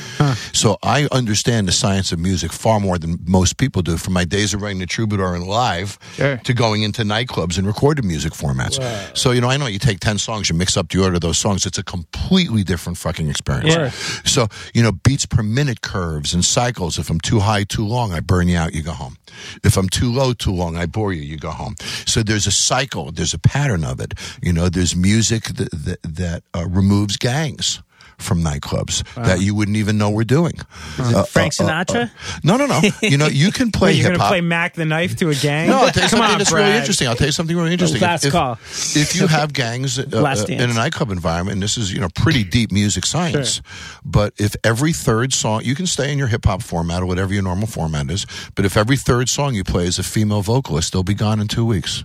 So 0.52 0.76
I 0.82 1.08
understand 1.10 1.66
the 1.66 1.72
science 1.72 2.12
of 2.12 2.18
music 2.18 2.52
far 2.52 2.78
more 2.78 2.98
than 2.98 3.18
most 3.26 3.56
people 3.56 3.80
do 3.80 3.96
from 3.96 4.12
my 4.12 4.24
days 4.26 4.52
of 4.52 4.60
writing 4.60 4.80
the 4.80 4.86
troubadour 4.86 5.34
and 5.34 5.46
live 5.46 5.98
Sure. 6.16 6.36
to 6.36 6.52
going 6.52 6.82
into 6.82 7.02
nightclubs 7.04 7.56
and 7.56 7.66
recorded 7.66 8.04
music 8.04 8.32
formats. 8.34 8.76
So, 9.16 9.30
you 9.30 9.40
know, 9.40 9.48
I 9.48 9.56
know 9.56 9.66
you 9.66 9.78
take 9.78 10.00
10 10.00 10.18
songs, 10.18 10.50
you 10.50 10.54
mix 10.54 10.76
up 10.76 10.90
the 10.90 11.02
order 11.02 11.14
of 11.16 11.22
those 11.22 11.38
songs. 11.38 11.64
It's 11.64 11.78
a 11.78 11.82
completely 11.82 12.62
different 12.64 12.98
fucking 12.98 13.28
experience. 13.30 13.72
Sure. 13.72 13.90
So, 14.24 14.48
you 14.74 14.82
know, 14.82 14.92
beats 14.92 15.24
per 15.24 15.42
minute 15.42 15.80
curves 15.80 16.34
and 16.34 16.44
cycles. 16.44 16.98
If 16.98 17.08
I'm 17.08 17.20
too 17.20 17.40
high, 17.40 17.64
too 17.64 17.86
long, 17.86 18.12
I 18.12 18.20
burn 18.20 18.48
you 18.48 18.58
out, 18.58 18.74
you 18.74 18.82
go 18.82 18.92
home. 18.92 19.16
If 19.64 19.76
I'm 19.78 19.88
too 19.88 20.12
low, 20.12 20.32
too 20.34 20.52
long, 20.52 20.76
I 20.76 20.84
bore 20.86 21.12
you, 21.14 21.22
you 21.22 21.38
go 21.38 21.50
home. 21.50 21.76
So 22.06 22.22
there's 22.22 22.46
a 22.46 22.50
cycle, 22.52 23.10
there's 23.10 23.32
a 23.34 23.38
pattern 23.38 23.84
of 23.86 24.00
it. 24.00 24.14
You 24.42 24.52
know, 24.52 24.68
there's 24.68 24.94
music 24.94 25.44
that, 25.44 25.70
that, 25.70 26.02
that 26.02 26.42
uh, 26.54 26.66
removes 26.66 27.16
gangs 27.16 27.82
from 28.18 28.42
nightclubs 28.42 29.04
that 29.14 29.40
you 29.40 29.54
wouldn't 29.54 29.76
even 29.76 29.98
know 29.98 30.10
we're 30.10 30.24
doing. 30.24 30.54
Uh, 30.98 31.24
Frank 31.24 31.52
uh, 31.60 31.64
uh, 31.64 31.84
Sinatra? 31.84 32.04
uh, 32.06 32.38
no, 32.42 32.56
no, 32.56 32.66
no. 32.66 32.80
You 33.02 33.18
know, 33.18 33.26
you 33.26 33.52
can 33.52 33.70
play 33.72 33.90
Wait, 33.90 33.96
you're 33.96 34.08
going 34.08 34.18
to 34.18 34.26
play 34.26 34.40
Mac 34.40 34.74
the 34.74 34.84
Knife 34.84 35.16
to 35.16 35.28
a 35.30 35.34
gang? 35.34 35.68
No, 35.68 35.80
I'll 35.82 35.90
tell 35.90 36.04
you 36.04 36.08
Come 36.10 36.18
something 36.18 36.32
on, 36.32 36.38
that's 36.38 36.50
Brad. 36.50 36.66
really 36.66 36.78
interesting. 36.78 37.08
I'll 37.08 37.16
tell 37.16 37.26
you 37.26 37.32
something 37.32 37.56
really 37.56 37.72
interesting. 37.72 38.00
Last 38.00 38.24
if, 38.24 38.32
call. 38.32 38.52
If 38.52 39.14
you 39.14 39.26
have 39.26 39.52
gangs 39.52 39.98
uh, 39.98 40.04
uh, 40.12 40.44
in 40.48 40.70
a 40.70 40.74
nightclub 40.74 41.10
environment, 41.10 41.54
and 41.54 41.62
this 41.62 41.76
is 41.76 41.92
you 41.92 42.00
know 42.00 42.08
pretty 42.14 42.44
deep 42.44 42.72
music 42.72 43.04
science, 43.04 43.54
sure. 43.54 43.64
but 44.04 44.32
if 44.38 44.56
every 44.64 44.92
third 44.92 45.32
song 45.32 45.62
you 45.64 45.74
can 45.74 45.86
stay 45.86 46.10
in 46.10 46.18
your 46.18 46.28
hip 46.28 46.44
hop 46.44 46.62
format 46.62 47.02
or 47.02 47.06
whatever 47.06 47.32
your 47.34 47.42
normal 47.42 47.66
format 47.66 48.10
is, 48.10 48.26
but 48.54 48.64
if 48.64 48.76
every 48.76 48.96
third 48.96 49.28
song 49.28 49.54
you 49.54 49.64
play 49.64 49.84
is 49.84 49.98
a 49.98 50.02
female 50.02 50.42
vocalist, 50.42 50.92
they'll 50.92 51.02
be 51.02 51.14
gone 51.14 51.40
in 51.40 51.48
two 51.48 51.64
weeks. 51.64 52.04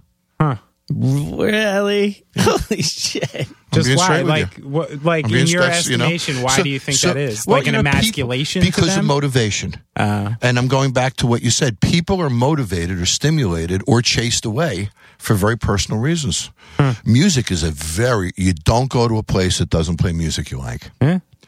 Really? 0.95 2.25
Holy 2.37 2.81
shit. 2.81 3.47
Just 3.73 3.87
being 3.87 3.97
why? 3.97 4.21
Like, 4.21 4.57
you. 4.57 4.67
what, 4.67 5.03
like 5.03 5.25
in 5.25 5.31
being 5.31 5.47
your 5.47 5.63
straight, 5.71 5.87
you 5.91 5.97
know? 5.97 6.05
estimation, 6.05 6.41
why 6.43 6.57
So- 6.57 6.63
do 6.63 6.69
you 6.69 6.79
think 6.79 6.97
so- 6.97 7.07
that 7.09 7.17
is? 7.17 7.45
well, 7.47 7.57
like 7.57 7.67
an 7.67 7.73
know, 7.73 7.79
emasculation 7.79 8.61
to 8.61 8.67
because 8.67 8.89
of 8.89 8.95
them? 8.95 9.05
motivation. 9.05 9.75
Uh, 9.95 10.33
And 10.41 10.57
I'm 10.57 10.67
going 10.67 10.91
back 10.93 11.15
to 11.17 11.27
what 11.27 11.41
you 11.41 11.51
said. 11.51 11.79
People 11.79 12.21
are 12.21 12.29
motivated 12.29 12.99
or 12.99 13.05
stimulated 13.05 13.81
or 13.87 14.01
chased 14.01 14.45
away 14.45 14.89
for 15.17 15.33
very 15.35 15.57
personal 15.57 15.99
reasons. 16.01 16.49
Hmm. 16.77 16.91
Music 17.05 17.51
is 17.51 17.63
a 17.63 17.71
very, 17.71 18.31
you 18.35 18.53
don't 18.53 18.89
go 18.89 19.07
to 19.07 19.17
a 19.17 19.23
place 19.23 19.59
that 19.59 19.69
doesn't 19.69 19.97
play 19.97 20.11
music 20.13 20.51
you 20.51 20.57
like. 20.57 20.89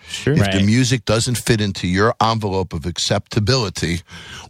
Sure. 0.07 0.33
If 0.33 0.39
Right. 0.41 0.53
the 0.53 0.63
music 0.63 1.05
doesn't 1.05 1.37
fit 1.37 1.61
into 1.61 1.87
your 1.87 2.13
envelope 2.21 2.73
of 2.73 2.85
acceptability, 2.85 4.01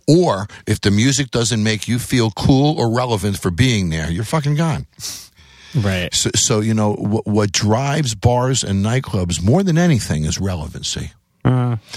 or 0.08 0.48
if 0.68 0.82
the 0.82 0.92
music 0.92 1.32
doesn't 1.32 1.64
make 1.64 1.88
you 1.88 2.00
feel 2.00 2.32
cool 2.32 2.78
or 2.80 2.92
relevant 2.92 3.40
for 3.40 3.52
being 3.52 3.90
there, 3.90 4.10
you're 4.12 4.24
fucking 4.24 4.56
gone. 4.56 4.86
Right. 5.76 6.14
So, 6.14 6.30
so 6.36 6.60
you 6.60 6.74
know 6.74 6.94
what, 6.94 7.26
what 7.26 7.52
drives 7.52 8.14
bars 8.16 8.64
and 8.64 8.86
nightclubs 8.86 9.42
more 9.42 9.64
than 9.64 9.78
anything 9.78 10.26
is 10.26 10.40
relevancy. 10.40 11.12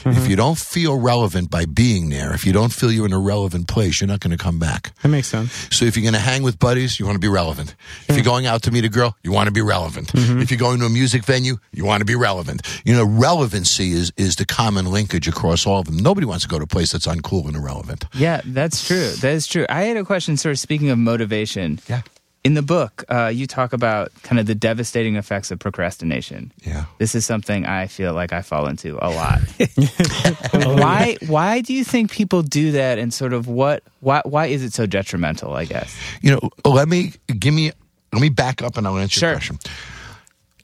Uh, 0.04 0.10
If 0.10 0.28
you 0.28 0.36
don't 0.36 0.58
feel 0.58 0.98
relevant 0.98 1.50
by 1.50 1.64
being 1.66 2.08
there, 2.10 2.32
if 2.34 2.44
you 2.46 2.52
don't 2.52 2.72
feel 2.72 2.90
you're 2.92 3.06
in 3.06 3.12
a 3.12 3.18
relevant 3.18 3.66
place, 3.68 4.00
you're 4.00 4.08
not 4.08 4.20
going 4.20 4.36
to 4.36 4.42
come 4.42 4.58
back. 4.58 4.92
that 5.02 5.08
makes 5.08 5.28
sense. 5.28 5.52
So 5.70 5.84
if 5.84 5.96
you're 5.96 6.02
going 6.10 6.14
to 6.14 6.30
hang 6.30 6.42
with 6.42 6.58
buddies, 6.58 6.98
you 6.98 7.06
want 7.06 7.16
to 7.16 7.20
be 7.20 7.28
relevant. 7.28 7.74
If 8.08 8.16
you're 8.16 8.24
going 8.24 8.46
out 8.46 8.62
to 8.62 8.70
meet 8.70 8.84
a 8.84 8.88
girl, 8.88 9.16
you 9.22 9.32
want 9.32 9.46
to 9.48 9.52
be 9.52 9.62
relevant. 9.62 10.10
If 10.14 10.50
you're 10.50 10.58
going 10.58 10.80
to 10.80 10.86
a 10.86 10.90
music 10.90 11.24
venue, 11.24 11.56
you 11.72 11.84
want 11.84 12.00
to 12.00 12.04
be 12.06 12.14
relevant. 12.16 12.62
You 12.84 12.94
know, 12.94 13.04
relevancy 13.04 13.92
is 13.92 14.12
is 14.16 14.36
the 14.36 14.44
common 14.44 14.86
linkage 14.86 15.28
across 15.28 15.66
all 15.66 15.80
of 15.80 15.86
them. 15.86 15.96
Nobody 15.96 16.26
wants 16.26 16.44
to 16.44 16.48
go 16.48 16.58
to 16.58 16.64
a 16.64 16.66
place 16.66 16.92
that's 16.92 17.06
uncool 17.06 17.46
and 17.46 17.56
irrelevant. 17.56 18.04
Yeah, 18.14 18.40
that's 18.44 18.86
true. 18.86 19.10
That 19.20 19.32
is 19.34 19.46
true. 19.46 19.66
I 19.68 19.82
had 19.84 19.96
a 19.96 20.04
question, 20.04 20.36
sort 20.36 20.52
of 20.52 20.58
speaking 20.58 20.90
of 20.90 20.98
motivation. 20.98 21.78
Yeah. 21.88 22.02
In 22.46 22.54
the 22.54 22.62
book, 22.62 23.02
uh, 23.09 23.26
you 23.35 23.48
talk 23.48 23.72
about 23.72 24.12
kind 24.22 24.38
of 24.38 24.46
the 24.46 24.54
devastating 24.54 25.16
effects 25.16 25.50
of 25.50 25.59
procrastination. 25.59 26.52
Yeah. 26.62 26.85
This 26.98 27.16
is 27.16 27.26
something 27.26 27.66
I 27.66 27.88
feel 27.88 28.12
like 28.14 28.32
I 28.32 28.42
fall 28.42 28.68
into 28.68 28.96
a 29.04 29.11
lot. 29.11 29.40
why? 30.52 31.16
Why 31.26 31.61
do 31.61 31.74
you 31.74 31.82
think 31.82 32.12
people 32.12 32.42
do 32.42 32.70
that? 32.72 32.98
And 32.98 33.12
sort 33.12 33.32
of 33.32 33.48
what? 33.48 33.82
Why? 33.98 34.22
Why 34.24 34.46
is 34.46 34.62
it 34.62 34.72
so 34.72 34.87
detrimental? 34.87 35.54
I 35.54 35.64
guess. 35.64 35.98
You 36.22 36.30
know, 36.32 36.50
let 36.64 36.87
me 36.88 37.14
give 37.26 37.52
me 37.52 37.72
let 38.12 38.22
me 38.22 38.28
back 38.28 38.62
up 38.62 38.76
and 38.76 38.87
I'll 38.87 38.96
answer 38.96 39.18
Sure. 39.18 39.28
your 39.30 39.38
question. 39.38 39.59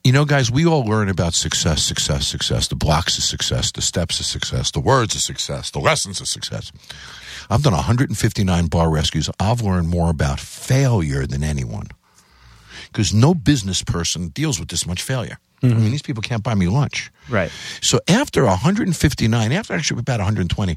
You 0.04 0.10
know, 0.10 0.24
guys, 0.24 0.50
we 0.50 0.66
all 0.66 0.84
learn 0.84 1.08
about 1.08 1.32
success, 1.32 1.84
success, 1.84 2.26
success, 2.26 2.66
the 2.66 2.74
blocks 2.74 3.18
of 3.18 3.22
success, 3.22 3.70
the 3.70 3.80
steps 3.80 4.18
of 4.18 4.26
success, 4.26 4.72
the 4.72 4.80
words 4.80 5.14
of 5.14 5.20
success, 5.20 5.70
the 5.70 5.78
lessons 5.78 6.20
of 6.20 6.26
success. 6.26 6.72
I've 7.48 7.62
done 7.62 7.72
159 7.72 8.66
bar 8.66 8.90
rescues. 8.90 9.30
I've 9.38 9.60
learned 9.60 9.88
more 9.88 10.10
about 10.10 10.40
failure 10.40 11.24
than 11.24 11.44
anyone. 11.44 11.86
Because 12.86 13.14
no 13.14 13.32
business 13.32 13.84
person 13.84 14.28
deals 14.28 14.58
with 14.58 14.70
this 14.70 14.86
much 14.86 15.02
failure. 15.02 15.38
I 15.62 15.66
mm-hmm. 15.66 15.80
mean, 15.80 15.90
these 15.92 16.02
people 16.02 16.22
can't 16.22 16.42
buy 16.42 16.56
me 16.56 16.66
lunch. 16.66 17.12
Right. 17.28 17.52
So 17.80 18.00
after 18.08 18.44
159, 18.44 19.52
after 19.52 19.72
actually 19.72 20.00
about 20.00 20.18
120, 20.18 20.76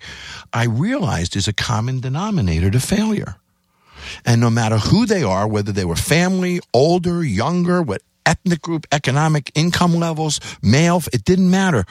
I 0.53 0.65
realized 0.65 1.33
there's 1.33 1.47
a 1.47 1.53
common 1.53 1.99
denominator 1.99 2.69
to 2.69 2.79
failure. 2.79 3.37
And 4.23 4.39
no 4.39 4.51
matter 4.51 4.77
who 4.77 5.07
they 5.07 5.23
are, 5.23 5.47
whether 5.47 5.71
they 5.71 5.85
were 5.85 5.95
family, 5.95 6.59
older, 6.75 7.23
younger, 7.23 7.81
what 7.81 8.03
ethnic 8.25 8.61
group, 8.61 8.85
economic 8.91 9.51
income 9.55 9.95
levels, 9.95 10.39
male, 10.61 11.01
it 11.13 11.23
didn't 11.23 11.49
matter. 11.49 11.85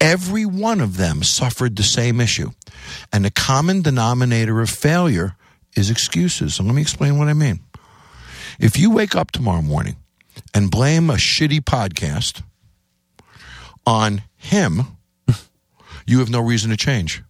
Every 0.00 0.44
one 0.44 0.80
of 0.80 0.96
them 0.96 1.22
suffered 1.22 1.76
the 1.76 1.82
same 1.82 2.20
issue. 2.20 2.50
And 3.12 3.24
the 3.24 3.30
common 3.30 3.82
denominator 3.82 4.60
of 4.60 4.70
failure 4.70 5.36
is 5.76 5.90
excuses. 5.90 6.56
So 6.56 6.64
let 6.64 6.74
me 6.74 6.82
explain 6.82 7.18
what 7.18 7.28
I 7.28 7.34
mean. 7.34 7.60
If 8.58 8.78
you 8.78 8.90
wake 8.90 9.14
up 9.14 9.30
tomorrow 9.30 9.62
morning 9.62 9.96
and 10.52 10.70
blame 10.70 11.10
a 11.10 11.14
shitty 11.14 11.60
podcast 11.60 12.42
on 13.86 14.22
him, 14.36 14.82
you 16.06 16.18
have 16.18 16.30
no 16.30 16.40
reason 16.40 16.70
to 16.70 16.76
change. 16.76 17.22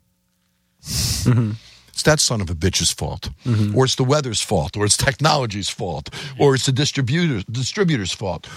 Mm-hmm. 0.82 1.52
It's 1.94 2.02
that 2.02 2.20
son 2.20 2.40
of 2.40 2.50
a 2.50 2.54
bitch's 2.54 2.92
fault, 2.92 3.30
mm-hmm. 3.44 3.76
or 3.76 3.84
it's 3.84 3.94
the 3.94 4.04
weather's 4.04 4.42
fault, 4.42 4.76
or 4.76 4.84
it's 4.84 4.96
technology's 4.96 5.70
fault, 5.70 6.10
or 6.38 6.54
it's 6.54 6.66
the 6.66 6.72
distributor's 6.72 7.44
distributor's 7.44 8.12
fault. 8.12 8.48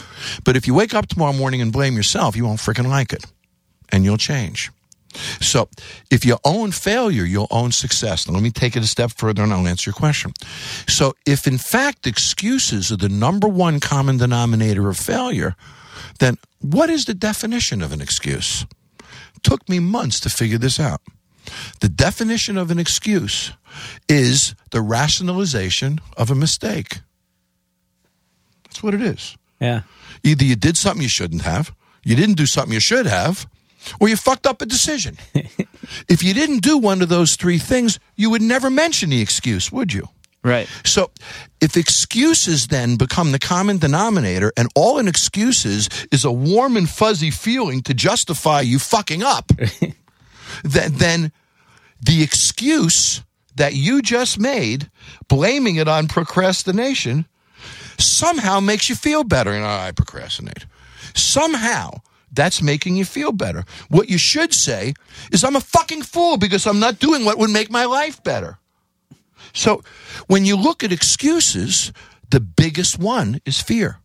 But 0.43 0.56
if 0.56 0.65
you 0.65 0.73
wake 0.73 0.93
up 0.93 1.08
tomorrow 1.08 1.34
morning 1.34 1.62
and 1.62 1.71
blame 1.71 1.95
yourself, 1.95 2.36
you 2.36 2.45
won't 2.45 2.60
freaking 2.60 2.88
like 2.88 3.13
it, 3.13 3.26
and 3.91 4.04
you'll 4.04 4.17
change. 4.17 4.71
So, 5.39 5.69
if 6.12 6.26
you 6.26 6.38
own 6.43 6.71
failure, 6.71 7.23
you'll 7.23 7.47
own 7.50 7.71
success. 7.71 8.28
Now, 8.28 8.34
let 8.34 8.43
me 8.43 8.52
take 8.52 8.76
it 8.76 8.84
a 8.84 8.88
step 8.88 9.12
further 9.12 9.41
and 9.41 9.54
I'll 9.54 9.67
answer 9.67 9.89
your 9.89 9.95
question. 9.95 10.34
So, 10.88 11.13
if 11.26 11.47
in 11.47 11.58
fact 11.58 12.06
excuses 12.06 12.91
are 12.91 12.97
the 12.97 13.10
number 13.10 13.47
one 13.47 13.80
common 13.80 14.17
denominator 14.17 14.89
of 14.89 14.97
failure, 14.97 15.56
then 16.19 16.38
what 16.60 16.89
is 16.89 17.06
the 17.06 17.13
definition 17.13 17.82
of 17.82 17.93
an 17.93 18.02
excuse? 18.02 18.65
took 19.43 19.67
me 19.69 19.80
months 19.80 20.19
to 20.21 20.30
figure 20.30 20.58
this 20.58 20.80
out. 20.80 21.02
The 21.81 21.89
definition 21.89 22.57
of 22.57 22.71
an 22.71 22.79
excuse 22.79 23.53
is 24.07 24.55
the 24.71 24.81
rationalization 24.81 25.99
of 26.15 26.31
a 26.31 26.36
mistake. 26.36 26.99
That's 28.63 28.83
what 28.83 28.93
it 28.93 29.01
is. 29.01 29.38
Yeah. 29.60 29.81
Either 30.23 30.43
you 30.43 30.55
did 30.55 30.77
something 30.77 31.01
you 31.01 31.10
shouldn't 31.10 31.41
have, 31.43 31.73
you 32.03 32.15
didn't 32.15 32.36
do 32.36 32.45
something 32.45 32.73
you 32.73 32.79
should 32.79 33.05
have, 33.05 33.47
or 33.99 34.10
you 34.10 34.15
fucked 34.15 34.45
up 34.45 34.62
a 34.62 34.65
decision. 34.65 35.17
if 36.07 36.23
you 36.23 36.33
didn't 36.33 36.60
do 36.60 36.77
one 36.77 37.01
of 37.01 37.10
those 37.10 37.36
three 37.36 37.57
things, 37.57 37.99
you 38.15 38.29
would 38.29 38.41
never 38.41 38.69
mention 38.69 39.10
the 39.10 39.21
excuse, 39.21 39.71
would 39.71 39.93
you? 39.93 40.10
Right. 40.43 40.69
So, 40.86 41.12
if 41.60 41.75
excuses 41.75 42.67
then 42.67 42.95
become 42.95 43.31
the 43.31 43.39
common 43.39 43.79
denominator, 43.79 44.53
and 44.55 44.69
all 44.75 44.99
an 44.99 45.07
excuse 45.07 45.65
is 45.65 45.89
is 46.12 46.23
a 46.23 46.31
warm 46.31 46.77
and 46.77 46.89
fuzzy 46.89 47.31
feeling 47.31 47.81
to 47.83 47.93
justify 47.93 48.62
you 48.62 48.79
fucking 48.79 49.23
up, 49.23 49.51
then, 50.63 50.93
then 50.93 51.31
the 52.01 52.23
excuse 52.23 53.23
that 53.55 53.73
you 53.73 54.01
just 54.01 54.39
made, 54.39 54.89
blaming 55.27 55.77
it 55.77 55.88
on 55.88 56.07
procrastination, 56.07 57.25
somehow 57.97 58.60
makes 58.60 58.89
you 58.89 58.95
feel 58.95 59.23
better. 59.23 59.51
And 59.51 59.65
I 59.65 59.91
procrastinate. 59.91 60.65
Somehow. 61.13 62.01
That's 62.29 62.62
making 62.62 62.97
you 62.97 63.05
feel 63.05 63.31
better. 63.31 63.63
What 63.88 64.10
you 64.10 64.17
should 64.17 64.53
say 64.53 64.93
is, 65.31 65.43
I'm 65.43 65.55
a 65.55 65.62
fucking 65.62 66.03
fool 66.03 66.38
because 66.38 66.67
I'm 66.67 66.79
not 66.79 66.99
doing 66.99 67.25
what 67.25 67.38
would 67.38 67.49
make 67.49 67.71
my 67.71 67.86
life 67.86 68.21
better. 68.21 68.60
So 69.53 69.81
when 70.27 70.45
you 70.45 70.55
look 70.55 70.83
at 70.83 70.91
excuses, 70.91 71.91
the 72.29 72.41
biggest 72.41 72.99
one 72.99 73.39
is 73.45 73.62
fear. 73.62 73.99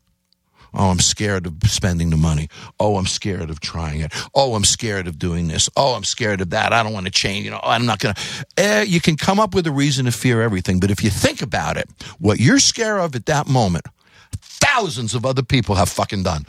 Oh, 0.74 0.90
I'm 0.90 1.00
scared 1.00 1.46
of 1.46 1.54
spending 1.66 2.11
the 2.11 2.16
money. 2.16 2.48
Oh, 2.80 2.96
I'm 2.96 3.06
scared 3.06 3.50
of 3.50 3.61
trying 3.61 4.00
it. 4.00 4.12
Oh, 4.35 4.54
I'm 4.54 4.64
scared 4.64 5.06
of 5.06 5.18
doing 5.18 5.48
this. 5.48 5.68
Oh, 5.76 5.94
I'm 5.94 6.04
scared 6.04 6.40
of 6.40 6.50
that. 6.50 6.72
I 6.72 6.82
don't 6.82 6.92
want 6.92 7.06
to 7.06 7.12
change. 7.12 7.44
You 7.44 7.50
know, 7.50 7.61
I'm 7.62 7.85
not 7.85 7.98
going 7.98 8.14
to. 8.14 8.46
Eh, 8.56 8.82
you 8.82 9.00
can 9.00 9.16
come 9.16 9.38
up 9.38 9.54
with 9.54 9.66
a 9.66 9.72
reason 9.72 10.06
to 10.06 10.12
fear 10.12 10.42
everything, 10.42 10.80
but 10.80 10.90
if 10.90 11.04
you 11.04 11.11
think 11.11 11.42
about 11.42 11.76
it, 11.76 11.88
what 12.18 12.40
you're 12.40 12.58
scared 12.58 13.00
of 13.00 13.14
at 13.14 13.26
that 13.26 13.48
moment, 13.48 13.87
thousands 14.32 15.14
of 15.14 15.26
other 15.26 15.42
people 15.42 15.74
have 15.74 15.88
fucking 15.88 16.22
done. 16.22 16.46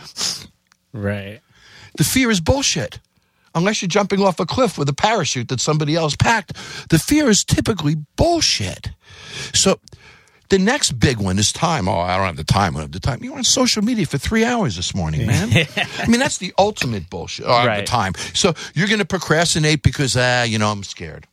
Right. 0.93 1.41
The 1.97 2.03
fear 2.03 2.31
is 2.31 2.39
bullshit. 2.39 2.99
Unless 3.55 3.81
you're 3.81 3.89
jumping 3.89 4.21
off 4.21 4.39
a 4.39 4.47
cliff 4.47 4.79
with 4.79 4.89
a 4.89 4.93
parachute 4.93 5.49
that 5.49 5.59
somebody 5.59 5.95
else 5.95 6.15
packed, 6.15 6.53
the 6.89 6.97
fear 6.97 7.29
is 7.29 7.43
typically 7.43 7.95
bullshit. 8.15 8.89
So 9.53 9.79
the 10.49 10.60
next 10.60 10.93
big 10.93 11.17
one 11.17 11.39
is 11.39 11.51
time. 11.51 11.88
Oh, 11.88 11.99
I 11.99 12.17
don't 12.17 12.25
have 12.25 12.38
the 12.38 12.43
time. 12.43 12.75
I 12.75 12.79
don't 12.79 12.84
have 12.84 12.91
the 12.91 12.99
time. 12.99 13.23
You 13.23 13.32
were 13.32 13.38
on 13.38 13.43
social 13.43 13.82
media 13.84 14.06
for 14.06 14.17
three 14.17 14.45
hours 14.45 14.75
this 14.75 14.93
morning, 14.93 15.25
man. 15.25 15.49
I 15.99 16.08
mean, 16.08 16.19
that's 16.19 16.38
the 16.38 16.53
ultimate 16.58 17.10
bullshit. 17.10 17.45
Oh, 17.47 17.51
I 17.51 17.65
have 17.67 17.77
the 17.77 17.86
time. 17.86 18.13
So 18.34 18.53
you're 18.73 18.88
going 18.88 18.99
to 18.99 19.06
procrastinate 19.06 19.84
because, 19.84 20.15
ah, 20.17 20.43
you 20.43 20.60
know, 20.60 20.69
I'm 20.69 20.84
scared. 20.84 21.27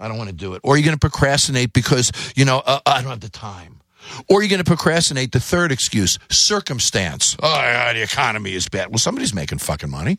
I 0.00 0.08
don't 0.08 0.18
want 0.18 0.30
to 0.30 0.36
do 0.36 0.54
it. 0.54 0.60
Or 0.64 0.76
you're 0.76 0.84
going 0.84 0.96
to 0.96 1.00
procrastinate 1.00 1.72
because, 1.72 2.10
you 2.34 2.44
know, 2.44 2.62
uh, 2.66 2.80
I 2.84 3.00
don't 3.00 3.10
have 3.10 3.20
the 3.20 3.28
time. 3.28 3.80
Or 4.28 4.42
you're 4.42 4.50
going 4.50 4.58
to 4.58 4.64
procrastinate 4.64 5.32
the 5.32 5.40
third 5.40 5.72
excuse, 5.72 6.18
circumstance. 6.28 7.36
Oh, 7.42 7.54
yeah, 7.54 7.92
the 7.92 8.02
economy 8.02 8.54
is 8.54 8.68
bad. 8.68 8.88
Well, 8.88 8.98
somebody's 8.98 9.32
making 9.32 9.58
fucking 9.58 9.90
money. 9.90 10.18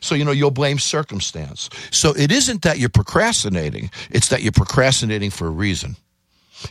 So, 0.00 0.14
you 0.14 0.24
know, 0.24 0.30
you'll 0.30 0.50
blame 0.50 0.78
circumstance. 0.78 1.68
So 1.90 2.12
it 2.16 2.30
isn't 2.30 2.62
that 2.62 2.78
you're 2.78 2.88
procrastinating, 2.88 3.90
it's 4.10 4.28
that 4.28 4.42
you're 4.42 4.52
procrastinating 4.52 5.30
for 5.30 5.46
a 5.46 5.50
reason. 5.50 5.96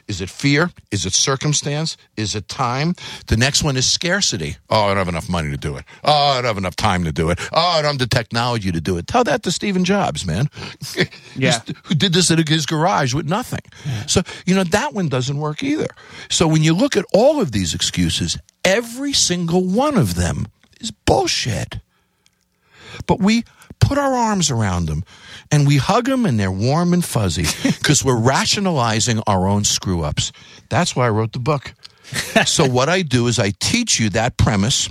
Is 0.07 0.21
it 0.21 0.29
fear? 0.29 0.71
Is 0.91 1.05
it 1.05 1.13
circumstance? 1.13 1.97
Is 2.17 2.35
it 2.35 2.47
time? 2.47 2.95
The 3.27 3.37
next 3.37 3.63
one 3.63 3.77
is 3.77 3.91
scarcity. 3.91 4.57
Oh, 4.69 4.85
I 4.85 4.87
don't 4.89 4.97
have 4.97 5.07
enough 5.07 5.29
money 5.29 5.51
to 5.51 5.57
do 5.57 5.75
it. 5.77 5.85
Oh, 6.03 6.11
I 6.11 6.35
don't 6.35 6.45
have 6.45 6.57
enough 6.57 6.75
time 6.75 7.03
to 7.03 7.11
do 7.11 7.29
it. 7.29 7.39
Oh, 7.51 7.59
I 7.59 7.81
don't 7.81 7.99
have 7.99 7.99
the 7.99 8.07
technology 8.07 8.71
to 8.71 8.81
do 8.81 8.97
it. 8.97 9.07
Tell 9.07 9.23
that 9.23 9.43
to 9.43 9.51
Stephen 9.51 9.85
Jobs, 9.85 10.25
man. 10.25 10.49
Yeah. 11.37 11.59
Who 11.83 11.95
did 11.95 12.13
this 12.13 12.31
in 12.31 12.41
his 12.47 12.65
garage 12.65 13.13
with 13.13 13.27
nothing. 13.27 13.59
So, 14.07 14.21
you 14.45 14.55
know, 14.55 14.63
that 14.63 14.93
one 14.93 15.09
doesn't 15.09 15.37
work 15.37 15.63
either. 15.63 15.89
So 16.29 16.47
when 16.47 16.63
you 16.63 16.73
look 16.73 16.95
at 16.95 17.03
all 17.13 17.41
of 17.41 17.51
these 17.51 17.73
excuses, 17.75 18.37
every 18.63 19.11
single 19.11 19.61
one 19.65 19.97
of 19.97 20.15
them 20.15 20.47
is 20.79 20.91
bullshit 20.91 21.79
but 23.07 23.19
we 23.19 23.43
put 23.79 23.97
our 23.97 24.13
arms 24.13 24.51
around 24.51 24.87
them 24.87 25.03
and 25.51 25.67
we 25.67 25.77
hug 25.77 26.05
them 26.05 26.25
and 26.25 26.39
they're 26.39 26.51
warm 26.51 26.93
and 26.93 27.03
fuzzy 27.03 27.45
because 27.77 28.03
we're 28.03 28.19
rationalizing 28.19 29.21
our 29.27 29.47
own 29.47 29.63
screw 29.63 30.03
ups. 30.03 30.31
That's 30.69 30.95
why 30.95 31.07
I 31.07 31.09
wrote 31.09 31.33
the 31.33 31.39
book. 31.39 31.73
so 32.45 32.67
what 32.69 32.89
I 32.89 33.01
do 33.01 33.27
is 33.27 33.39
I 33.39 33.51
teach 33.59 33.99
you 33.99 34.09
that 34.11 34.37
premise 34.37 34.89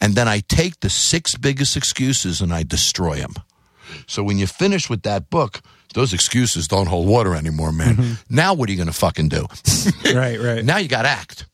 and 0.00 0.14
then 0.14 0.28
I 0.28 0.40
take 0.48 0.80
the 0.80 0.90
six 0.90 1.34
biggest 1.36 1.76
excuses 1.76 2.40
and 2.40 2.52
I 2.52 2.62
destroy 2.62 3.16
them. 3.16 3.34
So 4.06 4.22
when 4.22 4.38
you 4.38 4.46
finish 4.46 4.90
with 4.90 5.02
that 5.02 5.30
book, 5.30 5.60
those 5.94 6.12
excuses 6.12 6.68
don't 6.68 6.86
hold 6.86 7.08
water 7.08 7.34
anymore, 7.34 7.72
man. 7.72 7.96
Mm-hmm. 7.96 8.34
Now 8.34 8.54
what 8.54 8.68
are 8.68 8.72
you 8.72 8.78
going 8.78 8.88
to 8.88 8.92
fucking 8.92 9.28
do? 9.28 9.46
Right, 10.14 10.38
right. 10.38 10.64
Now 10.64 10.78
you 10.78 10.88
got 10.88 11.02
to 11.02 11.08
act. 11.08 11.46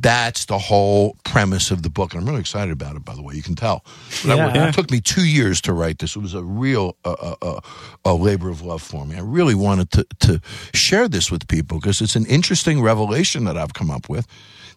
That's 0.00 0.46
the 0.46 0.58
whole 0.58 1.16
premise 1.24 1.70
of 1.70 1.82
the 1.82 1.90
book. 1.90 2.14
And 2.14 2.22
I'm 2.22 2.26
really 2.28 2.40
excited 2.40 2.72
about 2.72 2.96
it, 2.96 3.04
by 3.04 3.14
the 3.14 3.22
way. 3.22 3.34
You 3.34 3.42
can 3.42 3.54
tell. 3.54 3.84
But 4.24 4.38
I- 4.38 4.68
it 4.68 4.74
took 4.74 4.90
me 4.90 5.00
two 5.00 5.24
years 5.24 5.60
to 5.62 5.72
write 5.74 5.98
this. 5.98 6.16
It 6.16 6.20
was 6.20 6.32
a 6.34 6.42
real 6.42 6.96
uh, 7.04 7.12
uh, 7.20 7.34
uh, 7.42 7.60
a 8.04 8.14
labor 8.14 8.48
of 8.48 8.62
love 8.62 8.82
for 8.82 9.04
me. 9.04 9.16
I 9.16 9.20
really 9.20 9.54
wanted 9.54 9.90
to, 9.92 10.06
to 10.20 10.40
share 10.72 11.06
this 11.06 11.30
with 11.30 11.46
people 11.48 11.78
because 11.80 12.00
it's 12.00 12.16
an 12.16 12.24
interesting 12.26 12.80
revelation 12.80 13.44
that 13.44 13.58
I've 13.58 13.74
come 13.74 13.90
up 13.90 14.08
with 14.08 14.26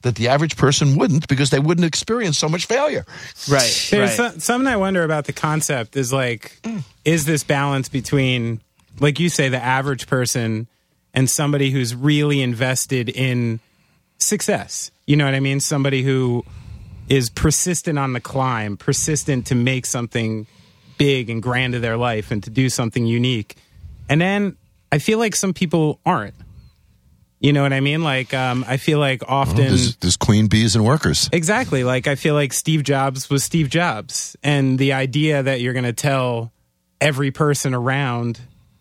that 0.01 0.15
the 0.15 0.28
average 0.28 0.57
person 0.57 0.97
wouldn't 0.97 1.30
because 1.30 1.49
they 1.49 1.59
wouldn't 1.59 1.86
experience 1.86 2.38
so 2.38 2.49
much 2.49 2.65
failure. 2.65 3.05
Right. 3.49 3.88
There's 3.91 4.19
right. 4.19 4.34
so- 4.34 4.39
something 4.39 4.67
I 4.67 4.76
wonder 4.76 5.03
about 5.03 5.26
the 5.26 5.34
concept 5.34 5.95
is 5.95 6.11
like, 6.11 6.59
is 7.05 7.24
this 7.24 7.45
balance 7.45 7.88
between, 7.88 8.59
like 8.99 9.19
you 9.21 9.30
say, 9.30 9.47
the 9.47 9.63
average 9.63 10.07
person 10.07 10.67
and 11.13 11.30
somebody 11.30 11.71
who's 11.71 11.95
really 11.95 12.41
invested 12.41 13.07
in 13.07 13.61
success? 14.17 14.91
You 15.05 15.17
know 15.17 15.25
what 15.25 15.33
I 15.33 15.39
mean? 15.39 15.59
Somebody 15.59 16.03
who 16.03 16.45
is 17.09 17.29
persistent 17.29 17.99
on 17.99 18.13
the 18.13 18.21
climb, 18.21 18.77
persistent 18.77 19.47
to 19.47 19.55
make 19.55 19.85
something 19.85 20.47
big 20.97 21.29
and 21.29 21.43
grand 21.43 21.75
of 21.75 21.81
their 21.81 21.97
life 21.97 22.31
and 22.31 22.41
to 22.43 22.49
do 22.49 22.69
something 22.69 23.05
unique. 23.05 23.55
And 24.07 24.21
then 24.21 24.57
I 24.91 24.99
feel 24.99 25.19
like 25.19 25.35
some 25.35 25.53
people 25.53 25.99
aren't. 26.05 26.35
You 27.39 27.51
know 27.51 27.61
what 27.61 27.73
I 27.73 27.81
mean? 27.81 28.03
Like, 28.03 28.33
um, 28.33 28.63
I 28.65 28.77
feel 28.77 28.99
like 28.99 29.21
often. 29.27 29.57
There's, 29.57 29.97
there's 29.97 30.15
queen 30.15 30.47
bees 30.47 30.77
and 30.77 30.85
workers. 30.85 31.29
Exactly. 31.33 31.83
Like 31.83 32.07
I 32.07 32.15
feel 32.15 32.35
like 32.35 32.53
Steve 32.53 32.83
Jobs 32.83 33.29
was 33.29 33.43
Steve 33.43 33.69
Jobs, 33.69 34.37
and 34.43 34.79
the 34.79 34.93
idea 34.93 35.43
that 35.43 35.59
you're 35.59 35.73
going 35.73 35.83
to 35.83 35.91
tell 35.91 36.53
every 37.01 37.31
person 37.31 37.73
around 37.73 38.39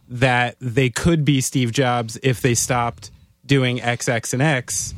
that 0.09 0.55
they 0.61 0.91
could 0.91 1.25
be 1.25 1.41
Steve 1.41 1.73
Jobs 1.73 2.21
if 2.23 2.41
they 2.41 2.55
stopped 2.55 3.11
doing 3.45 3.83
X, 3.83 4.09
X, 4.09 4.33
and 4.33 4.41
X 4.41 4.95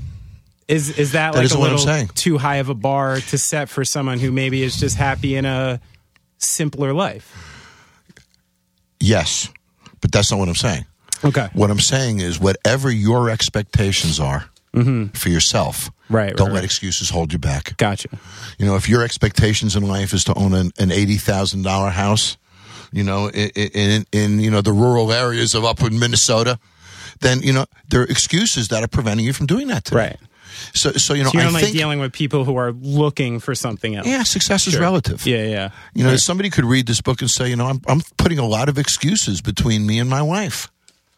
is 0.68 0.98
is 0.98 1.12
that, 1.12 1.34
That 1.34 1.42
like 1.42 1.50
a 1.52 1.58
little 1.58 2.06
too 2.14 2.38
high 2.38 2.56
of 2.56 2.68
a 2.68 2.74
bar 2.74 3.20
to 3.20 3.38
set 3.38 3.68
for 3.68 3.84
someone 3.84 4.18
who 4.18 4.32
maybe 4.32 4.62
is 4.62 4.78
just 4.78 4.96
happy 4.96 5.36
in 5.36 5.44
a 5.44 5.80
simpler 6.38 6.92
life? 6.92 7.32
Yes, 9.00 9.50
but 10.00 10.12
that's 10.12 10.30
not 10.30 10.38
what 10.38 10.48
I'm 10.48 10.54
saying. 10.54 10.86
Okay. 11.22 11.48
What 11.52 11.70
I'm 11.70 11.80
saying 11.80 12.20
is, 12.20 12.38
whatever 12.40 12.90
your 12.90 13.30
expectations 13.30 14.20
are 14.20 14.46
for 14.72 15.28
yourself, 15.28 15.90
Mm-hmm. 16.04 16.14
Right, 16.14 16.24
right, 16.26 16.36
don't 16.36 16.48
let 16.48 16.56
right. 16.56 16.64
excuses 16.64 17.08
hold 17.08 17.32
you 17.32 17.38
back. 17.38 17.76
Gotcha. 17.78 18.08
You 18.58 18.66
know, 18.66 18.76
if 18.76 18.90
your 18.90 19.02
expectations 19.02 19.74
in 19.74 19.88
life 19.88 20.12
is 20.12 20.24
to 20.24 20.34
own 20.34 20.52
an, 20.52 20.70
an 20.78 20.92
eighty 20.92 21.16
thousand 21.16 21.62
dollar 21.62 21.88
house, 21.88 22.36
you 22.92 23.02
know, 23.02 23.30
in, 23.30 23.50
in 23.54 24.06
in 24.12 24.38
you 24.38 24.50
know 24.50 24.60
the 24.60 24.72
rural 24.72 25.12
areas 25.12 25.54
of 25.54 25.64
upper 25.64 25.88
Minnesota, 25.90 26.58
then 27.20 27.40
you 27.40 27.54
know 27.54 27.64
there 27.88 28.02
are 28.02 28.04
excuses 28.04 28.68
that 28.68 28.82
are 28.84 28.88
preventing 28.88 29.24
you 29.24 29.32
from 29.32 29.46
doing 29.46 29.68
that 29.68 29.86
today. 29.86 29.96
Right. 29.96 30.16
So, 30.74 30.92
so 30.92 31.14
you 31.14 31.24
know, 31.24 31.30
So 31.30 31.38
you're 31.38 31.44
I 31.44 31.48
only 31.48 31.62
think 31.62 31.76
dealing 31.76 31.98
with 32.00 32.12
people 32.12 32.44
who 32.44 32.56
are 32.56 32.72
looking 32.72 33.40
for 33.40 33.54
something 33.54 33.94
else. 33.96 34.06
yeah, 34.06 34.22
success 34.22 34.66
is 34.66 34.78
relative. 34.78 35.26
Yeah, 35.26 35.44
yeah. 35.46 35.70
You 35.94 36.04
know, 36.04 36.16
somebody 36.16 36.50
could 36.50 36.64
read 36.64 36.86
this 36.86 37.00
book 37.00 37.20
and 37.20 37.30
say, 37.30 37.48
you 37.48 37.56
know, 37.56 37.66
I'm, 37.66 37.80
I'm 37.86 38.00
putting 38.16 38.38
a 38.38 38.46
lot 38.46 38.68
of 38.68 38.78
excuses 38.78 39.40
between 39.40 39.86
me 39.86 39.98
and 39.98 40.08
my 40.10 40.22
wife 40.22 40.70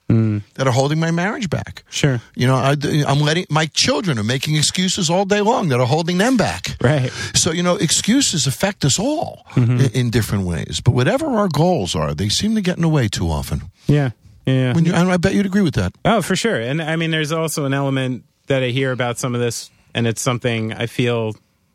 that 0.09 0.69
are 0.69 0.73
holding 0.73 1.01
my 1.01 1.11
marriage 1.11 1.51
back. 1.51 1.83
Sure. 1.91 2.21
You 2.37 2.47
know, 2.47 2.55
I, 2.55 2.77
I'm 3.09 3.19
letting 3.21 3.47
my 3.51 3.67
children 3.67 4.21
are 4.21 4.25
making 4.25 4.55
excuses 4.55 5.11
all 5.11 5.25
day 5.25 5.41
long 5.41 5.69
that 5.71 5.81
are 5.81 5.87
holding 5.87 6.17
them 6.19 6.37
back. 6.37 6.77
Right. 6.81 7.11
So, 7.35 7.51
you 7.51 7.65
know, 7.65 7.75
excuses 7.75 8.47
affect 8.47 8.85
us 8.85 8.99
all 9.01 9.45
Mm-hmm. 9.57 9.81
in, 9.81 9.91
in 9.93 10.11
different 10.11 10.45
ways. 10.47 10.81
But 10.85 10.93
whatever 10.93 11.27
our 11.27 11.49
goals 11.49 11.97
are, 11.97 12.15
they 12.15 12.29
seem 12.29 12.55
to 12.55 12.61
get 12.61 12.77
in 12.77 12.83
the 12.83 12.89
way 12.89 13.09
too 13.09 13.29
often. 13.29 13.63
Yeah. 13.89 14.11
Yeah. 14.45 14.75
When 14.75 14.85
you, 14.85 14.93
and 14.95 15.11
I 15.11 15.17
bet 15.17 15.35
you'd 15.35 15.47
agree 15.47 15.63
with 15.63 15.75
that. 15.75 15.93
Oh, 16.05 16.23
for 16.23 16.37
sure. 16.37 16.61
And 16.61 16.81
I 16.81 16.95
mean, 16.95 17.11
there's 17.11 17.33
also 17.33 17.65
an 17.65 17.75
element 17.75 18.23
that 18.47 18.63
I 18.63 18.69
hear 18.69 18.93
about 18.93 19.19
some 19.19 19.35
of 19.35 19.41
this, 19.41 19.71
and 19.95 20.07
it's 20.07 20.21
something 20.21 20.73
I 20.73 20.87
feel 20.87 21.35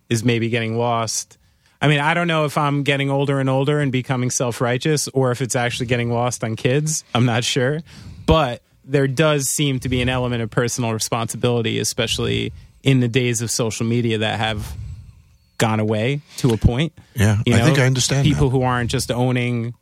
is 0.09 0.23
maybe 0.23 0.49
getting 0.49 0.77
lost. 0.77 1.37
I 1.81 1.87
mean, 1.87 1.99
I 1.99 2.13
don't 2.13 2.27
know 2.27 2.45
if 2.45 2.57
I'm 2.57 2.83
getting 2.83 3.09
older 3.09 3.39
and 3.39 3.49
older 3.49 3.79
and 3.79 3.91
becoming 3.91 4.29
self 4.29 4.61
righteous 4.61 5.07
or 5.09 5.31
if 5.31 5.41
it's 5.41 5.55
actually 5.55 5.87
getting 5.87 6.11
lost 6.11 6.43
on 6.43 6.55
kids. 6.55 7.03
I'm 7.15 7.25
not 7.25 7.43
sure. 7.43 7.79
But 8.25 8.61
there 8.85 9.07
does 9.07 9.49
seem 9.49 9.79
to 9.79 9.89
be 9.89 10.01
an 10.01 10.09
element 10.09 10.41
of 10.43 10.49
personal 10.51 10.93
responsibility, 10.93 11.79
especially 11.79 12.53
in 12.83 12.99
the 12.99 13.07
days 13.07 13.41
of 13.41 13.49
social 13.49 13.85
media 13.85 14.19
that 14.19 14.37
have 14.39 14.75
gone 15.57 15.79
away 15.79 16.21
to 16.37 16.51
a 16.53 16.57
point. 16.57 16.93
Yeah, 17.15 17.37
You 17.45 17.55
I 17.55 17.61
think 17.61 17.77
I 17.79 17.85
understand 17.85 18.25
people 18.27 18.49
that. 18.49 18.57
who 18.57 18.63
aren't 18.63 18.89
just 18.89 19.11
owning 19.11 19.75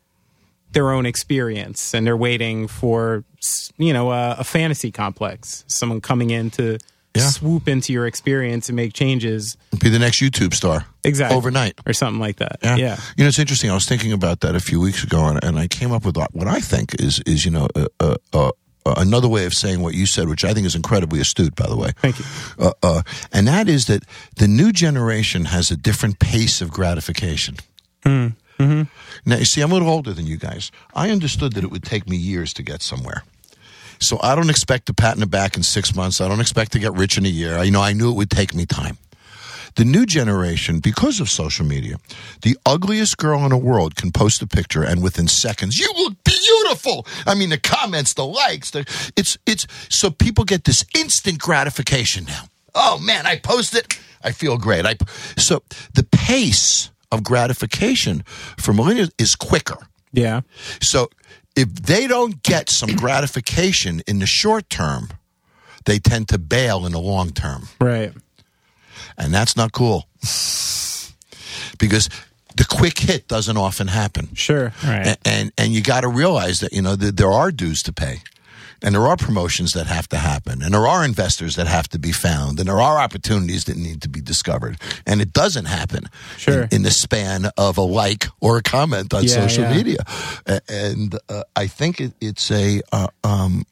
their 0.71 0.91
own 0.91 1.05
experience 1.05 1.93
and 1.95 2.05
they're 2.05 2.17
waiting 2.17 2.67
for 2.67 3.23
you 3.77 3.93
know 3.93 4.11
a, 4.11 4.35
a 4.39 4.43
fantasy 4.43 4.91
complex 4.91 5.63
someone 5.67 6.01
coming 6.01 6.29
in 6.29 6.49
to 6.51 6.77
Yeah. 7.15 7.29
swoop 7.29 7.67
into 7.67 7.91
your 7.91 8.05
experience 8.05 8.69
and 8.69 8.75
make 8.75 8.93
changes 8.93 9.57
Be 9.81 9.89
the 9.89 9.97
next 9.99 10.21
YouTube 10.21 10.53
star. 10.53 10.85
exactly 11.03 11.35
Overnight. 11.37 11.73
or 11.87 11.93
something 11.93 12.19
like 12.19 12.37
that 12.37 12.57
Yeah. 12.61 12.75
yeah, 12.77 12.97
You 13.17 13.23
know, 13.23 13.29
it's 13.29 13.39
interesting. 13.39 13.71
I 13.71 13.73
was 13.73 13.85
thinking 13.85 14.13
about 14.13 14.39
that 14.41 14.55
a 14.55 14.59
few 14.59 14.79
weeks 14.79 15.03
ago, 15.03 15.25
and, 15.25 15.43
and 15.43 15.57
I 15.59 15.67
came 15.67 15.91
up 15.91 16.05
with 16.05 16.15
what 16.33 16.47
I 16.47 16.59
think 16.61 16.95
is 17.01 17.19
is 17.25 17.45
you 17.45 17.51
know 17.51 17.67
uh, 17.75 17.87
uh, 17.99 18.15
uh, 18.33 18.51
another 18.97 19.27
way 19.27 19.45
of 19.45 19.53
saying 19.53 19.81
what 19.81 19.93
you 19.95 20.05
said, 20.05 20.27
which 20.29 20.43
I 20.45 20.53
think 20.53 20.65
is 20.67 20.75
incredibly 20.75 21.19
astute, 21.19 21.55
by 21.55 21.67
the 21.67 21.75
way. 21.75 21.91
Thank 22.01 22.19
you. 22.19 22.25
Uh, 22.57 22.71
uh, 22.83 23.01
and 23.31 23.47
that 23.47 23.67
is 23.67 23.85
that 23.85 24.03
the 24.37 24.47
new 24.47 24.71
generation 24.71 25.45
has 25.45 25.71
a 25.71 25.75
different 25.75 26.19
pace 26.19 26.61
of 26.61 26.69
gratification. 26.71 27.55
Mm-hmm. 28.59 29.29
Now, 29.29 29.37
you 29.37 29.45
see, 29.45 29.61
I'm 29.61 29.71
a 29.71 29.73
little 29.73 29.89
older 29.89 30.13
than 30.13 30.27
you 30.27 30.37
guys. 30.37 30.71
I 30.93 31.09
understood 31.09 31.53
that 31.53 31.63
it 31.63 31.71
would 31.71 31.83
take 31.83 32.09
me 32.09 32.17
years 32.17 32.53
to 32.53 32.63
get 32.63 32.81
somewhere. 32.81 33.23
So 33.99 34.19
I 34.21 34.35
don't 34.35 34.49
expect 34.49 34.85
to 34.87 34.93
pat 34.93 35.15
in 35.15 35.19
the 35.19 35.27
back 35.27 35.57
in 35.57 35.63
six 35.63 35.95
months. 35.95 36.21
I 36.21 36.27
don't 36.27 36.39
expect 36.39 36.71
to 36.73 36.79
get 36.79 36.93
rich 36.93 37.17
in 37.17 37.25
a 37.25 37.29
year. 37.29 37.57
I, 37.57 37.63
you 37.63 37.71
know, 37.71 37.81
I 37.81 37.93
knew 37.93 38.11
it 38.11 38.15
would 38.15 38.29
take 38.29 38.53
me 38.53 38.65
time. 38.65 38.97
The 39.75 39.85
new 39.85 40.05
generation, 40.05 40.79
because 40.79 41.19
of 41.19 41.29
social 41.29 41.65
media, 41.65 41.97
the 42.41 42.57
ugliest 42.65 43.17
girl 43.17 43.43
in 43.43 43.49
the 43.49 43.57
world 43.57 43.95
can 43.95 44.11
post 44.11 44.41
a 44.41 44.47
picture 44.47 44.83
and 44.83 45.03
within 45.03 45.27
seconds, 45.27 45.77
you 45.77 45.89
look 45.95 46.15
beautiful. 46.23 47.05
I 47.27 47.35
mean, 47.35 47.49
the 47.49 47.57
comments, 47.59 48.13
the 48.13 48.25
likes, 48.25 48.71
the, 48.71 48.79
it's, 49.15 49.37
it's, 49.45 49.67
so 49.89 50.09
people 50.09 50.43
get 50.43 50.63
this 50.63 50.85
instant 50.97 51.39
gratification 51.39 52.25
now. 52.25 52.45
Oh 52.73 52.99
man, 52.99 53.25
I 53.25 53.37
posted, 53.37 53.85
it. 53.85 53.99
I 54.23 54.31
feel 54.31 54.57
great. 54.57 54.85
I, 54.85 54.95
so 55.37 55.61
the 55.93 56.03
pace 56.03 56.89
of 57.11 57.23
gratification 57.23 58.23
for 58.57 58.73
millennials 58.73 59.11
is 59.17 59.35
quicker. 59.35 59.77
yeah 60.13 60.41
So 60.81 61.09
if 61.55 61.67
they 61.73 62.07
don't 62.07 62.41
get 62.43 62.69
some 62.69 62.95
gratification 62.95 64.01
in 64.07 64.19
the 64.19 64.25
short 64.27 64.69
term, 64.69 65.09
they 65.85 65.99
tend 65.99 66.27
to 66.29 66.37
bail 66.37 66.85
in 66.85 66.91
the 66.91 66.99
long 66.99 67.31
term. 67.31 67.67
right 67.81 68.13
And 69.17 69.33
that's 69.33 69.55
not 69.55 69.71
cool. 69.71 70.07
because 71.77 72.09
the 72.55 72.65
quick 72.65 72.99
hit 72.99 73.27
doesn't 73.27 73.57
often 73.57 73.87
happen. 73.87 74.29
sure 74.35 74.71
Right. 74.83 75.07
A- 75.07 75.17
And 75.27 75.51
and 75.57 75.73
you 75.73 75.81
got 75.81 76.01
to 76.01 76.07
realize 76.09 76.59
that 76.59 76.73
you 76.73 76.81
know 76.81 76.95
that 76.95 77.17
there 77.17 77.31
are 77.31 77.51
dues 77.51 77.81
to 77.83 77.93
pay. 77.93 78.21
And 78.81 78.95
there 78.95 79.07
are 79.07 79.17
promotions 79.17 79.71
that 79.73 79.87
have 79.87 80.07
to 80.09 80.17
happen, 80.17 80.61
and 80.61 80.73
there 80.73 80.87
are 80.87 81.03
investors 81.03 81.55
that 81.55 81.67
have 81.67 81.87
to 81.89 81.99
be 81.99 82.11
found, 82.13 82.59
and 82.59 82.67
there 82.69 82.79
are 82.81 82.97
opportunities 82.99 83.63
that 83.65 83.75
need 83.77 84.01
to 84.01 84.09
be 84.09 84.21
discovered. 84.21 84.77
And 85.05 85.19
it 85.21 85.33
doesn't 85.33 85.65
happen 85.65 86.09
Sure. 86.37 86.63
in, 86.63 86.67
in 86.77 86.83
the 86.83 86.91
span 86.91 87.49
of 87.57 87.77
a 87.77 87.81
like 87.81 88.27
or 88.39 88.57
a 88.57 88.61
comment 88.61 89.13
on 89.13 89.23
Yeah, 89.23 89.29
social 89.47 89.63
yeah. 89.65 89.75
media. 89.75 89.97
And 90.67 91.15
uh, 91.29 91.43
I 91.55 91.67
think 91.67 91.99
it, 91.99 92.13
it's 92.21 92.49
a, 92.51 92.81
uh, 92.91 93.07
um, 93.23 93.65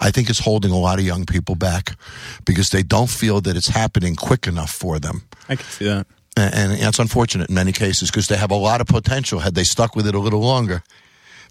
I 0.00 0.10
think 0.10 0.30
it's 0.30 0.38
holding 0.44 0.70
a 0.70 0.78
lot 0.78 0.98
of 0.98 1.04
young 1.04 1.26
people 1.26 1.54
back 1.56 1.96
because 2.44 2.70
they 2.70 2.82
don't 2.82 3.10
feel 3.10 3.40
that 3.40 3.56
it's 3.56 3.68
happening 3.68 4.14
quick 4.16 4.46
enough 4.46 4.70
for 4.70 4.98
them. 4.98 5.22
i 5.48 5.56
can 5.56 5.66
see 5.66 5.86
that 5.86 6.06
And, 6.36 6.54
and 6.54 6.80
that's 6.82 6.98
unfortunate 6.98 7.48
in 7.48 7.54
many 7.54 7.72
cases 7.72 8.10
because 8.10 8.28
they 8.28 8.36
have 8.36 8.50
a 8.52 8.56
lot 8.56 8.80
of 8.80 8.86
potential. 8.86 9.40
Had 9.40 9.54
they 9.54 9.64
stuck 9.64 9.96
with 9.96 10.06
it 10.06 10.14
a 10.14 10.18
little 10.20 10.40
longer, 10.40 10.82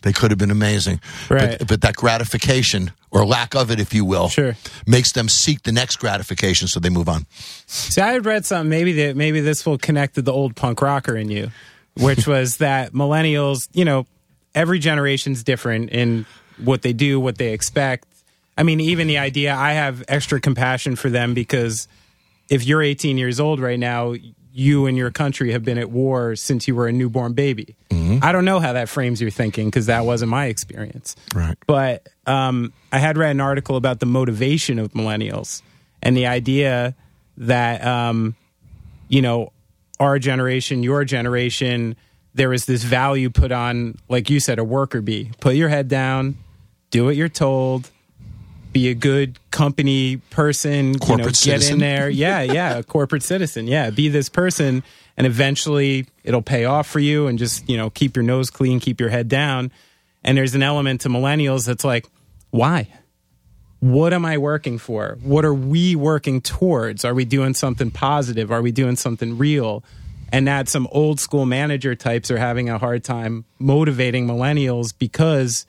they 0.03 0.13
could 0.13 0.31
have 0.31 0.37
been 0.37 0.51
amazing. 0.51 1.01
Right. 1.29 1.57
But, 1.59 1.67
but 1.67 1.81
that 1.81 1.95
gratification, 1.95 2.91
or 3.11 3.25
lack 3.25 3.55
of 3.55 3.71
it, 3.71 3.79
if 3.79 3.93
you 3.93 4.05
will, 4.05 4.29
Sure. 4.29 4.55
makes 4.85 5.11
them 5.13 5.27
seek 5.27 5.63
the 5.63 5.71
next 5.71 5.97
gratification 5.97 6.67
so 6.67 6.79
they 6.79 6.89
move 6.89 7.09
on. 7.09 7.25
See, 7.65 7.99
I 8.01 8.13
had 8.13 8.25
read 8.25 8.45
something. 8.45 8.69
Maybe 8.69 8.93
that 9.05 9.15
maybe 9.17 9.41
this 9.41 9.65
will 9.65 9.77
connect 9.77 10.15
to 10.15 10.21
the 10.21 10.31
old 10.31 10.55
punk 10.55 10.81
rocker 10.81 11.15
in 11.17 11.29
you, 11.29 11.49
which 11.95 12.27
was 12.27 12.57
that 12.57 12.93
millennials. 12.93 13.67
You 13.73 13.85
know, 13.85 14.05
every 14.53 14.79
generation's 14.79 15.43
different 15.43 15.89
in 15.89 16.25
what 16.63 16.81
they 16.83 16.93
do, 16.93 17.19
what 17.19 17.37
they 17.37 17.51
expect. 17.53 18.05
I 18.55 18.61
mean, 18.63 18.79
even 18.79 19.07
the 19.07 19.17
idea. 19.17 19.55
I 19.55 19.73
have 19.73 20.03
extra 20.07 20.39
compassion 20.39 20.95
for 20.95 21.09
them 21.09 21.33
because 21.33 21.87
if 22.49 22.63
you're 22.65 22.83
18 22.83 23.17
years 23.17 23.39
old 23.39 23.59
right 23.59 23.79
now, 23.79 24.13
you 24.53 24.85
and 24.85 24.95
your 24.95 25.09
country 25.09 25.51
have 25.51 25.63
been 25.65 25.79
at 25.79 25.89
war 25.89 26.35
since 26.35 26.67
you 26.67 26.75
were 26.75 26.87
a 26.87 26.91
newborn 26.91 27.33
baby. 27.33 27.75
I 28.21 28.31
don't 28.31 28.45
know 28.45 28.59
how 28.59 28.73
that 28.73 28.87
frames 28.87 29.19
your 29.19 29.31
thinking 29.31 29.67
because 29.67 29.87
that 29.87 30.05
wasn't 30.05 30.29
my 30.29 30.45
experience. 30.45 31.15
Right. 31.33 31.57
But 31.65 32.07
um, 32.27 32.71
I 32.91 32.99
had 32.99 33.17
read 33.17 33.31
an 33.31 33.41
article 33.41 33.75
about 33.75 33.99
the 33.99 34.05
motivation 34.05 34.77
of 34.77 34.93
millennials 34.93 35.61
and 36.01 36.15
the 36.15 36.27
idea 36.27 36.95
that, 37.37 37.83
um, 37.83 38.35
you 39.07 39.21
know, 39.21 39.51
our 39.99 40.19
generation, 40.19 40.83
your 40.83 41.03
generation, 41.03 41.95
there 42.35 42.49
was 42.49 42.65
this 42.65 42.83
value 42.83 43.29
put 43.29 43.51
on, 43.51 43.97
like 44.07 44.29
you 44.29 44.39
said, 44.39 44.59
a 44.59 44.63
worker 44.63 45.01
bee. 45.01 45.31
Put 45.39 45.55
your 45.55 45.69
head 45.69 45.87
down, 45.87 46.37
do 46.91 47.05
what 47.05 47.15
you're 47.15 47.29
told, 47.29 47.89
be 48.73 48.89
a 48.89 48.95
good 48.95 49.37
company 49.51 50.17
person, 50.31 50.95
you 51.07 51.17
know, 51.17 51.23
get 51.25 51.35
citizen. 51.35 51.73
in 51.75 51.79
there. 51.79 52.09
Yeah, 52.23 52.41
yeah, 52.41 52.77
a 52.77 52.83
corporate 52.83 53.23
citizen. 53.23 53.67
Yeah, 53.67 53.89
be 53.89 54.09
this 54.09 54.29
person, 54.29 54.83
and 55.15 55.27
eventually 55.27 56.07
it'll 56.23 56.41
pay 56.41 56.65
off 56.65 56.87
for 56.87 56.99
you. 56.99 57.27
And 57.27 57.39
just 57.39 57.69
you 57.69 57.77
know, 57.77 57.89
keep 57.89 58.15
your 58.15 58.23
nose 58.23 58.49
clean, 58.49 58.79
keep 58.79 58.99
your 58.99 59.09
head 59.09 59.27
down. 59.27 59.71
And 60.23 60.37
there's 60.37 60.55
an 60.55 60.63
element 60.63 61.01
to 61.01 61.09
millennials 61.09 61.65
that's 61.65 61.83
like, 61.83 62.07
why? 62.51 62.87
what 63.83 64.13
am 64.13 64.23
I 64.23 64.37
working 64.37 64.77
for? 64.77 65.17
What 65.21 65.43
are 65.43 65.53
we 65.53 65.93
working 65.93 66.39
towards? 66.39 67.03
Are 67.03 67.13
we 67.13 67.25
doing 67.25 67.53
something 67.53 67.91
positive? 67.91 68.49
Are 68.49 68.61
we 68.61 68.71
doing 68.71 68.95
something 68.95 69.37
real? 69.37 69.83
And 70.31 70.47
that 70.47 70.69
some 70.69 70.87
old 70.93 71.19
school 71.19 71.45
manager 71.45 71.93
types 71.93 72.31
are 72.31 72.37
having 72.37 72.69
a 72.69 72.77
hard 72.77 73.03
time 73.03 73.43
motivating 73.59 74.25
millennials 74.25 74.97
because 74.97 75.65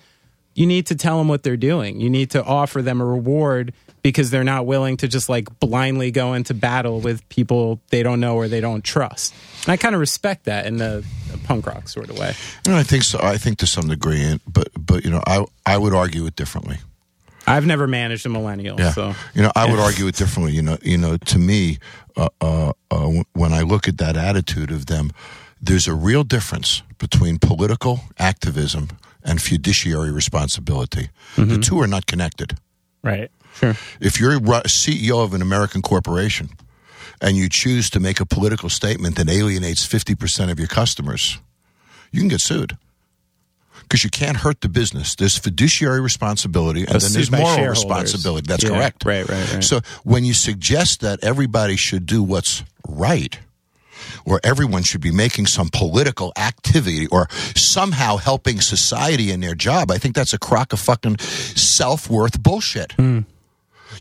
you 0.54 0.66
need 0.66 0.86
to 0.86 0.94
tell 0.94 1.18
them 1.18 1.28
what 1.28 1.42
they're 1.42 1.56
doing. 1.56 2.00
You 2.00 2.10
need 2.10 2.30
to 2.30 2.42
offer 2.42 2.82
them 2.82 3.00
a 3.00 3.04
reward 3.04 3.72
because 4.02 4.30
they're 4.30 4.44
not 4.44 4.66
willing 4.66 4.96
to 4.98 5.08
just 5.08 5.28
like 5.28 5.58
blindly 5.58 6.10
go 6.10 6.34
into 6.34 6.54
battle 6.54 7.00
with 7.00 7.26
people 7.28 7.80
they 7.88 8.02
don't 8.02 8.20
know 8.20 8.36
or 8.36 8.48
they 8.48 8.60
don't 8.60 8.84
trust. 8.84 9.34
And 9.64 9.72
I 9.72 9.76
kind 9.76 9.94
of 9.94 10.00
respect 10.00 10.44
that 10.44 10.66
in 10.66 10.76
the, 10.76 11.04
punk 11.44 11.66
rock 11.66 11.88
sort 11.88 12.10
of 12.10 12.18
way. 12.18 12.32
You 12.64 12.72
know, 12.72 12.78
I 12.78 12.84
think 12.84 13.02
so. 13.02 13.18
I 13.20 13.38
think 13.38 13.58
to 13.58 13.66
some 13.66 13.88
degree, 13.88 14.38
but 14.46 14.68
but 14.78 15.04
you 15.04 15.10
know, 15.10 15.20
I 15.26 15.44
I 15.66 15.76
would 15.76 15.92
argue 15.92 16.26
it 16.26 16.36
differently. 16.36 16.78
I've 17.46 17.66
never 17.66 17.86
managed 17.86 18.24
a 18.24 18.28
millennial, 18.28 18.78
Yeah, 18.78 18.92
so 18.92 19.14
you 19.34 19.42
know, 19.42 19.50
I 19.54 19.68
would 19.68 19.80
argue 19.80 20.06
it 20.06 20.14
differently. 20.14 20.52
You 20.52 20.62
know, 20.62 20.78
you 20.80 20.96
know, 20.96 21.16
to 21.16 21.38
me, 21.38 21.78
uh, 22.16 22.28
uh, 22.40 22.72
uh, 22.90 23.22
when 23.32 23.52
I 23.52 23.62
look 23.62 23.88
at 23.88 23.98
that 23.98 24.16
attitude 24.16 24.70
of 24.70 24.86
them, 24.86 25.10
there's 25.60 25.88
a 25.88 25.94
real 25.94 26.24
difference 26.24 26.82
between 26.98 27.38
political 27.38 28.00
activism 28.18 28.88
and 29.24 29.40
fiduciary 29.40 30.12
responsibility. 30.12 31.08
The 31.36 31.58
two 31.58 31.80
are 31.80 31.86
not 31.86 32.06
connected. 32.06 32.58
Right. 33.02 33.30
sure. 33.54 33.74
If 34.00 34.20
you're 34.20 34.34
a 34.36 34.40
CEO 34.40 35.22
of 35.24 35.34
an 35.34 35.42
American 35.42 35.82
corporation 35.82 36.50
and 37.20 37.36
you 37.36 37.48
choose 37.48 37.90
to 37.90 38.00
make 38.00 38.20
a 38.20 38.26
political 38.26 38.68
statement 38.68 39.16
that 39.16 39.28
alienates 39.28 39.86
50% 39.86 40.50
of 40.50 40.58
your 40.58 40.68
customers, 40.68 41.38
you 42.12 42.20
can 42.20 42.28
get 42.28 42.40
sued. 42.40 42.76
Because 43.82 44.02
you 44.04 44.08
can't 44.10 44.38
hurt 44.38 44.62
the 44.62 44.68
business. 44.68 45.14
There's 45.14 45.36
fiduciary 45.36 46.00
responsibility 46.00 46.84
and 46.86 47.00
then 47.00 47.12
there's 47.12 47.30
moral 47.30 47.66
responsibility. 47.68 48.46
That's 48.48 48.64
Yeah, 48.64 48.70
correct. 48.70 49.04
right, 49.04 49.28
right, 49.28 49.52
right. 49.54 49.64
So 49.64 49.80
when 50.04 50.24
you 50.24 50.32
suggest 50.32 51.00
that 51.00 51.22
everybody 51.22 51.76
should 51.76 52.06
do 52.06 52.22
what's 52.22 52.62
right, 52.88 53.38
or 54.24 54.40
everyone 54.42 54.82
should 54.82 55.00
be 55.00 55.12
making 55.12 55.46
some 55.46 55.68
political 55.68 56.32
activity 56.36 57.06
or 57.08 57.28
somehow 57.54 58.16
helping 58.16 58.60
society 58.60 59.30
in 59.30 59.40
their 59.40 59.54
job, 59.54 59.90
I 59.90 59.98
think 59.98 60.14
that's 60.14 60.32
a 60.32 60.38
crock 60.38 60.72
of 60.72 60.80
fucking 60.80 61.18
self 61.18 62.08
worth 62.10 62.42
bullshit. 62.42 62.92
Hmm. 62.92 63.20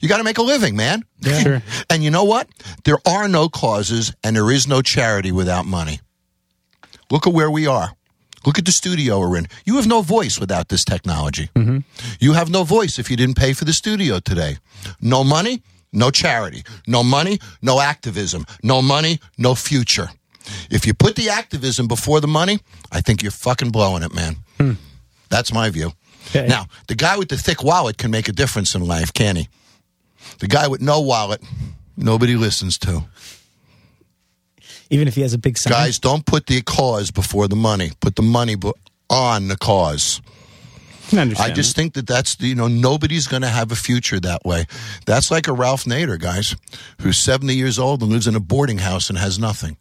You 0.01 0.09
got 0.09 0.17
to 0.17 0.23
make 0.23 0.37
a 0.37 0.43
living, 0.43 0.75
man. 0.75 1.03
Sure. 1.41 1.61
And 1.89 2.03
you 2.03 2.11
know 2.11 2.25
what? 2.25 2.49
There 2.83 2.97
are 3.07 3.29
no 3.29 3.47
causes 3.47 4.13
and 4.23 4.35
there 4.35 4.51
is 4.51 4.67
no 4.67 4.81
charity 4.81 5.31
without 5.31 5.65
money. 5.65 6.01
Look 7.09 7.25
at 7.27 7.33
where 7.33 7.49
we 7.49 7.65
are. 7.65 7.91
Look 8.45 8.59
at 8.59 8.65
the 8.65 8.73
studio 8.73 9.19
we're 9.19 9.37
in. 9.37 9.47
You 9.65 9.77
have 9.77 9.87
no 9.87 10.01
voice 10.01 10.37
without 10.37 10.67
this 10.67 10.83
technology. 10.83 11.49
You 12.19 12.33
have 12.33 12.49
no 12.49 12.63
voice 12.65 12.99
if 12.99 13.09
you 13.09 13.15
didn't 13.15 13.37
pay 13.37 13.53
for 13.53 13.63
the 13.63 13.71
studio 13.71 14.19
today. 14.19 14.57
No 14.99 15.23
money, 15.23 15.63
no 15.93 16.11
charity. 16.11 16.63
No 16.87 17.03
money, 17.03 17.39
no 17.61 17.79
activism. 17.79 18.45
No 18.63 18.81
money, 18.81 19.19
no 19.37 19.55
future. 19.55 20.09
If 20.69 20.85
you 20.85 20.93
put 20.93 21.15
the 21.15 21.29
activism 21.29 21.87
before 21.87 22.19
the 22.19 22.27
money, 22.27 22.59
I 22.91 23.01
think 23.01 23.21
you're 23.21 23.31
fucking 23.31 23.71
blowing 23.71 24.03
it, 24.03 24.13
man. 24.13 24.37
Hmm. 24.59 24.73
That's 25.29 25.53
my 25.53 25.69
view. 25.69 25.91
Okay. 26.29 26.47
Now, 26.47 26.67
the 26.87 26.95
guy 26.95 27.17
with 27.17 27.29
the 27.29 27.37
thick 27.37 27.63
wallet 27.63 27.97
can 27.97 28.11
make 28.11 28.27
a 28.27 28.31
difference 28.31 28.75
in 28.75 28.85
life, 28.85 29.13
can 29.13 29.35
he? 29.35 29.47
The 30.39 30.47
guy 30.47 30.67
with 30.67 30.81
no 30.81 31.01
wallet, 31.01 31.41
nobody 31.95 32.35
listens 32.35 32.77
to. 32.79 33.05
Even 34.89 35.07
if 35.07 35.15
he 35.15 35.21
has 35.21 35.33
a 35.33 35.37
big 35.37 35.57
sign. 35.57 35.71
Guys, 35.71 35.99
don't 35.99 36.25
put 36.25 36.47
the 36.47 36.61
cause 36.61 37.11
before 37.11 37.47
the 37.47 37.55
money. 37.55 37.91
Put 37.99 38.15
the 38.15 38.21
money 38.21 38.55
on 39.09 39.47
the 39.47 39.57
cause. 39.57 40.21
I 41.17 41.51
just 41.51 41.75
think 41.75 41.93
that 41.93 42.07
that's 42.07 42.39
you 42.39 42.55
know 42.55 42.67
nobody's 42.67 43.27
going 43.27 43.41
to 43.41 43.49
have 43.49 43.71
a 43.71 43.75
future 43.75 44.19
that 44.19 44.43
way. 44.45 44.65
That's 45.05 45.31
like 45.31 45.47
a 45.47 45.53
Ralph 45.53 45.85
Nader, 45.85 46.19
guys, 46.19 46.55
who's 47.01 47.23
seventy 47.23 47.55
years 47.55 47.79
old 47.79 48.01
and 48.01 48.11
lives 48.11 48.27
in 48.27 48.35
a 48.35 48.39
boarding 48.39 48.79
house 48.79 49.09
and 49.09 49.17
has 49.17 49.39
nothing. 49.39 49.77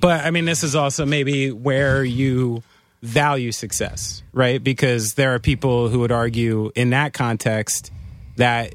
But 0.00 0.24
I 0.24 0.30
mean, 0.30 0.44
this 0.44 0.62
is 0.62 0.74
also 0.74 1.04
maybe 1.04 1.50
where 1.50 2.02
you 2.04 2.62
value 3.02 3.52
success, 3.52 4.22
right? 4.32 4.62
Because 4.62 5.14
there 5.14 5.34
are 5.34 5.38
people 5.38 5.88
who 5.88 6.00
would 6.00 6.12
argue 6.12 6.70
in 6.74 6.90
that 6.90 7.12
context 7.12 7.90
that 8.36 8.74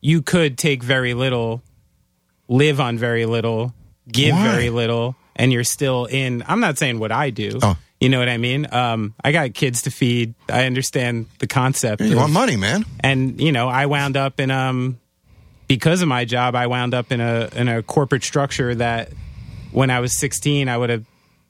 you 0.00 0.22
could 0.22 0.58
take 0.58 0.82
very 0.82 1.14
little, 1.14 1.62
live 2.48 2.80
on 2.80 2.98
very 2.98 3.26
little, 3.26 3.74
give 4.10 4.34
Why? 4.34 4.50
very 4.50 4.70
little, 4.70 5.16
and 5.36 5.52
you're 5.52 5.64
still 5.64 6.06
in. 6.06 6.42
I'm 6.46 6.60
not 6.60 6.78
saying 6.78 6.98
what 6.98 7.12
I 7.12 7.30
do. 7.30 7.58
Oh. 7.62 7.76
You 8.02 8.08
know 8.08 8.18
what 8.18 8.28
I 8.28 8.36
mean? 8.36 8.66
Um, 8.72 9.14
I 9.22 9.30
got 9.30 9.54
kids 9.54 9.82
to 9.82 9.90
feed. 9.92 10.34
I 10.48 10.66
understand 10.66 11.26
the 11.38 11.46
concept. 11.46 12.02
You 12.02 12.12
of- 12.12 12.18
want 12.18 12.32
money, 12.32 12.56
man? 12.56 12.84
and 13.00 13.40
you 13.40 13.52
know 13.52 13.68
i 13.68 13.86
wound 13.86 14.16
up 14.16 14.40
in 14.40 14.50
um 14.50 14.98
because 15.68 16.02
of 16.02 16.08
my 16.08 16.24
job 16.24 16.54
i 16.54 16.66
wound 16.66 16.94
up 16.94 17.12
in 17.12 17.20
a 17.20 17.48
in 17.54 17.68
a 17.68 17.82
corporate 17.82 18.22
structure 18.24 18.74
that 18.74 19.10
when 19.70 19.88
i 19.90 20.00
was 20.00 20.18
16 20.18 20.68
i 20.68 20.76
would 20.76 20.90
have 20.90 21.04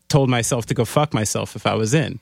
told 0.09 0.29
myself 0.29 0.67
to 0.67 0.75
go 0.75 0.85
fuck 0.85 1.13
myself 1.15 1.57
if 1.57 1.67
i 1.67 1.75
was 1.75 1.93
in 1.95 2.21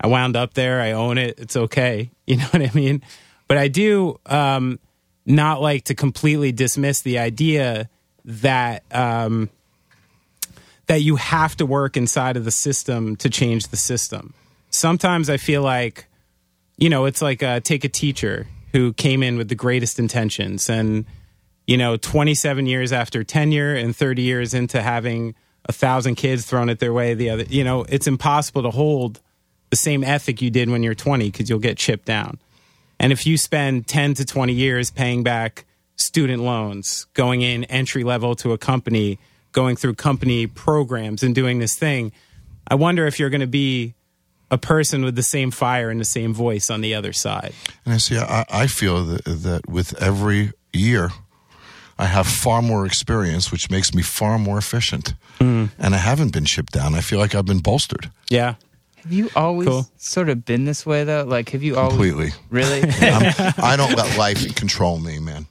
i 0.00 0.06
wound 0.06 0.36
up 0.36 0.54
there 0.54 0.80
i 0.80 0.92
own 0.92 1.18
it 1.18 1.38
it's 1.38 1.56
okay 1.56 2.10
you 2.26 2.36
know 2.36 2.44
what 2.52 2.62
i 2.62 2.70
mean 2.74 3.02
but 3.48 3.56
i 3.58 3.68
do 3.68 4.18
um 4.26 4.78
not 5.26 5.60
like 5.60 5.84
to 5.84 5.94
completely 5.94 6.52
dismiss 6.52 7.02
the 7.02 7.18
idea 7.18 7.88
that 8.24 8.82
um 8.92 9.48
that 10.90 11.02
you 11.02 11.16
have 11.16 11.56
to 11.56 11.64
work 11.64 11.96
inside 11.96 12.36
of 12.36 12.44
the 12.44 12.50
system 12.50 13.16
to 13.16 13.30
change 13.30 13.68
the 13.68 13.76
system 13.76 14.34
sometimes 14.70 15.30
i 15.30 15.36
feel 15.36 15.62
like 15.62 16.06
you 16.80 16.88
know, 16.88 17.04
it's 17.04 17.22
like 17.22 17.42
uh, 17.42 17.60
take 17.60 17.84
a 17.84 17.88
teacher 17.88 18.48
who 18.72 18.92
came 18.94 19.22
in 19.22 19.36
with 19.36 19.48
the 19.48 19.54
greatest 19.54 19.98
intentions 19.98 20.68
and, 20.68 21.04
you 21.66 21.76
know, 21.76 21.96
27 21.96 22.66
years 22.66 22.90
after 22.90 23.22
tenure 23.22 23.74
and 23.74 23.94
30 23.94 24.22
years 24.22 24.54
into 24.54 24.80
having 24.80 25.34
a 25.66 25.72
thousand 25.72 26.14
kids 26.14 26.46
thrown 26.46 26.70
at 26.70 26.78
their 26.78 26.92
way, 26.92 27.12
the 27.12 27.28
other, 27.28 27.44
you 27.44 27.62
know, 27.62 27.84
it's 27.88 28.06
impossible 28.06 28.62
to 28.62 28.70
hold 28.70 29.20
the 29.68 29.76
same 29.76 30.02
ethic 30.02 30.40
you 30.40 30.50
did 30.50 30.70
when 30.70 30.82
you're 30.82 30.94
20 30.94 31.30
because 31.30 31.50
you'll 31.50 31.58
get 31.58 31.76
chipped 31.76 32.06
down. 32.06 32.38
And 32.98 33.12
if 33.12 33.26
you 33.26 33.36
spend 33.36 33.86
10 33.86 34.14
to 34.14 34.24
20 34.24 34.54
years 34.54 34.90
paying 34.90 35.22
back 35.22 35.66
student 35.96 36.42
loans, 36.42 37.06
going 37.12 37.42
in 37.42 37.64
entry 37.64 38.04
level 38.04 38.34
to 38.36 38.52
a 38.52 38.58
company, 38.58 39.18
going 39.52 39.76
through 39.76 39.94
company 39.94 40.46
programs 40.46 41.22
and 41.22 41.34
doing 41.34 41.58
this 41.58 41.74
thing, 41.76 42.12
I 42.68 42.74
wonder 42.76 43.06
if 43.06 43.18
you're 43.18 43.30
going 43.30 43.40
to 43.40 43.46
be 43.46 43.94
a 44.50 44.58
person 44.58 45.04
with 45.04 45.14
the 45.16 45.22
same 45.22 45.50
fire 45.50 45.90
and 45.90 46.00
the 46.00 46.04
same 46.04 46.34
voice 46.34 46.70
on 46.70 46.80
the 46.80 46.94
other 46.94 47.12
side. 47.12 47.52
And 47.84 47.94
I 47.94 47.98
see, 47.98 48.18
I, 48.18 48.44
I 48.50 48.66
feel 48.66 49.04
that, 49.06 49.24
that 49.24 49.68
with 49.68 50.00
every 50.02 50.52
year, 50.72 51.10
I 51.98 52.06
have 52.06 52.26
far 52.26 52.62
more 52.62 52.86
experience, 52.86 53.52
which 53.52 53.70
makes 53.70 53.94
me 53.94 54.02
far 54.02 54.38
more 54.38 54.58
efficient. 54.58 55.14
Mm. 55.38 55.70
And 55.78 55.94
I 55.94 55.98
haven't 55.98 56.32
been 56.32 56.44
chipped 56.46 56.72
down. 56.72 56.94
I 56.94 57.00
feel 57.00 57.18
like 57.18 57.34
I've 57.34 57.44
been 57.46 57.60
bolstered 57.60 58.10
Yeah. 58.30 58.54
Have 59.02 59.12
you 59.12 59.30
always 59.34 59.66
Cool. 59.66 59.86
sort 59.96 60.28
of 60.28 60.44
been 60.44 60.64
this 60.66 60.84
way 60.84 61.04
though? 61.04 61.24
Like, 61.24 61.48
have 61.50 61.62
you 61.62 61.76
always 61.78 61.92
completely. 61.96 62.30
really? 62.50 62.82
I'm, 63.00 63.54
I 63.56 63.74
don't 63.76 63.96
let 63.96 64.18
life 64.18 64.54
control 64.56 64.98
me, 64.98 65.18
man. 65.18 65.46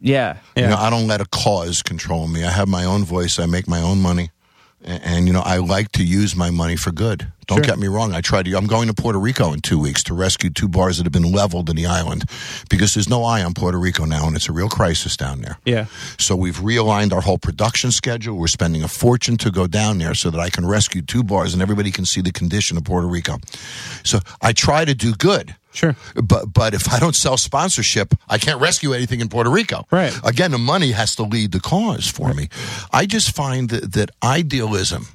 Yeah. 0.00 0.38
You 0.56 0.66
know, 0.66 0.76
I 0.76 0.90
don't 0.90 1.06
let 1.06 1.20
a 1.20 1.26
cause 1.26 1.82
control 1.82 2.28
me. 2.28 2.44
I 2.44 2.50
have 2.50 2.68
my 2.68 2.84
own 2.84 3.04
voice. 3.04 3.38
I 3.38 3.46
make 3.46 3.66
my 3.68 3.80
own 3.80 4.00
money. 4.00 4.30
And, 4.86 5.02
and, 5.02 5.26
you 5.26 5.32
know, 5.32 5.40
I 5.40 5.56
like 5.58 5.92
to 5.92 6.04
use 6.04 6.36
my 6.36 6.50
money 6.50 6.76
for 6.76 6.92
good. 6.92 7.32
Don't 7.46 7.58
Sure. 7.58 7.64
get 7.64 7.78
me 7.78 7.88
wrong. 7.88 8.12
I 8.14 8.20
tried 8.20 8.44
to, 8.44 8.54
I'm 8.54 8.66
going 8.66 8.86
to 8.88 8.92
Puerto 8.94 9.18
Rico 9.18 9.52
in 9.54 9.60
two 9.60 9.78
weeks 9.78 10.02
to 10.04 10.14
rescue 10.14 10.50
two 10.50 10.68
bars 10.68 10.98
that 10.98 11.04
have 11.04 11.12
been 11.12 11.32
leveled 11.32 11.70
in 11.70 11.76
the 11.76 11.86
island 11.86 12.24
because 12.68 12.92
there's 12.92 13.08
no 13.08 13.24
eye 13.24 13.42
on 13.42 13.54
Puerto 13.54 13.78
Rico 13.78 14.04
now 14.04 14.26
and 14.26 14.36
it's 14.36 14.48
a 14.48 14.52
real 14.52 14.68
crisis 14.68 15.16
down 15.16 15.40
there. 15.40 15.58
Yeah. 15.64 15.86
So 16.18 16.36
we've 16.36 16.56
realigned 16.58 17.12
our 17.12 17.22
whole 17.22 17.38
production 17.38 17.92
schedule. 17.92 18.36
We're 18.36 18.46
spending 18.46 18.82
a 18.82 18.88
fortune 18.88 19.38
to 19.38 19.50
go 19.50 19.66
down 19.66 19.98
there 19.98 20.12
so 20.14 20.28
that 20.30 20.38
I 20.38 20.50
can 20.50 20.66
rescue 20.66 21.00
two 21.00 21.22
bars 21.24 21.54
and 21.54 21.62
everybody 21.62 21.90
can 21.90 22.04
see 22.04 22.20
the 22.20 22.32
condition 22.32 22.76
of 22.76 22.84
Puerto 22.84 23.06
Rico. 23.06 23.38
So 24.04 24.18
I 24.42 24.52
try 24.52 24.84
to 24.84 24.94
do 24.94 25.14
good. 25.14 25.56
Sure. 25.74 25.94
But 26.14 26.52
but 26.52 26.72
if 26.72 26.90
I 26.92 26.98
don't 27.00 27.16
sell 27.16 27.36
sponsorship, 27.36 28.14
I 28.28 28.38
can't 28.38 28.60
rescue 28.60 28.92
anything 28.94 29.20
in 29.20 29.28
Puerto 29.28 29.50
Rico. 29.50 29.84
Right. 29.90 30.16
Again, 30.24 30.52
the 30.52 30.58
money 30.58 30.92
has 30.92 31.14
to 31.16 31.24
lead 31.24 31.50
the 31.52 31.60
cause 31.60 32.08
for 32.08 32.32
me. 32.32 32.48
I 32.92 33.06
just 33.06 33.34
find 33.34 33.68
that, 33.70 33.92
that 33.92 34.10
idealism 34.22 35.06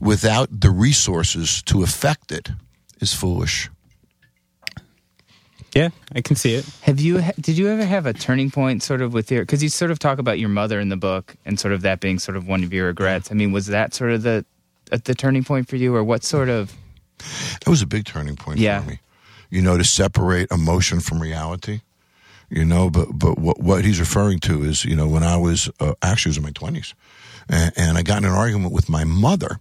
without 0.00 0.48
the 0.60 0.70
resources 0.70 1.62
to 1.62 1.82
affect 1.84 2.32
it 2.32 2.50
is 3.00 3.14
foolish. 3.14 3.70
Yeah, 5.74 5.88
I 6.14 6.20
can 6.20 6.36
see 6.36 6.54
it. 6.54 6.64
Have 6.82 7.00
you? 7.00 7.20
Did 7.40 7.58
you 7.58 7.68
ever 7.68 7.84
have 7.84 8.06
a 8.06 8.12
turning 8.12 8.50
point, 8.50 8.82
sort 8.82 9.00
of, 9.02 9.12
with 9.12 9.30
your? 9.32 9.42
Because 9.42 9.60
you 9.62 9.68
sort 9.68 9.90
of 9.90 9.98
talk 9.98 10.18
about 10.20 10.38
your 10.38 10.48
mother 10.48 10.78
in 10.78 10.88
the 10.88 10.96
book, 10.96 11.34
and 11.44 11.58
sort 11.58 11.74
of 11.74 11.82
that 11.82 11.98
being 12.00 12.18
sort 12.20 12.36
of 12.36 12.46
one 12.46 12.62
of 12.62 12.72
your 12.72 12.86
regrets. 12.86 13.30
I 13.32 13.34
mean, 13.34 13.50
was 13.50 13.66
that 13.68 13.92
sort 13.92 14.12
of 14.12 14.22
the 14.22 14.44
uh, 14.92 14.98
the 15.04 15.14
turning 15.16 15.42
point 15.42 15.68
for 15.68 15.74
you, 15.76 15.94
or 15.94 16.04
what 16.04 16.22
sort 16.22 16.48
of? 16.48 16.72
That 17.18 17.68
was 17.68 17.82
a 17.82 17.86
big 17.86 18.04
turning 18.04 18.36
point 18.36 18.58
Yeah. 18.60 18.82
for 18.82 18.90
me. 18.90 18.98
You 19.54 19.62
know, 19.62 19.78
to 19.78 19.84
separate 19.84 20.50
emotion 20.50 20.98
from 20.98 21.22
reality. 21.22 21.80
You 22.50 22.64
know, 22.64 22.90
but 22.90 23.08
but 23.12 23.38
what 23.38 23.60
what 23.60 23.84
he's 23.84 24.00
referring 24.00 24.40
to 24.40 24.64
is 24.64 24.84
you 24.84 24.96
know 24.96 25.06
when 25.06 25.22
I 25.22 25.36
was 25.36 25.70
uh, 25.78 25.94
actually 26.02 26.30
was 26.30 26.36
in 26.38 26.42
my 26.42 26.50
twenties, 26.50 26.94
and, 27.48 27.72
and 27.76 27.98
I 27.98 28.02
got 28.02 28.18
in 28.18 28.24
an 28.24 28.32
argument 28.32 28.72
with 28.72 28.88
my 28.88 29.04
mother, 29.04 29.58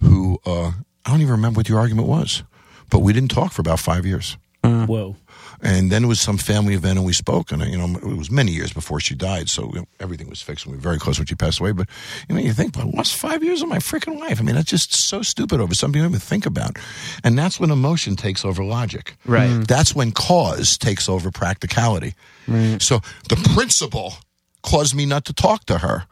who 0.00 0.38
uh, 0.46 0.72
I 1.04 1.10
don't 1.10 1.20
even 1.20 1.32
remember 1.32 1.58
what 1.58 1.66
the 1.66 1.76
argument 1.76 2.08
was, 2.08 2.42
but 2.88 3.00
we 3.00 3.12
didn't 3.12 3.30
talk 3.30 3.52
for 3.52 3.60
about 3.60 3.78
five 3.78 4.06
years. 4.06 4.38
Mm. 4.62 4.86
Whoa. 4.86 5.16
And 5.62 5.90
then 5.90 6.04
it 6.04 6.06
was 6.06 6.20
some 6.20 6.38
family 6.38 6.74
event, 6.74 6.98
and 6.98 7.06
we 7.06 7.12
spoke. 7.12 7.52
And 7.52 7.62
you 7.64 7.76
know, 7.76 7.96
it 7.96 8.16
was 8.16 8.30
many 8.30 8.52
years 8.52 8.72
before 8.72 9.00
she 9.00 9.14
died, 9.14 9.48
so 9.48 9.70
you 9.72 9.80
know, 9.80 9.86
everything 9.98 10.28
was 10.28 10.40
fixed. 10.40 10.64
And 10.64 10.72
we 10.72 10.78
were 10.78 10.82
very 10.82 10.98
close 10.98 11.18
when 11.18 11.26
she 11.26 11.34
passed 11.34 11.60
away. 11.60 11.72
But 11.72 11.88
you 12.28 12.34
know, 12.34 12.40
you 12.40 12.52
think, 12.52 12.76
well, 12.76 12.86
what's 12.86 13.12
five 13.12 13.42
years 13.42 13.62
of 13.62 13.68
my 13.68 13.78
freaking 13.78 14.18
life? 14.18 14.40
I 14.40 14.42
mean, 14.42 14.54
that's 14.54 14.70
just 14.70 14.94
so 14.94 15.22
stupid 15.22 15.60
over 15.60 15.74
something 15.74 15.98
you 15.98 16.04
don't 16.04 16.12
even 16.12 16.20
think 16.20 16.46
about. 16.46 16.78
And 17.24 17.38
that's 17.38 17.60
when 17.60 17.70
emotion 17.70 18.16
takes 18.16 18.44
over 18.44 18.64
logic. 18.64 19.16
Right. 19.26 19.50
Mm. 19.50 19.66
That's 19.66 19.94
when 19.94 20.12
cause 20.12 20.78
takes 20.78 21.08
over 21.08 21.30
practicality. 21.30 22.14
Right. 22.46 22.80
So 22.80 23.00
the 23.28 23.36
principle 23.54 24.14
caused 24.62 24.94
me 24.94 25.06
not 25.06 25.24
to 25.26 25.32
talk 25.32 25.64
to 25.66 25.78
her 25.78 26.04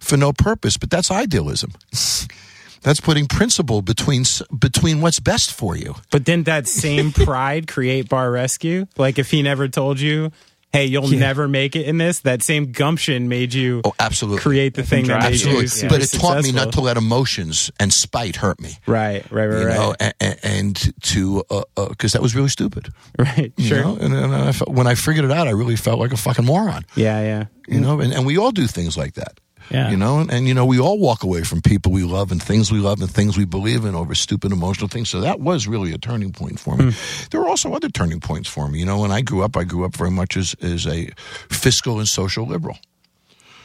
for 0.00 0.16
no 0.16 0.32
purpose, 0.32 0.76
but 0.76 0.90
that's 0.90 1.10
idealism. 1.10 1.72
That's 2.82 3.00
putting 3.00 3.26
principle 3.26 3.82
between 3.82 4.24
between 4.58 5.00
what's 5.00 5.20
best 5.20 5.52
for 5.52 5.76
you. 5.76 5.94
But 6.10 6.24
didn't 6.24 6.46
that 6.46 6.66
same 6.68 7.12
pride 7.12 7.66
create 7.68 8.08
Bar 8.08 8.30
Rescue? 8.30 8.86
Like 8.96 9.18
if 9.18 9.30
he 9.30 9.42
never 9.42 9.68
told 9.68 10.00
you, 10.00 10.32
"Hey, 10.72 10.86
you'll 10.86 11.08
never 11.08 11.46
make 11.46 11.76
it 11.76 11.86
in 11.86 11.98
this," 11.98 12.20
that 12.20 12.42
same 12.42 12.72
gumption 12.72 13.28
made 13.28 13.54
you 13.54 13.82
Oh, 13.84 13.92
absolutely. 14.00 14.40
create 14.40 14.74
the 14.74 14.82
thing 14.82 15.06
that 15.06 15.22
made 15.22 15.40
you 15.40 15.60
Absolutely. 15.60 15.88
But 15.88 16.02
it 16.02 16.10
taught 16.18 16.42
me 16.42 16.50
not 16.52 16.72
to 16.72 16.80
let 16.80 16.96
emotions 16.96 17.70
and 17.78 17.92
spite 17.92 18.36
hurt 18.36 18.60
me. 18.60 18.78
Right, 18.86 19.24
right, 19.30 19.46
right, 19.46 19.60
You 19.60 19.66
right, 19.68 19.74
know, 19.76 19.94
and, 20.20 20.38
and 20.42 20.92
to 21.02 21.44
uh, 21.50 21.62
uh, 21.76 21.88
because 21.88 22.12
that 22.14 22.22
was 22.22 22.34
really 22.34 22.48
stupid. 22.48 22.88
right. 23.18 23.52
You 23.56 23.64
Sure. 23.68 23.82
know? 23.82 23.96
and, 24.00 24.12
and 24.14 24.34
I 24.34 24.50
felt, 24.52 24.70
when 24.70 24.86
I 24.88 24.94
figured 24.96 25.24
it 25.24 25.30
out, 25.30 25.46
I 25.46 25.52
really 25.52 25.76
felt 25.76 26.00
like 26.00 26.12
a 26.12 26.16
fucking 26.16 26.44
moron. 26.44 26.84
Yeah, 26.96 27.20
yeah. 27.22 27.44
You 27.68 27.80
know, 27.80 28.00
and, 28.00 28.12
and 28.12 28.26
we 28.26 28.38
all 28.38 28.50
do 28.50 28.66
things 28.66 28.96
like 28.96 29.14
that. 29.14 29.38
Yeah. 29.72 29.90
You 29.90 29.96
know, 29.96 30.18
and, 30.18 30.30
and 30.30 30.46
you 30.46 30.52
know, 30.52 30.66
we 30.66 30.78
all 30.78 30.98
walk 30.98 31.22
away 31.22 31.44
from 31.44 31.62
people 31.62 31.92
we 31.92 32.04
love 32.04 32.30
and 32.30 32.42
things 32.42 32.70
we 32.70 32.78
love 32.78 33.00
and 33.00 33.10
things 33.10 33.38
we 33.38 33.46
believe 33.46 33.86
in 33.86 33.94
over 33.94 34.14
stupid 34.14 34.52
emotional 34.52 34.86
things. 34.86 35.08
So 35.08 35.22
that 35.22 35.40
was 35.40 35.66
really 35.66 35.92
a 35.94 35.98
turning 35.98 36.30
point 36.30 36.60
for 36.60 36.76
me. 36.76 36.92
Hmm. 36.92 37.26
There 37.30 37.40
were 37.40 37.48
also 37.48 37.72
other 37.72 37.88
turning 37.88 38.20
points 38.20 38.50
for 38.50 38.68
me. 38.68 38.80
You 38.80 38.86
know, 38.86 39.00
when 39.00 39.10
I 39.10 39.22
grew 39.22 39.42
up, 39.42 39.56
I 39.56 39.64
grew 39.64 39.86
up 39.86 39.96
very 39.96 40.10
much 40.10 40.36
as, 40.36 40.54
as 40.60 40.86
a 40.86 41.10
fiscal 41.48 41.98
and 41.98 42.06
social 42.06 42.46
liberal. 42.46 42.76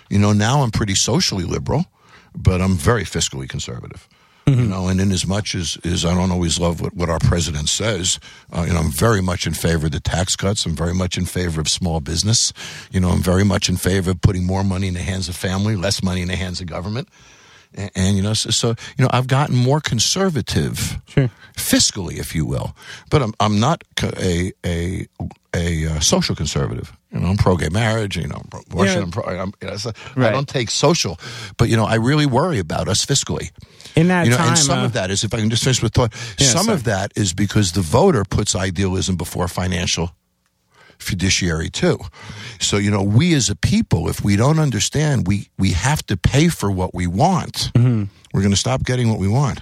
You 0.10 0.20
know, 0.20 0.32
now 0.32 0.62
I'm 0.62 0.72
pretty 0.72 0.96
socially 0.96 1.44
liberal, 1.44 1.86
but 2.34 2.62
I'm 2.62 2.76
very 2.76 3.04
fiscally 3.04 3.50
conservative. 3.50 4.08
You 4.48 4.56
know, 4.56 4.88
and 4.88 5.02
in 5.02 5.12
as 5.12 5.28
much 5.28 5.56
as, 5.56 5.78
as 5.84 6.06
I 6.06 6.14
don't 6.16 6.32
always 6.32 6.58
love 6.58 6.80
what, 6.80 6.94
what 6.94 7.10
our 7.10 7.20
president 7.20 7.68
says, 7.68 8.18
uh, 8.56 8.64
you 8.66 8.72
know, 8.74 8.80
I'm 8.80 8.92
very 8.92 9.22
much 9.22 9.46
in 9.46 9.54
favor 9.54 9.88
of 9.88 9.92
the 9.92 10.00
tax 10.00 10.38
cuts. 10.38 10.66
I'm 10.66 10.74
very 10.74 10.94
much 10.94 11.18
in 11.18 11.26
favor 11.26 11.60
of 11.60 11.68
small 11.68 12.00
business. 12.00 12.54
You 12.90 13.02
know, 13.02 13.10
I'm 13.10 13.22
very 13.22 13.44
much 13.44 13.68
in 13.68 13.76
favor 13.76 14.12
of 14.12 14.22
putting 14.22 14.46
more 14.46 14.64
money 14.64 14.88
in 14.88 14.94
the 14.94 15.02
hands 15.02 15.28
of 15.28 15.36
family, 15.36 15.76
less 15.76 16.02
money 16.02 16.22
in 16.22 16.30
the 16.30 16.38
hands 16.38 16.62
of 16.62 16.68
government. 16.68 17.10
And, 17.74 17.92
and 17.94 18.16
you 18.16 18.24
know, 18.24 18.34
so, 18.34 18.50
so 18.50 18.70
you 18.98 19.04
know, 19.04 19.10
I've 19.12 19.28
gotten 19.28 19.56
more 19.56 19.82
conservative, 19.82 20.98
fiscally, 21.56 22.18
if 22.18 22.34
you 22.34 22.46
will. 22.46 22.76
But 23.10 23.22
I'm 23.22 23.34
I'm 23.42 23.60
not 23.60 23.84
a 24.02 24.54
a 24.66 25.08
a 25.54 25.88
uh, 25.88 26.00
social 26.00 26.36
conservative. 26.36 26.94
You 27.12 27.20
know, 27.20 27.28
I'm 27.28 27.38
pro 27.38 27.58
gay 27.58 27.70
marriage. 27.70 28.18
You 28.18 28.28
know, 28.28 28.36
I'm 28.36 28.48
pro 28.50 28.62
abortion. 28.62 28.98
Yeah. 28.98 29.04
I'm 29.04 29.12
pro. 29.12 29.24
I'm, 29.24 29.54
you 29.62 29.68
know, 29.68 29.78
so 29.78 29.92
I 30.16 30.32
don't 30.32 30.48
take 30.48 30.70
social, 30.70 31.20
but 31.58 31.68
you 31.70 31.76
know, 31.76 31.86
I 31.86 31.96
really 31.96 32.26
worry 32.26 32.60
about 32.60 32.88
us 32.88 33.06
fiscally. 33.06 33.52
In 33.98 34.08
that 34.10 34.26
You 34.26 34.32
know, 34.32 34.38
time, 34.38 34.50
and 34.50 34.58
some 34.58 34.80
uh, 34.80 34.86
of 34.86 34.94
that 34.94 35.10
is, 35.12 35.24
if 35.24 35.34
I 35.34 35.38
can 35.40 35.50
just 35.50 35.64
finish 35.64 35.82
with 35.82 35.94
thought, 35.94 36.14
Yeah, 36.40 36.48
some 36.48 36.66
sorry. 36.66 36.76
of 36.78 36.84
that 36.86 37.12
is 37.16 37.34
because 37.34 37.72
the 37.72 37.82
voter 37.82 38.24
puts 38.24 38.56
idealism 38.56 39.16
before 39.18 39.48
financial 39.48 40.12
fiduciary 41.00 41.70
too. 41.70 42.00
So 42.60 42.78
you 42.78 42.90
know, 42.92 43.04
we 43.04 43.34
as 43.36 43.50
a 43.50 43.56
people, 43.56 44.10
if 44.10 44.24
we 44.24 44.36
don't 44.36 44.60
understand, 44.60 45.28
we 45.28 45.50
we 45.58 45.72
have 45.74 46.06
to 46.08 46.18
pay 46.18 46.48
for 46.50 46.72
what 46.72 46.94
we 46.94 47.08
want. 47.08 47.72
Mm-hmm. 47.74 48.06
We're 48.34 48.42
going 48.42 48.54
to 48.54 48.60
stop 48.60 48.84
getting 48.84 49.10
what 49.10 49.20
we 49.20 49.28
want. 49.28 49.62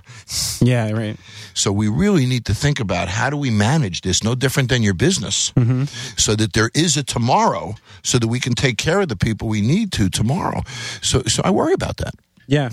yeah, 0.61 0.91
right. 0.91 1.17
So 1.53 1.71
we 1.71 1.87
really 1.87 2.25
need 2.25 2.45
to 2.45 2.53
think 2.53 2.79
about 2.79 3.07
how 3.07 3.29
do 3.29 3.37
we 3.37 3.49
manage 3.49 4.01
this, 4.01 4.23
no 4.23 4.35
different 4.35 4.69
than 4.69 4.81
your 4.83 4.95
business, 4.95 5.51
Mm-hmm. 5.55 5.83
so 6.17 6.35
that 6.35 6.53
there 6.53 6.71
is 6.73 6.97
a 6.97 7.03
tomorrow, 7.03 7.75
so 8.03 8.17
that 8.19 8.27
we 8.27 8.39
can 8.39 8.53
take 8.53 8.77
care 8.77 9.01
of 9.01 9.07
the 9.07 9.15
people 9.15 9.47
we 9.47 9.61
need 9.61 9.91
to 9.93 10.09
tomorrow. 10.09 10.61
So, 11.01 11.21
so 11.27 11.41
I 11.45 11.51
worry 11.51 11.73
about 11.73 11.97
that. 11.97 12.15
Yeah, 12.47 12.69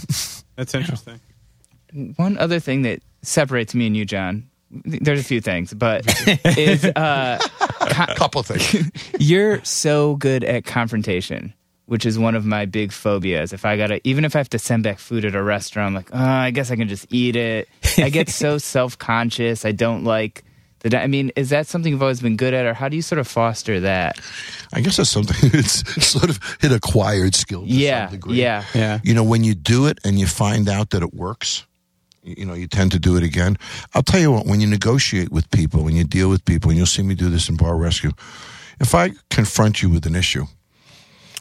that's 0.57 0.75
interesting. 0.75 1.21
One 2.17 2.39
other 2.39 2.61
thing 2.61 2.83
that 2.83 3.01
separates 3.23 3.75
me 3.75 3.87
and 3.87 3.97
you, 3.97 4.05
Jon, 4.05 4.49
there's 4.71 5.21
a 5.21 5.25
few 5.25 5.41
things, 5.41 5.75
but 5.75 6.05
is 6.59 6.85
uh, 6.85 7.39
A 7.81 8.15
couple 8.17 8.43
things. 8.43 8.91
you're 9.19 9.63
so 9.65 10.17
good 10.17 10.45
at 10.45 10.65
confrontation, 10.65 11.53
which 11.87 12.07
is 12.07 12.19
one 12.19 12.35
of 12.35 12.47
my 12.47 12.65
big 12.65 12.91
phobias. 12.93 13.53
If 13.53 13.65
I 13.67 13.77
gotta, 13.77 14.01
even 14.09 14.25
if 14.25 14.35
I 14.35 14.39
have 14.39 14.49
to 14.51 14.59
send 14.59 14.83
back 14.85 14.99
food 14.99 15.25
at 15.27 15.35
a 15.35 15.43
restaurant, 15.43 15.89
I'm 15.89 15.95
like, 15.95 16.11
oh, 16.13 16.19
I 16.19 16.51
guess 16.53 16.71
I 16.71 16.77
can 16.77 16.89
just 16.89 17.07
eat 17.11 17.37
it. 17.37 17.69
I 17.99 18.09
get 18.09 18.31
so 18.31 18.57
self 18.75 18.97
conscious. 18.99 19.65
I 19.67 19.73
don't 19.73 20.05
like 20.05 20.43
the. 20.81 20.99
I 20.99 21.07
mean, 21.07 21.33
is 21.37 21.51
that 21.51 21.67
something 21.67 21.93
you've 21.93 22.03
always 22.03 22.23
been 22.23 22.37
good 22.39 22.55
at, 22.55 22.65
or 22.65 22.73
how 22.73 22.89
do 22.89 22.97
you 22.97 23.03
sort 23.03 23.19
of 23.19 23.29
foster 23.29 23.81
that? 23.81 24.19
I 24.73 24.81
guess 24.81 24.97
that's 24.97 25.11
something 25.11 25.51
it's 25.53 25.85
sort 26.03 26.31
of 26.31 26.41
an 26.63 26.73
acquired 26.73 27.35
skill. 27.35 27.63
To 27.63 27.69
Yeah, 27.69 28.07
some 28.07 28.15
degree. 28.17 28.41
yeah. 28.41 28.65
Yeah. 28.75 29.01
You 29.05 29.13
know, 29.13 29.23
when 29.25 29.45
you 29.45 29.55
do 29.55 29.85
it 29.87 29.99
and 30.03 30.19
you 30.19 30.27
find 30.27 30.67
out 30.71 30.91
that 30.91 31.03
it 31.03 31.13
works, 31.13 31.67
you 32.23 32.45
know, 32.45 32.55
you 32.55 32.67
tend 32.67 32.93
to 32.93 32.99
do 32.99 33.17
it 33.17 33.23
again. 33.23 33.59
I'll 33.95 34.03
tell 34.03 34.21
you 34.21 34.33
what, 34.33 34.47
when 34.47 34.61
you 34.61 34.67
negotiate 34.67 35.31
with 35.31 35.51
people, 35.51 35.83
when 35.83 35.97
you 35.97 36.05
deal 36.05 36.29
with 36.29 36.45
people, 36.45 36.71
and 36.71 36.79
you'll 36.79 36.87
see 36.87 37.03
me 37.03 37.15
do 37.15 37.31
this 37.31 37.49
in 37.49 37.57
Bar 37.57 37.77
Rescue, 37.77 38.13
if 38.81 38.95
I 38.95 39.13
confront 39.31 39.83
you 39.83 39.91
with 39.91 40.07
an 40.07 40.15
issue 40.15 40.47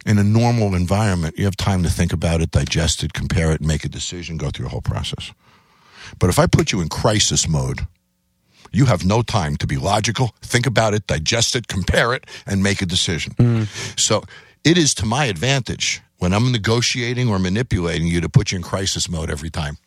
in 0.06 0.18
a 0.18 0.24
normal 0.24 0.74
environment, 0.74 1.38
you 1.38 1.46
have 1.46 1.56
time 1.56 1.84
to 1.84 1.90
think 1.90 2.12
about 2.12 2.42
it, 2.42 2.52
digest 2.52 3.04
it, 3.04 3.14
compare 3.14 3.52
it, 3.52 3.62
make 3.62 3.86
a 3.86 3.90
decision, 3.90 4.38
go 4.38 4.50
through 4.50 4.66
a 4.66 4.70
whole 4.70 4.82
process. 4.82 5.32
But 6.20 6.30
if 6.30 6.40
I 6.40 6.48
put 6.48 6.72
you 6.72 6.82
in 6.82 6.90
crisis 6.90 7.48
mode, 7.48 7.82
you 8.72 8.86
have 8.86 9.06
no 9.06 9.22
time 9.22 9.58
to 9.58 9.68
be 9.68 9.78
logical, 9.78 10.34
think 10.42 10.66
about 10.66 10.94
it, 10.94 11.06
digest 11.08 11.56
it, 11.56 11.68
compare 11.68 12.14
it, 12.14 12.26
and 12.46 12.64
make 12.64 12.82
a 12.82 12.86
decision. 12.86 13.34
Mm. 13.34 14.00
So 14.00 14.24
it 14.64 14.78
is 14.78 14.94
to 14.96 15.06
my 15.06 15.26
advantage 15.26 16.02
when 16.22 16.34
I'm 16.34 16.52
negotiating 16.52 17.30
or 17.30 17.40
manipulating 17.40 18.06
you 18.06 18.22
to 18.22 18.30
put 18.30 18.52
you 18.52 18.58
in 18.58 18.62
crisis 18.62 19.10
mode 19.10 19.32
every 19.32 19.50
time. 19.50 19.78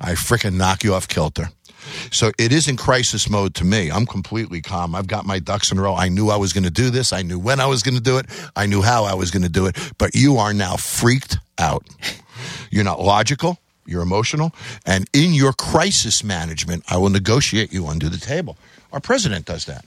I 0.00 0.12
frickin' 0.12 0.54
knock 0.54 0.82
you 0.82 0.92
off 0.92 1.06
kilter. 1.06 1.50
So 2.10 2.32
it 2.36 2.52
is 2.52 2.66
in 2.66 2.76
crisis 2.76 3.30
mode 3.30 3.54
to 3.54 3.64
me. 3.64 3.88
I'm 3.88 4.04
completely 4.04 4.60
calm. 4.60 4.96
I've 4.96 5.06
got 5.06 5.24
my 5.24 5.38
ducks 5.38 5.70
in 5.70 5.78
a 5.78 5.82
row. 5.82 5.94
I 5.94 6.08
knew 6.08 6.30
I 6.30 6.36
was 6.36 6.52
going 6.52 6.64
to 6.64 6.70
do 6.70 6.90
this. 6.90 7.12
I 7.12 7.22
knew 7.22 7.38
when 7.38 7.60
I 7.60 7.66
was 7.66 7.84
going 7.84 7.94
to 7.94 8.02
do 8.02 8.18
it. 8.18 8.26
I 8.56 8.66
knew 8.66 8.82
how 8.82 9.04
I 9.04 9.14
was 9.14 9.30
going 9.30 9.44
to 9.44 9.48
do 9.48 9.66
it. 9.66 9.76
But 9.98 10.16
you 10.16 10.38
are 10.38 10.52
now 10.52 10.76
freaked 10.76 11.38
out. 11.58 11.86
You're 12.72 12.82
not 12.82 13.00
logical. 13.00 13.60
You're 13.86 14.02
emotional. 14.02 14.52
And 14.84 15.08
in 15.12 15.32
your 15.32 15.52
crisis 15.52 16.24
management, 16.24 16.82
I 16.90 16.96
will 16.96 17.10
negotiate 17.10 17.72
you 17.72 17.86
under 17.86 18.08
the 18.08 18.18
table. 18.18 18.56
Our 18.92 19.00
president 19.00 19.44
does 19.44 19.66
that. 19.66 19.84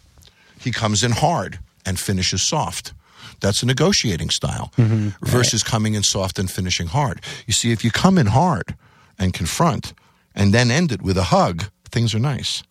He 0.57 0.71
comes 0.71 1.03
in 1.03 1.11
hard 1.11 1.59
and 1.85 1.99
finishes 1.99 2.41
soft. 2.41 2.93
That's 3.39 3.63
a 3.63 3.65
negotiating 3.65 4.29
style 4.29 4.71
mm-hmm. 4.77 5.09
versus 5.25 5.63
coming 5.63 5.93
in 5.93 6.03
soft 6.03 6.39
and 6.39 6.49
finishing 6.49 6.87
hard. 6.87 7.21
You 7.47 7.53
see, 7.53 7.71
if 7.71 7.83
you 7.83 7.91
come 7.91 8.17
in 8.17 8.27
hard 8.27 8.75
and 9.19 9.33
confront 9.33 9.93
and 10.33 10.53
then 10.53 10.71
end 10.71 10.91
it 10.91 11.01
with 11.01 11.17
a 11.17 11.23
hug, 11.23 11.65
things 11.89 12.13
are 12.15 12.19
nice. 12.19 12.63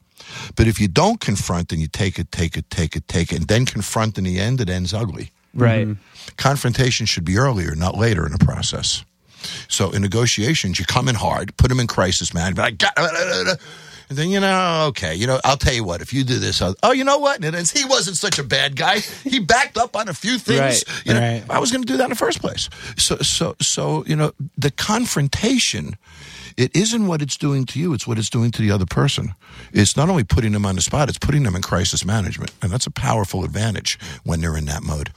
But 0.57 0.67
if 0.67 0.81
you 0.81 0.89
don't 0.89 1.21
confront 1.21 1.73
and 1.73 1.81
you 1.81 1.89
take 1.89 2.19
it, 2.19 2.31
take 2.33 2.57
it, 2.57 2.71
take 2.71 2.97
it, 2.97 3.07
take 3.09 3.33
it, 3.33 3.39
and 3.39 3.49
then 3.49 3.67
confront 3.67 4.19
in 4.19 4.25
the 4.25 4.39
end, 4.41 4.61
it 4.61 4.71
ends 4.71 4.95
ugly. 4.95 5.31
Right. 5.55 5.87
Mm-hmm. 5.87 6.35
Confrontation 6.37 7.07
should 7.07 7.25
be 7.25 7.37
earlier, 7.37 7.75
not 7.75 7.97
later 7.97 8.27
in 8.27 8.33
the 8.33 8.45
process. 8.45 9.05
So 9.69 9.91
in 9.91 10.03
negotiations, 10.03 10.79
you 10.79 10.87
come 10.87 11.09
in 11.09 11.15
hard, 11.15 11.57
put 11.57 11.69
them 11.69 11.79
in 11.81 11.87
crisis 11.87 12.33
management. 12.33 12.67
I 12.67 12.71
got, 12.71 13.59
and 14.15 14.19
then 14.21 14.31
you 14.31 14.39
know, 14.39 14.87
okay, 14.91 15.13
you 15.17 15.27
know, 15.27 15.41
I'll 15.45 15.57
tell 15.57 15.75
you 15.75 15.83
what. 15.83 16.01
If 16.01 16.15
you 16.15 16.23
do 16.23 16.39
this, 16.39 16.63
I'll, 16.63 16.77
oh, 16.85 16.93
you 16.93 17.03
know 17.03 17.19
what? 17.19 17.45
And 17.45 17.69
he 17.69 17.85
wasn't 17.85 18.17
such 18.17 18.39
a 18.39 18.45
bad 18.45 18.77
guy. 18.77 19.01
He 19.01 19.41
backed 19.41 19.77
up 19.77 19.97
on 19.97 20.09
a 20.09 20.15
few 20.15 20.39
things. 20.39 20.61
Right, 20.61 21.05
you 21.05 21.15
know, 21.15 21.21
right. 21.21 21.43
I 21.51 21.59
was 21.59 21.73
going 21.73 21.83
to 21.83 21.93
do 21.93 21.97
that 21.97 22.05
in 22.05 22.11
the 22.11 22.17
first 22.17 22.41
place. 22.41 22.71
So, 22.97 23.17
so, 23.17 23.57
so 23.61 24.05
you 24.07 24.15
know, 24.15 24.33
the 24.57 24.71
confrontation. 24.71 25.97
It 26.57 26.77
isn't 26.77 27.09
what 27.09 27.21
it's 27.21 27.37
doing 27.37 27.65
to 27.67 27.81
you; 27.81 27.93
it's 27.93 28.07
what 28.07 28.17
it's 28.17 28.31
doing 28.31 28.53
to 28.53 28.63
the 28.63 28.71
other 28.71 28.87
person. 28.87 29.35
It's 29.73 29.97
not 29.97 30.09
only 30.09 30.23
putting 30.23 30.53
them 30.53 30.65
on 30.65 30.77
the 30.77 30.83
spot; 30.83 31.09
it's 31.09 31.19
putting 31.19 31.43
them 31.43 31.57
in 31.57 31.63
crisis 31.63 32.05
management, 32.05 32.53
and 32.63 32.71
that's 32.71 32.87
a 32.87 32.93
powerful 32.93 33.43
advantage 33.43 33.99
when 34.23 34.41
they're 34.41 34.57
in 34.57 34.67
that 34.67 34.85
mode. 34.85 35.11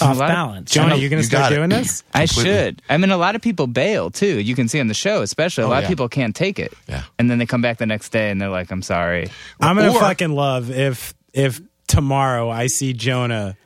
Off 0.00 0.16
lot 0.16 0.30
of- 0.30 0.34
balance. 0.34 0.70
John, 0.70 0.92
are 0.92 0.96
you 0.96 1.08
going 1.08 1.20
to 1.20 1.26
You 1.26 1.30
got 1.30 1.38
start 1.38 1.52
it. 1.52 1.56
doing 1.56 1.68
this? 1.68 2.02
I 2.14 2.26
Completely. 2.26 2.44
should. 2.52 2.82
I 2.88 2.96
mean, 2.96 3.10
a 3.10 3.16
lot 3.16 3.34
of 3.36 3.42
people 3.42 3.66
bail 3.66 4.10
too. 4.10 4.40
You 4.40 4.54
can 4.54 4.68
see 4.68 4.80
on 4.80 4.86
the 4.86 4.94
show, 4.94 5.22
especially 5.22 5.64
a 5.64 5.66
Oh, 5.66 5.70
lot 5.70 5.78
yeah. 5.78 5.82
of 5.82 5.88
people 5.88 6.08
can't 6.08 6.34
take 6.34 6.58
it. 6.58 6.72
Yeah. 6.88 7.02
And 7.18 7.28
then 7.28 7.38
they 7.38 7.46
come 7.46 7.60
back 7.60 7.78
the 7.78 7.86
next 7.86 8.10
day 8.10 8.30
and 8.30 8.40
they're 8.40 8.48
like, 8.48 8.70
"I'm 8.70 8.82
sorry." 8.82 9.28
I'm 9.60 9.76
gonna 9.76 9.92
fucking 9.92 10.30
love 10.32 10.70
if 10.70 11.12
if 11.34 11.60
tomorrow 11.88 12.48
I 12.48 12.68
see 12.68 12.92
Jonah 12.94 13.56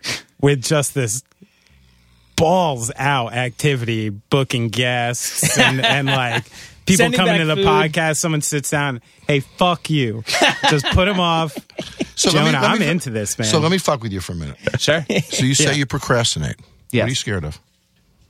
with 0.40 0.62
just 0.64 0.94
this 0.94 1.22
balls 2.36 2.90
out 2.96 3.32
activity, 3.32 4.10
booking 4.10 4.68
guests 4.68 5.58
and, 5.58 5.80
and 5.84 6.06
like 6.24 6.44
people 6.86 6.96
Sending 7.04 7.18
coming 7.18 7.34
back 7.34 7.40
to 7.40 7.46
the 7.46 7.56
food. 7.56 7.64
podcast. 7.66 8.16
Someone 8.18 8.40
sits 8.42 8.70
down, 8.70 9.00
hey, 9.26 9.40
fuck 9.40 9.90
you, 9.90 10.22
just 10.70 10.86
put 10.86 11.08
him 11.08 11.20
off. 11.20 11.56
So 12.18 12.30
let 12.30 12.46
me- 12.46 12.52
Jonah, 12.52 12.62
let 12.62 12.70
I'm 12.70 12.78
me- 12.78 12.88
into 12.88 13.10
this, 13.10 13.38
man. 13.38 13.46
So 13.46 13.58
let 13.58 13.70
me 13.70 13.76
fuck 13.76 14.02
with 14.02 14.10
you 14.10 14.20
for 14.22 14.32
a 14.32 14.36
minute. 14.36 14.56
Sure. 14.78 15.04
So 15.28 15.44
you 15.44 15.52
say 15.54 15.64
Yeah. 15.66 15.72
you 15.72 15.84
procrastinate. 15.84 16.56
What 16.92 17.02
are 17.02 17.08
you 17.08 17.14
scared 17.14 17.44
of? 17.44 17.60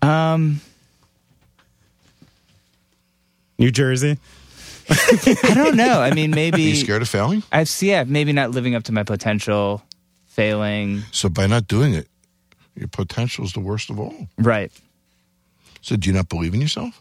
um. 0.02 0.60
New 3.58 3.70
Jersey. 3.70 4.18
I 4.90 5.52
don't 5.54 5.76
know. 5.76 6.00
I 6.00 6.12
mean, 6.12 6.32
Are 6.32 6.36
maybe 6.36 6.62
you 6.62 6.74
scared 6.76 7.00
of 7.02 7.08
failing? 7.08 7.42
I've 7.52 7.70
yeah, 7.80 8.02
maybe 8.04 8.32
not 8.32 8.50
living 8.50 8.74
up 8.74 8.82
to 8.84 8.92
my 8.92 9.02
potential, 9.04 9.82
failing. 10.26 11.02
So 11.12 11.28
by 11.28 11.46
not 11.46 11.66
doing 11.68 11.94
it, 11.94 12.08
your 12.74 12.88
potential 12.88 13.44
is 13.44 13.52
the 13.52 13.60
worst 13.60 13.88
of 13.88 13.98
all. 14.00 14.28
Right. 14.36 14.72
So 15.80 15.96
do 15.96 16.08
you 16.10 16.14
not 16.14 16.28
believe 16.28 16.54
in 16.54 16.60
yourself? 16.60 17.00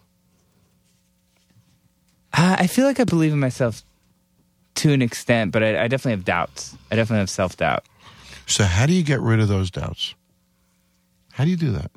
Uh, 2.45 2.57
I 2.59 2.67
feel 2.67 2.85
like 2.85 2.99
I 2.99 3.05
believe 3.05 3.33
in 3.33 3.39
myself 3.39 3.81
to 4.75 4.93
an 4.93 5.01
extent, 5.01 5.51
but 5.51 5.63
I, 5.63 5.85
I 5.85 5.87
definitely 5.87 6.11
have 6.11 6.25
doubts. 6.25 6.77
I 6.91 6.95
definitely 6.95 7.21
have 7.21 7.29
self 7.31 7.57
doubt. 7.57 7.83
So 8.45 8.65
how 8.65 8.85
do 8.85 8.93
you 8.93 9.01
get 9.01 9.19
rid 9.19 9.39
of 9.39 9.47
those 9.47 9.71
doubts? 9.71 10.13
How 11.31 11.43
do 11.43 11.49
you 11.49 11.57
do 11.57 11.71
that? 11.71 11.89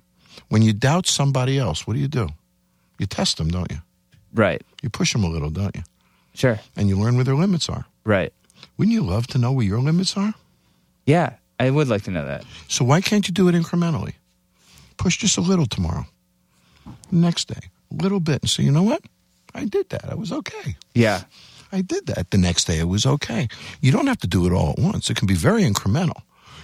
When 0.48 0.62
you 0.62 0.72
doubt 0.72 1.06
somebody 1.06 1.58
else, 1.58 1.86
what 1.86 1.92
do 1.92 2.00
you 2.00 2.08
do? 2.08 2.30
You 2.98 3.04
test 3.04 3.36
them, 3.36 3.50
don't 3.50 3.70
you? 3.70 3.76
Right. 4.32 4.62
You 4.80 4.88
push 4.88 5.12
them 5.12 5.22
a 5.22 5.28
little, 5.28 5.50
don't 5.50 5.76
you? 5.76 5.82
Sure. 6.32 6.58
And 6.76 6.88
you 6.88 6.98
learn 6.98 7.16
where 7.16 7.24
their 7.24 7.36
limits 7.36 7.68
are. 7.68 7.84
Right. 8.04 8.32
Wouldn't 8.78 8.94
you 8.94 9.02
love 9.02 9.26
to 9.28 9.38
know 9.38 9.52
where 9.52 9.66
your 9.66 9.80
limits 9.80 10.16
are? 10.16 10.32
Yeah, 11.04 11.34
I 11.60 11.68
would 11.68 11.88
like 11.88 12.04
to 12.04 12.10
know 12.10 12.24
that. 12.24 12.46
So 12.68 12.86
why 12.86 13.02
can't 13.02 13.28
you 13.28 13.34
do 13.34 13.48
it 13.48 13.54
incrementally? 13.54 14.14
Push 14.96 15.18
just 15.18 15.36
a 15.36 15.42
little 15.42 15.66
tomorrow. 15.66 16.06
Next 17.12 17.48
day, 17.48 17.68
a 17.92 18.02
little 18.02 18.20
bit, 18.20 18.40
and 18.40 18.48
say, 18.48 18.62
you 18.62 18.72
know 18.72 18.82
what? 18.82 19.02
I 19.54 19.64
did 19.64 19.88
that. 19.90 20.10
I 20.10 20.14
was 20.14 20.32
okay. 20.32 20.76
Yeah. 20.94 21.22
I 21.72 21.82
did 21.82 22.06
that. 22.06 22.30
The 22.30 22.38
next 22.38 22.64
day, 22.66 22.78
it 22.78 22.88
was 22.88 23.04
okay. 23.04 23.48
You 23.80 23.92
don't 23.92 24.06
have 24.06 24.18
to 24.20 24.26
do 24.26 24.46
it 24.46 24.52
all 24.52 24.70
at 24.70 24.78
once. 24.78 25.10
It 25.10 25.16
can 25.16 25.26
be 25.26 25.34
very 25.34 25.62
incremental, 25.64 26.22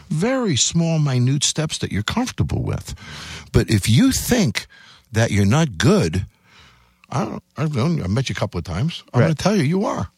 very 0.08 0.56
small, 0.56 0.98
minute 0.98 1.44
steps 1.44 1.78
that 1.78 1.92
you're 1.92 2.02
comfortable 2.02 2.62
with. 2.62 2.94
But 3.52 3.68
if 3.70 3.88
you 3.88 4.12
think 4.12 4.66
that 5.12 5.30
you're 5.30 5.44
not 5.46 5.76
good, 5.78 6.24
I 7.10 7.24
don't, 7.24 7.42
I've 7.56 7.74
known 7.76 7.98
you. 7.98 8.04
I 8.04 8.06
met 8.06 8.28
you 8.28 8.34
a 8.34 8.40
couple 8.40 8.58
of 8.58 8.64
times. 8.64 9.02
I'm 9.12 9.20
Right. 9.20 9.26
going 9.26 9.34
to 9.36 9.42
tell 9.42 9.56
you, 9.56 9.62
you 9.64 9.84
are. 9.84 10.08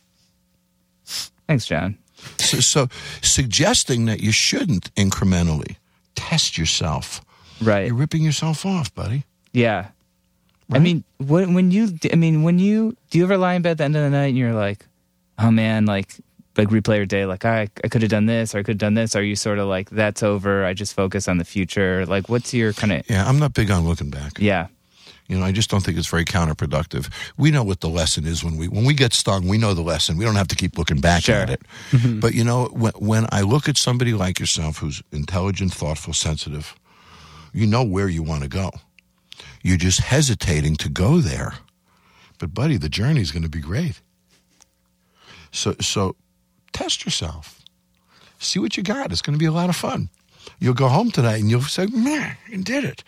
Thanks, 1.49 1.67
Jon. 1.67 1.99
So, 2.39 2.61
so 2.61 2.89
suggesting 3.23 4.07
that 4.07 4.21
you 4.21 4.33
shouldn't 4.33 4.93
incrementally 4.95 5.77
test 6.15 6.57
yourself, 6.59 7.21
Right. 7.61 7.87
you're 7.87 7.95
ripping 7.95 8.23
yourself 8.23 8.65
off, 8.67 8.95
buddy. 8.95 9.25
Yeah. 9.53 9.89
I 10.73 10.79
mean, 10.81 11.05
when, 11.19 11.55
when 11.55 11.71
you, 11.71 11.97
I 12.13 12.17
mean, 12.17 12.43
when 12.43 12.59
you, 12.59 12.97
do 13.11 13.19
you 13.19 13.25
ever 13.25 13.37
lie 13.39 13.55
in 13.55 13.63
bed 13.63 13.73
at 13.73 13.79
the 13.79 13.85
end 13.85 13.97
of 13.97 14.03
the 14.03 14.11
night 14.11 14.27
and 14.27 14.37
you're 14.39 14.53
like, 14.55 14.87
oh 15.39 15.51
man, 15.51 15.87
like, 15.87 16.13
like 16.57 16.69
replay 16.69 16.97
your 16.97 17.07
day, 17.07 17.25
like 17.27 17.45
I, 17.45 17.69
I 17.85 17.89
could 17.89 18.03
have 18.03 18.11
done 18.11 18.27
this 18.27 18.55
or 18.55 18.59
I 18.59 18.63
could 18.63 18.73
have 18.75 18.79
done 18.79 18.95
this. 18.95 19.15
Are 19.15 19.23
you 19.23 19.37
sort 19.37 19.59
of 19.59 19.69
like, 19.69 19.91
that's 19.91 20.23
over. 20.23 20.65
I 20.65 20.73
just 20.75 20.95
focus 20.95 21.29
on 21.29 21.37
the 21.39 21.45
future. 21.45 22.05
Like, 22.07 22.29
what's 22.29 22.53
your 22.55 22.73
kind 22.73 22.93
of, 22.93 23.09
Yeah, 23.09 23.27
I'm 23.29 23.39
not 23.39 23.53
big 23.55 23.71
on 23.71 23.87
looking 23.87 24.11
back. 24.11 24.33
yeah, 24.39 24.67
You 25.29 25.39
know, 25.39 25.45
I 25.45 25.53
just 25.53 25.69
don't 25.71 25.85
think 25.85 25.99
it's 25.99 26.09
very 26.09 26.25
counterproductive. 26.25 27.13
We 27.37 27.51
know 27.51 27.63
what 27.63 27.81
the 27.81 27.89
lesson 27.91 28.27
is 28.27 28.43
when 28.43 28.57
we 28.57 28.67
when 28.69 28.85
we 28.85 28.95
get 28.95 29.13
stung. 29.13 29.47
We 29.47 29.59
know 29.59 29.75
the 29.75 29.83
lesson. 29.83 30.17
We 30.17 30.25
don't 30.25 30.37
have 30.37 30.49
to 30.49 30.57
keep 30.57 30.79
looking 30.79 31.01
back 31.01 31.25
Sure. 31.25 31.35
at 31.37 31.51
it. 31.51 31.63
Mm-hmm. 31.91 32.21
But 32.21 32.35
you 32.35 32.43
know, 32.43 32.67
when, 32.73 32.93
when 32.95 33.27
I 33.31 33.43
look 33.43 33.69
at 33.69 33.77
somebody 33.77 34.15
like 34.15 34.41
yourself, 34.41 34.79
who's 34.79 35.03
intelligent, 35.13 35.73
thoughtful, 35.75 36.15
sensitive, 36.15 36.75
you 37.53 37.67
know 37.67 37.85
where 37.85 38.09
you 38.09 38.23
want 38.23 38.43
to 38.45 38.49
go. 38.49 38.71
You're 39.67 39.77
just 39.77 39.99
hesitating 40.01 40.77
to 40.77 40.89
go 40.89 41.19
there. 41.19 41.55
But 42.39 42.55
buddy, 42.55 42.77
the 42.77 42.89
journey's 42.89 43.33
going 43.33 43.43
to 43.43 43.49
be 43.49 43.61
great. 43.61 44.01
So 45.51 45.75
so 45.81 46.15
test 46.73 47.05
yourself. 47.05 47.61
See 48.39 48.61
what 48.61 48.77
you 48.77 48.85
got. 48.85 49.11
It's 49.11 49.23
going 49.23 49.35
to 49.35 49.39
be 49.41 49.47
a 49.47 49.53
lot 49.53 49.69
of 49.69 49.75
fun. 49.75 50.09
You'll 50.61 50.75
go 50.75 50.87
home 50.89 51.11
tonight 51.11 51.41
and 51.41 51.51
you'll 51.51 51.63
say, 51.63 51.87
"Man, 51.87 52.37
you 52.49 52.63
did 52.63 52.85
it." 52.85 53.03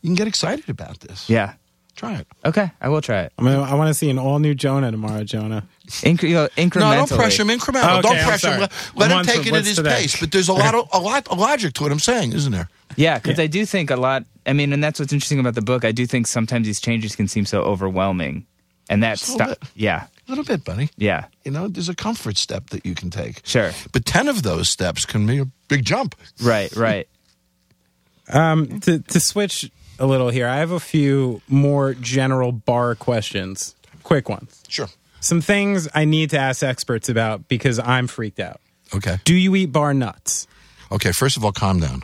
You 0.00 0.08
can 0.08 0.14
get 0.14 0.26
excited 0.28 0.70
about 0.70 1.00
this. 1.00 1.28
yeah. 1.28 1.54
Try 1.96 2.14
it. 2.14 2.28
Okay. 2.44 2.70
I 2.80 2.88
will 2.88 3.00
try 3.00 3.22
it. 3.22 3.32
I, 3.36 3.42
mean, 3.42 3.56
I 3.56 3.74
want 3.74 3.88
to 3.88 3.94
see 3.94 4.08
an 4.08 4.20
all 4.20 4.38
new 4.38 4.54
Jonah 4.54 4.92
tomorrow, 4.92 5.24
Jonah. 5.24 5.66
Incre- 5.88 6.28
you 6.28 6.34
know, 6.36 6.48
incrementally. 6.56 6.94
No, 6.96 7.06
don't 7.06 7.10
pressure 7.18 7.42
him 7.42 7.48
incremental. 7.48 7.98
Okay, 7.98 8.08
don't 8.08 8.24
pressure 8.24 8.52
him. 8.52 8.60
Let, 8.60 8.70
let 8.94 9.10
him 9.10 9.24
take 9.24 9.42
to- 9.42 9.48
it 9.48 9.54
at 9.56 9.64
his 9.66 9.76
today? 9.76 10.02
pace. 10.02 10.20
But 10.20 10.30
there's 10.30 10.48
a 10.48 10.52
lot 10.52 10.76
of 10.76 10.88
a 10.92 11.00
lot 11.00 11.26
of 11.26 11.38
logic 11.40 11.74
to 11.74 11.82
what 11.82 11.90
I'm 11.90 11.98
saying, 11.98 12.32
isn't 12.34 12.52
there? 12.52 12.68
Yeah, 12.98 13.18
because 13.18 13.38
I 13.38 13.46
do 13.46 13.64
think 13.64 13.90
a 13.90 13.96
lot. 13.96 14.24
I 14.44 14.52
mean, 14.52 14.72
and 14.72 14.82
that's 14.82 14.98
what's 14.98 15.12
interesting 15.12 15.38
about 15.40 15.54
the 15.54 15.62
book. 15.62 15.84
I 15.84 15.92
do 15.92 16.04
think 16.06 16.26
sometimes 16.26 16.66
these 16.66 16.80
changes 16.80 17.14
can 17.16 17.28
seem 17.28 17.46
so 17.46 17.62
overwhelming, 17.62 18.44
and 18.90 19.02
that's 19.02 19.20
Just 19.20 19.32
stuff. 19.34 19.56
Yeah, 19.76 20.06
A 20.26 20.30
little 20.30 20.44
bit, 20.44 20.64
buddy. 20.64 20.90
yeah, 20.96 21.26
You 21.44 21.52
know, 21.52 21.68
there's 21.68 21.88
a 21.88 21.94
comfort 21.94 22.36
step 22.36 22.70
that 22.70 22.84
you 22.84 22.94
can 22.94 23.10
take. 23.10 23.40
sure, 23.46 23.70
But 23.92 24.04
ten 24.04 24.26
of 24.28 24.42
those 24.42 24.68
steps 24.68 25.04
can 25.06 25.26
be 25.26 25.38
a 25.38 25.46
big 25.68 25.84
jump. 25.84 26.14
right, 26.42 26.74
right. 26.76 27.08
Um, 28.30 28.80
to 28.80 28.98
to 28.98 29.20
switch 29.20 29.70
a 29.98 30.04
little 30.06 30.28
here, 30.28 30.46
I 30.46 30.56
have 30.56 30.70
a 30.70 30.80
few 30.80 31.40
more 31.48 31.94
general 31.94 32.52
bar 32.52 32.94
questions, 32.94 33.74
quick 34.02 34.28
ones. 34.28 34.62
Sure. 34.68 34.88
Some 35.20 35.40
things 35.40 35.88
I 35.94 36.04
need 36.04 36.30
to 36.30 36.38
ask 36.38 36.62
experts 36.62 37.08
about 37.08 37.48
because 37.48 37.78
I'm 37.78 38.06
freaked 38.06 38.38
out. 38.38 38.60
Okay. 38.94 39.16
Do 39.24 39.34
you 39.34 39.56
eat 39.56 39.72
bar 39.72 39.94
nuts? 39.94 40.46
Okay. 40.92 41.12
First 41.12 41.36
of 41.38 41.44
all, 41.44 41.52
calm 41.52 41.80
down. 41.80 42.02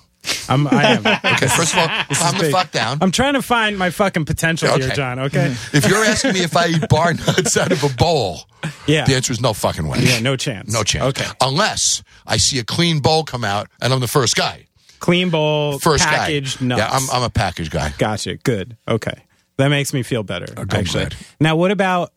I'm, 0.48 0.66
I 0.68 0.84
am. 0.84 1.06
Okay. 1.34 1.46
First 1.48 1.72
of 1.74 1.78
all, 1.80 1.88
calm 1.88 2.34
the 2.36 2.44
big. 2.44 2.52
fuck 2.52 2.70
down. 2.70 2.98
I'm 3.00 3.10
trying 3.10 3.34
to 3.34 3.42
find 3.42 3.78
my 3.78 3.90
fucking 3.90 4.24
potential 4.24 4.76
here, 4.78 4.90
Jon. 4.90 5.18
Okay. 5.18 5.46
If 5.72 5.88
you're 5.88 6.04
asking 6.04 6.34
me 6.34 6.40
if 6.40 6.56
I 6.56 6.68
eat 6.68 6.88
bar 6.88 7.12
nuts 7.26 7.56
out 7.56 7.72
of 7.72 7.82
a 7.82 7.88
bowl, 7.88 8.40
Yeah. 8.86 9.04
the 9.04 9.14
answer 9.14 9.32
is 9.32 9.40
no 9.40 9.52
fucking 9.52 9.86
way. 9.88 9.98
Yeah. 10.00 10.20
No 10.20 10.36
chance. 10.36 10.72
No 10.72 10.82
chance. 10.84 11.04
Okay. 11.18 11.30
Unless 11.40 12.02
I 12.26 12.36
see 12.36 12.58
a 12.58 12.64
clean 12.64 13.00
bowl 13.00 13.24
come 13.24 13.44
out 13.44 13.68
and 13.80 13.92
I'm 13.92 14.00
the 14.00 14.08
first 14.08 14.36
guy. 14.36 14.66
Clean 15.00 15.28
bowl, 15.28 15.78
First 15.80 16.04
packaged 16.04 16.60
guy. 16.60 16.66
nuts. 16.66 16.78
Yeah, 16.80 16.88
I'm, 16.90 17.10
I'm 17.12 17.22
a 17.24 17.30
package 17.30 17.70
guy. 17.70 17.92
Gotcha. 17.98 18.36
Good. 18.36 18.76
Okay. 18.88 19.22
That 19.56 19.68
makes 19.68 19.92
me 19.92 20.02
feel 20.02 20.22
better. 20.22 20.46
Uh, 20.56 20.62
I'm 20.62 20.68
actually. 20.72 21.08
Now, 21.40 21.56
what 21.56 21.70
about? 21.70 22.12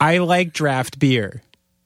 I 0.00 0.18
like 0.18 0.52
draft 0.52 0.98
beer, 0.98 1.42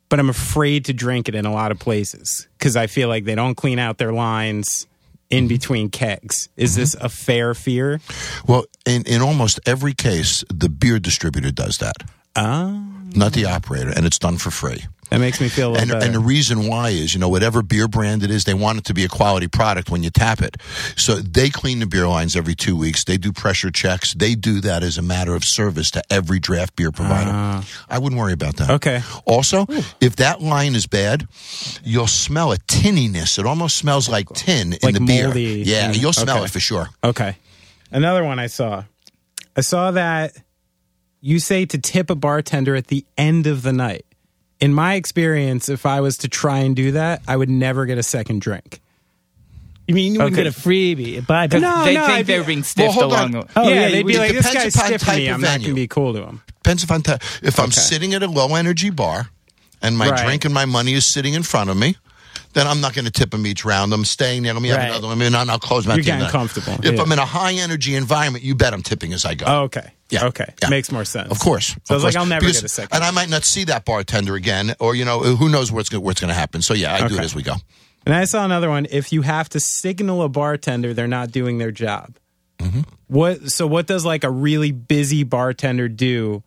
but 0.09 0.21
I'm 0.21 0.31
afraid 0.31 0.87
to 0.87 0.93
drink 0.93 1.29
it 1.29 1.35
in 1.35 1.47
a 1.47 1.53
lot 1.53 1.73
of 1.73 1.79
places 1.79 2.49
because 2.59 2.77
I 2.77 2.87
feel 2.87 3.09
like 3.09 3.25
they 3.25 3.35
don't 3.35 3.55
clean 3.57 3.79
out 3.79 3.99
their 3.99 4.13
lines 4.13 4.87
in 5.31 5.49
between 5.49 5.89
kegs. 5.91 6.49
Is 6.57 6.73
Mm-hmm. 6.73 6.81
this 6.81 6.95
a 6.97 7.09
fair 7.09 7.55
fear? 7.55 8.01
Well, 8.47 8.65
in, 8.87 9.03
in 9.07 9.21
almost 9.23 9.61
every 9.67 9.95
case, 9.95 10.45
the 10.53 10.69
beer 10.69 10.99
distributor 10.99 11.51
does 11.51 11.79
that, 11.79 11.97
Ah, 12.37 12.83
not 13.15 13.33
the 13.33 13.45
operator, 13.47 13.91
and 13.95 14.05
it's 14.07 14.19
done 14.19 14.39
for 14.39 14.51
free. 14.51 14.85
That 15.11 15.19
makes 15.21 15.41
me 15.41 15.49
feel 15.49 15.71
a 15.71 15.73
little 15.73 15.83
And, 15.83 15.91
better. 15.93 16.07
and 16.07 16.15
the 16.15 16.19
reason 16.21 16.67
why 16.67 16.91
is, 16.91 17.15
you 17.15 17.21
know, 17.21 17.29
whatever 17.29 17.63
beer 17.63 17.87
brand 17.89 18.23
it 18.23 18.31
is, 18.31 18.45
they 18.45 18.55
want 18.55 18.79
it 18.79 18.85
to 18.87 18.95
be 18.95 19.05
a 19.05 19.09
quality 19.09 19.47
product 19.49 19.91
when 19.91 20.03
you 20.03 20.11
tap 20.11 20.41
it. 20.43 20.57
So 20.97 21.17
they 21.17 21.51
clean 21.51 21.81
the 21.81 21.87
beer 21.87 22.09
lines 22.09 22.37
every 22.37 22.55
two 22.55 22.77
weeks. 22.77 23.05
They 23.05 23.17
do 23.17 23.33
pressure 23.33 23.71
checks. 23.71 24.15
They 24.15 24.35
do 24.35 24.61
that 24.63 24.83
as 24.83 24.99
a 24.99 25.03
matter 25.03 25.35
of 25.35 25.45
service 25.45 25.91
to 25.93 26.03
every 26.11 26.39
draft 26.39 26.77
beer 26.77 26.91
provider. 26.93 27.31
Ah. 27.33 27.65
I 27.89 27.99
wouldn't 27.99 28.19
worry 28.21 28.33
about 28.33 28.57
that. 28.57 28.71
Okay. 28.71 29.03
Also, 29.25 29.67
if 30.01 30.17
that 30.17 30.41
line 30.41 30.75
is 30.75 30.87
bad, 30.87 31.27
you'll 31.83 32.07
smell 32.07 32.53
a 32.53 32.57
tinniness. 32.59 33.39
It 33.39 33.47
almost 33.47 33.77
smells 33.77 34.09
like 34.09 34.29
tin 34.35 34.73
in 34.73 34.79
Like 34.83 34.95
the 34.95 35.01
beer. 35.01 35.25
moldy 35.25 35.63
Yeah, 35.67 35.93
you'll 35.93 36.13
smell 36.13 36.37
Okay. 36.37 36.45
it 36.47 36.51
for 36.51 36.61
sure. 36.61 36.89
Okay. 37.03 37.37
Another 37.91 38.25
one 38.25 38.39
I 38.39 38.47
saw. 38.49 38.85
I 39.57 39.61
saw 39.61 39.93
that 39.93 40.33
you 41.21 41.39
say 41.39 41.65
to 41.67 41.79
tip 41.79 42.11
a 42.11 42.15
bartender 42.15 42.75
at 42.75 42.89
the 42.89 43.07
end 43.17 43.47
of 43.47 43.63
the 43.63 43.73
night. 43.73 44.05
In 44.61 44.73
my 44.73 44.95
experience, 44.95 45.69
if 45.69 45.85
I 45.85 46.01
was 46.01 46.19
to 46.19 46.29
try 46.29 46.59
and 46.61 46.75
do 46.77 46.93
that, 46.93 47.23
I 47.29 47.37
would 47.37 47.51
never 47.51 47.87
get 47.87 47.99
a 47.99 48.03
second 48.03 48.41
drink. 48.41 48.81
You 49.87 49.95
mean 49.95 50.15
you 50.15 50.21
wouldn't 50.21 50.35
Okay. 50.39 50.45
get 50.45 50.57
a 50.57 50.59
freebie? 50.59 51.27
Bye. 51.27 51.47
Because 51.47 51.61
No, 51.61 51.85
they 51.85 51.95
no, 51.95 52.07
think 52.07 52.19
I'd 52.21 52.27
they're 52.27 52.41
be- 52.41 52.47
being 52.47 52.63
stiffed 52.63 52.95
hold 52.95 53.13
along 53.13 53.35
on. 53.35 53.41
the. 53.43 53.47
Oh, 53.57 53.69
yeah, 53.69 53.75
yeah, 53.75 53.89
they'd 53.91 53.97
be 54.07 54.13
would- 54.15 54.17
like, 54.17 54.33
this 54.33 54.47
depends 54.47 54.65
guy's 54.65 54.75
upon 54.77 54.87
stiff 54.87 55.01
to 55.01 55.07
type 55.07 55.17
me. 55.19 55.29
of 55.29 55.35
I'm 55.35 55.41
not 55.43 55.49
venue. 55.51 55.67
going 55.67 55.77
to 55.77 55.81
be 55.83 55.89
cool 55.89 56.13
to 56.15 56.23
him. 56.25 56.41
Depends 56.63 56.83
upon 56.85 57.03
ti- 57.03 57.13
if 57.43 57.59
I'm 57.59 57.65
Okay. 57.67 57.73
sitting 57.81 58.15
at 58.15 58.23
a 58.23 58.27
low 58.27 58.55
energy 58.55 58.89
bar 58.91 59.29
and 59.83 59.99
my 59.99 60.09
Right. 60.09 60.25
drink 60.25 60.45
and 60.47 60.55
my 60.55 60.65
money 60.65 60.95
is 60.95 61.05
sitting 61.05 61.35
in 61.35 61.43
front 61.43 61.69
of 61.69 61.77
me. 61.77 61.97
Then 62.53 62.67
I'm 62.67 62.81
not 62.81 62.95
going 62.95 63.05
to 63.05 63.11
tip 63.11 63.31
them 63.31 63.47
each 63.47 63.65
round. 63.65 63.93
I'm 63.93 64.05
staying 64.05 64.43
there. 64.45 64.53
Let 64.53 64.63
me 64.63 64.69
have 64.69 64.79
Right. 64.79 64.91
another 64.91 65.09
one. 65.09 65.21
I 65.21 65.21
mean, 65.21 65.35
I'll 65.35 65.59
close 65.59 65.87
my. 65.87 65.95
You're 65.97 66.05
getting 66.05 66.29
comfortable, 66.29 66.75
If 66.85 66.95
yeah. 66.95 67.03
I'm 67.03 67.11
in 67.13 67.19
a 67.19 67.25
high 67.25 67.55
energy 67.55 67.95
environment, 67.97 68.45
you 68.45 68.55
bet 68.55 68.73
I'm 68.73 68.83
tipping 68.83 69.13
as 69.13 69.25
I 69.25 69.35
go. 69.35 69.47
Oh, 69.49 69.61
okay. 69.63 69.91
Yeah. 70.11 70.27
Okay. 70.27 70.53
Yeah. 70.63 70.69
Makes 70.69 70.93
more 70.93 71.05
sense. 71.05 71.31
Of 71.31 71.41
course. 71.41 71.75
So 71.85 71.95
I 71.95 71.95
was 71.95 72.05
like, 72.05 72.13
course. 72.15 72.17
I'll 72.23 72.27
never 72.29 72.41
Because- 72.47 72.61
get 72.61 72.65
a 72.65 72.69
second. 72.69 72.95
And 72.97 73.05
I 73.05 73.11
might 73.11 73.29
not 73.29 73.45
see 73.45 73.65
that 73.65 73.85
bartender 73.85 74.35
again, 74.37 74.75
or 74.79 74.95
you 74.95 75.05
know, 75.05 75.21
who 75.21 75.49
knows 75.49 75.73
what's 75.73 75.89
go- 75.89 75.99
what's 76.01 76.21
going 76.21 76.29
to 76.29 76.35
happen. 76.35 76.63
So 76.63 76.75
yeah, 76.75 76.95
I 76.95 76.99
do 77.01 77.07
it 77.07 77.13
Okay. 77.15 77.25
as 77.25 77.35
we 77.35 77.43
go. 77.43 77.55
And 78.07 78.15
I 78.15 78.25
saw 78.27 78.45
another 78.45 78.69
one. 78.69 78.87
If 78.91 79.13
you 79.13 79.23
have 79.23 79.49
to 79.51 79.61
signal 79.61 80.23
a 80.23 80.29
bartender, 80.29 80.93
they're 80.95 81.09
not 81.09 81.31
doing 81.33 81.59
their 81.59 81.71
job. 81.73 82.17
Mm-hmm. 82.59 82.81
What? 83.09 83.51
So 83.51 83.67
what 83.67 83.87
does 83.87 84.05
like 84.05 84.25
a 84.25 84.31
really 84.31 84.71
busy 84.73 85.25
bartender 85.25 85.89
do 85.89 86.43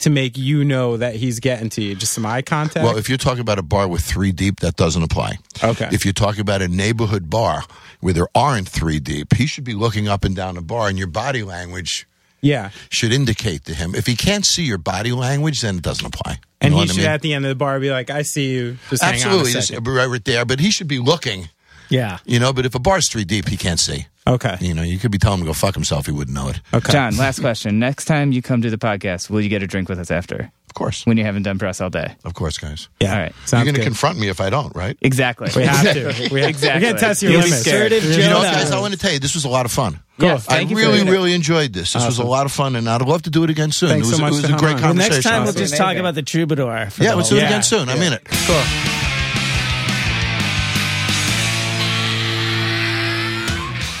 to 0.00 0.10
make 0.10 0.36
you 0.36 0.64
know 0.64 0.96
that 0.96 1.16
he's 1.16 1.40
getting 1.40 1.70
to 1.70 1.82
you? 1.82 1.94
Just 1.94 2.12
some 2.12 2.26
eye 2.26 2.42
contact. 2.42 2.84
Well, 2.84 2.96
if 2.96 3.08
you're 3.08 3.18
talking 3.18 3.40
about 3.40 3.58
a 3.58 3.62
bar 3.62 3.88
with 3.88 4.02
three 4.02 4.32
deep, 4.32 4.60
that 4.60 4.76
doesn't 4.76 5.02
apply. 5.02 5.38
Okay. 5.62 5.88
If 5.92 6.04
you're 6.04 6.12
talking 6.12 6.40
about 6.40 6.62
a 6.62 6.68
neighborhood 6.68 7.30
bar 7.30 7.62
where 8.00 8.14
there 8.14 8.28
aren't 8.34 8.68
three 8.68 9.00
deep, 9.00 9.34
he 9.34 9.46
should 9.46 9.64
be 9.64 9.74
looking 9.74 10.08
up 10.08 10.24
and 10.24 10.34
down 10.34 10.56
the 10.56 10.62
bar, 10.62 10.88
and 10.88 10.98
your 10.98 11.06
body 11.06 11.42
language 11.42 12.06
yeah. 12.40 12.70
should 12.88 13.12
indicate 13.12 13.64
to 13.66 13.74
him. 13.74 13.94
If 13.94 14.06
he 14.06 14.16
can't 14.16 14.44
see 14.44 14.64
your 14.64 14.78
body 14.78 15.12
language, 15.12 15.60
then 15.60 15.76
it 15.76 15.82
doesn't 15.82 16.06
apply. 16.06 16.32
You 16.32 16.38
And 16.62 16.74
he 16.74 16.78
what 16.78 16.84
I 16.84 16.92
should 16.92 16.96
mean? 16.98 17.06
at 17.06 17.22
the 17.22 17.34
end 17.34 17.44
of 17.44 17.50
the 17.50 17.54
bar 17.54 17.78
be 17.80 17.90
like, 17.90 18.10
"I 18.10 18.22
see 18.22 18.52
you." 18.52 18.78
Just 18.88 19.02
Absolutely, 19.02 19.52
just 19.52 19.70
right 19.70 20.24
there. 20.24 20.44
But 20.44 20.60
he 20.60 20.70
should 20.70 20.88
be 20.88 20.98
looking. 20.98 21.48
Yeah. 21.90 22.18
You 22.24 22.38
know, 22.38 22.52
but 22.52 22.64
if 22.66 22.74
a 22.74 22.78
bar's 22.78 23.08
three 23.08 23.24
deep, 23.24 23.48
he 23.48 23.56
can't 23.56 23.80
see. 23.80 24.06
Okay. 24.26 24.56
You 24.60 24.74
know, 24.74 24.82
you 24.82 24.98
could 24.98 25.10
be 25.10 25.18
telling 25.18 25.40
him 25.40 25.46
to 25.46 25.50
go 25.50 25.54
fuck 25.54 25.74
himself. 25.74 26.06
He 26.06 26.12
wouldn't 26.12 26.34
know 26.34 26.48
it. 26.48 26.60
Okay. 26.72 26.92
Jon, 26.92 27.16
last 27.16 27.40
question. 27.40 27.78
Next 27.78 28.04
time 28.04 28.32
you 28.32 28.42
come 28.42 28.62
to 28.62 28.70
the 28.70 28.78
podcast, 28.78 29.28
will 29.30 29.40
you 29.40 29.48
get 29.48 29.62
a 29.62 29.66
drink 29.66 29.88
with 29.88 29.98
us 29.98 30.10
after? 30.10 30.52
Of 30.68 30.74
course. 30.74 31.04
when 31.04 31.16
you 31.16 31.24
haven't 31.24 31.42
done 31.42 31.58
press 31.58 31.80
all 31.80 31.90
day. 31.90 32.14
Of 32.24 32.34
course, 32.34 32.56
guys. 32.56 32.88
Yeah. 33.00 33.12
All 33.12 33.18
right. 33.18 33.32
You're 33.36 33.46
Sounds 33.48 33.64
going 33.64 33.74
to 33.74 33.82
confront 33.82 34.20
me 34.20 34.28
if 34.28 34.40
I 34.40 34.50
don't, 34.50 34.72
right? 34.76 34.96
Exactly. 35.00 35.50
we 35.56 35.64
have 35.64 35.82
to. 35.94 36.28
We 36.32 36.40
have, 36.42 36.50
Exactly. 36.50 36.80
We're 36.86 36.90
gonna 36.92 37.00
test 37.00 37.22
your 37.22 37.32
You'll 37.32 37.40
limits. 37.40 37.66
You 37.66 38.28
know 38.28 38.40
guys? 38.42 38.70
I 38.70 38.78
want 38.78 38.92
to 38.92 38.98
tell 38.98 39.12
you, 39.12 39.18
this 39.18 39.34
was 39.34 39.44
a 39.44 39.48
lot 39.48 39.66
of 39.66 39.72
fun. 39.72 39.98
Yeah, 40.18 40.34
I 40.34 40.38
thank 40.38 40.70
you 40.70 40.76
for 40.76 40.82
really, 40.82 41.02
really 41.10 41.32
enjoyed 41.32 41.72
this. 41.72 41.94
This 41.94 42.06
was 42.06 42.18
a 42.18 42.24
lot 42.24 42.46
of 42.46 42.52
fun, 42.52 42.76
and 42.76 42.88
I'd 42.88 43.02
love 43.02 43.22
to 43.22 43.30
do 43.30 43.42
it 43.42 43.50
again 43.50 43.72
soon. 43.72 43.88
Thanks 43.88 44.06
it 44.06 44.10
was, 44.10 44.16
so 44.18 44.22
much 44.22 44.32
it 44.34 44.36
was 44.42 44.44
a 44.44 44.48
great 44.48 44.58
coming 44.58 44.74
on. 44.74 44.74
Well, 44.74 44.80
conversation. 44.90 45.12
next 45.14 45.24
time 45.24 45.42
we'll 45.44 45.52
just 45.54 45.76
talk 45.76 45.96
about 45.96 46.14
the 46.14 46.22
troubadour. 46.22 46.90
for 46.90 47.02
yeah, 47.02 47.10
the 47.10 47.16
let's 47.16 47.30
do 47.30 47.36
it 47.36 47.40
Yeah. 47.40 47.46
again 47.46 47.62
soon. 47.64 47.88
I'm 47.88 48.00
in 48.00 48.12
it. 48.12 48.24
Cool. 48.46 48.89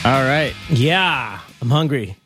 All 0.02 0.22
right. 0.24 0.54
Yeah, 0.70 1.40
I'm 1.60 1.68
hungry. 1.70 2.16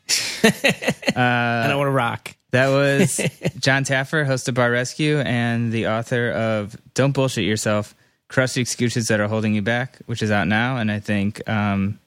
Uh, 0.45 0.49
and 1.16 1.72
I 1.72 1.75
want 1.75 1.89
to 1.89 1.93
rock. 1.93 2.37
That 2.53 2.68
was 2.68 3.16
Jon 3.59 3.83
Taffer, 3.85 4.25
host 4.25 4.49
of 4.49 4.55
Bar 4.55 4.70
Rescue 4.70 5.18
and 5.18 5.72
the 5.72 5.89
author 5.89 6.31
of 6.31 6.77
Don't 6.95 7.12
Bullshit 7.12 7.45
Yourself 7.45 7.95
Crush 8.29 8.53
the 8.53 8.61
Excuses 8.61 9.09
That 9.09 9.18
Are 9.18 9.27
Holding 9.27 9.55
You 9.55 9.62
Back, 9.62 9.99
which 10.07 10.22
is 10.22 10.31
out 10.31 10.47
now. 10.47 10.77
And 10.77 10.91
I 10.91 11.01
think 11.01 11.47
um, 11.49 11.99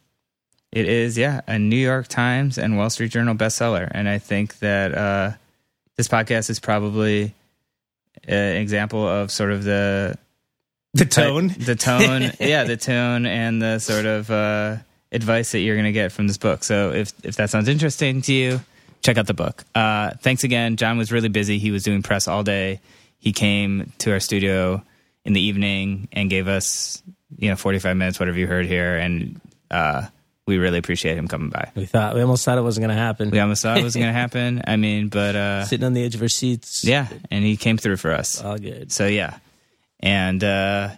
it 0.72 0.88
is, 0.88 1.18
yeah, 1.18 1.42
a 1.48 1.60
New 1.60 1.76
York 1.76 2.08
Times 2.08 2.58
and 2.58 2.78
Wall 2.78 2.90
Street 2.90 3.12
Journal 3.12 3.36
bestseller. 3.36 3.90
And 3.92 4.08
I 4.08 4.20
think 4.20 4.60
that 4.60 4.96
uh, 4.98 5.32
this 5.98 6.08
podcast 6.08 6.50
is 6.50 6.60
probably 6.62 7.34
an 8.26 8.56
example 8.56 9.06
of 9.06 9.32
sort 9.32 9.52
of 9.52 9.66
the 9.66 10.18
The 10.94 11.06
tone. 11.06 11.50
the 11.60 11.76
tone, 11.76 12.32
yeah, 12.40 12.64
the 12.64 12.78
tone 12.78 13.26
and 13.26 13.62
the 13.62 13.80
sort 13.80 14.06
of 14.06 14.32
uh, 14.32 14.78
advice 15.12 15.52
that 15.54 15.60
you're 15.60 15.76
going 15.76 15.86
to 15.86 15.92
get 15.92 16.12
from 16.12 16.28
this 16.28 16.38
book. 16.38 16.64
So 16.64 16.92
if 16.92 17.14
if 17.24 17.36
that 17.38 17.50
sounds 17.50 17.68
interesting 17.68 18.22
to 18.24 18.34
you, 18.34 18.62
check 19.02 19.18
out 19.18 19.28
the 19.28 19.34
book. 19.34 19.64
Uh, 19.76 20.12
thanks 20.22 20.44
again. 20.44 20.76
Jon 20.78 20.98
was 20.98 21.12
really 21.12 21.30
busy. 21.30 21.60
He 21.60 21.72
was 21.72 21.84
doing 21.84 22.02
press 22.04 22.28
all 22.28 22.44
day. 22.44 22.80
He 23.20 23.32
came 23.34 23.92
to 24.00 24.12
our 24.12 24.20
studio 24.20 24.84
in 25.26 25.34
the 25.34 25.42
evening 25.42 26.08
and 26.14 26.30
gave 26.30 26.48
us, 26.48 27.02
you 27.38 27.50
know, 27.50 27.56
45 27.56 27.98
minutes, 27.98 28.20
whatever 28.20 28.38
you 28.38 28.48
heard 28.48 28.66
here, 28.66 28.96
and 28.98 29.42
uh, 29.72 30.06
we 30.46 30.58
really 30.58 30.78
appreciate 30.78 31.18
him 31.18 31.28
coming 31.28 31.50
by. 31.50 31.72
We 31.76 31.86
thought 31.86 32.16
we 32.16 32.22
almost 32.22 32.46
thought 32.46 32.58
it 32.58 32.62
wasn't 32.62 32.86
going 32.86 32.96
to 32.96 33.02
happen. 33.02 33.30
We 33.32 33.40
almost 33.40 33.64
thought 33.64 33.78
it 33.78 33.84
wasn't 33.84 34.04
going 34.04 34.14
to 34.14 34.20
happen. 34.20 34.62
I 34.66 34.78
mean, 34.78 35.10
but 35.10 35.36
uh, 35.36 35.66
Sitting 35.66 35.86
on 35.86 35.94
the 35.94 36.04
edge 36.06 36.16
of 36.16 36.22
our 36.22 36.30
seats. 36.30 36.84
yeah, 36.86 37.08
and 37.32 37.44
he 37.44 37.58
came 37.58 37.78
through 37.78 37.98
for 37.98 38.12
us. 38.14 38.42
all 38.42 38.58
good. 38.58 38.92
So 38.92 39.08
yeah, 39.08 39.40
and 40.00 40.42
uh, 40.44 40.92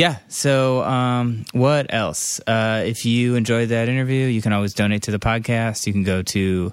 yeah. 0.00 0.18
So 0.28 0.82
um, 0.82 1.44
what 1.52 1.92
else? 1.92 2.40
Uh, 2.46 2.82
if 2.86 3.04
you 3.04 3.34
enjoyed 3.36 3.68
that 3.68 3.88
interview, 3.88 4.26
you 4.26 4.42
can 4.42 4.52
always 4.52 4.74
donate 4.74 5.02
to 5.04 5.10
the 5.10 5.18
podcast. 5.18 5.86
You 5.86 5.92
can 5.92 6.02
go 6.02 6.22
to 6.22 6.72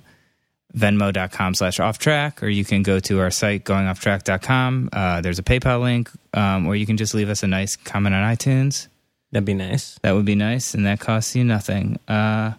venmo.com 0.75 1.53
slash 1.55 1.80
off 1.80 1.97
track 1.97 2.43
or 2.43 2.49
you 2.49 2.63
can 2.65 2.84
go 2.84 2.99
to 2.99 3.19
our 3.19 3.32
site 3.32 3.63
goingofftrack.com 3.63 4.89
uh, 4.91 5.21
there's 5.21 5.39
a 5.39 5.43
paypal 5.43 5.82
link 5.82 6.11
um, 6.34 6.67
or 6.67 6.75
you 6.75 6.86
can 6.86 6.97
just 6.97 7.13
leave 7.15 7.30
us 7.30 7.41
a 7.41 7.47
nice 7.47 7.75
comment 7.78 8.13
on 8.13 8.21
itunes 8.36 8.88
That'd 9.32 9.45
be 9.45 9.53
nice. 9.55 9.97
that 10.03 10.13
would 10.13 10.25
be 10.25 10.36
nice 10.36 10.73
and 10.73 10.86
that 10.86 10.99
costs 10.99 11.36
you 11.36 11.43
nothing 11.45 11.97
uh, 12.07 12.51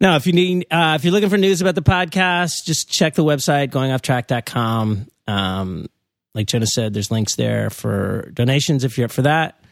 No, 0.00 0.14
if 0.16 0.26
you 0.26 0.32
need, 0.32 0.66
uh, 0.70 0.94
if 0.98 1.04
you're 1.04 1.12
looking 1.12 1.28
for 1.28 1.36
news 1.36 1.60
about 1.60 1.74
the 1.74 1.82
podcast, 1.82 2.64
just 2.64 2.88
check 2.88 3.14
the 3.14 3.24
website, 3.24 3.70
goingofftrack.com. 3.70 5.08
Um, 5.26 5.86
like 6.34 6.46
Jenna 6.46 6.66
said, 6.66 6.94
there's 6.94 7.10
links 7.10 7.34
there 7.36 7.68
for 7.68 8.30
donations 8.32 8.84
if 8.84 8.96
you're 8.96 9.06
up 9.06 9.10
for 9.10 9.22
that. 9.22 9.62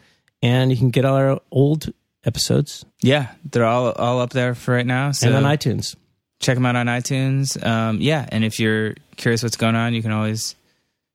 And 0.43 0.71
you 0.71 0.77
can 0.77 0.91
get 0.91 1.05
all 1.05 1.17
our 1.17 1.41
old 1.51 1.93
episodes 2.25 2.85
yeah 3.01 3.29
they're 3.51 3.65
all 3.65 3.93
all 3.93 4.21
up 4.21 4.31
there 4.31 4.55
for 4.55 4.75
right 4.75 4.85
now 4.85 5.13
so 5.13 5.29
and 5.29 5.37
on 5.37 5.45
iTunes. 5.45 5.95
check 6.41 6.57
them 6.57 6.67
out 6.67 6.77
on 6.77 6.87
iTunes. 6.87 7.65
Um, 7.65 8.01
yeah, 8.01 8.27
and 8.31 8.45
if 8.45 8.59
you're 8.61 8.95
curious 9.17 9.43
what's 9.43 9.57
going 9.57 9.77
on, 9.77 9.95
you 9.95 10.03
can 10.03 10.13
always 10.13 10.55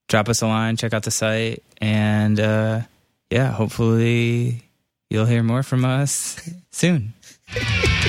drop 0.07 0.29
us 0.29 0.41
a 0.41 0.47
line, 0.47 0.75
check 0.77 0.93
out 0.93 1.03
the 1.03 1.11
site, 1.11 1.61
and 1.79 2.39
uh, 2.39 2.81
yeah, 3.29 3.51
hopefully 3.51 4.63
you'll 5.09 5.25
hear 5.25 5.43
more 5.43 5.61
from 5.61 5.85
us 5.85 6.39
soon. 6.71 7.13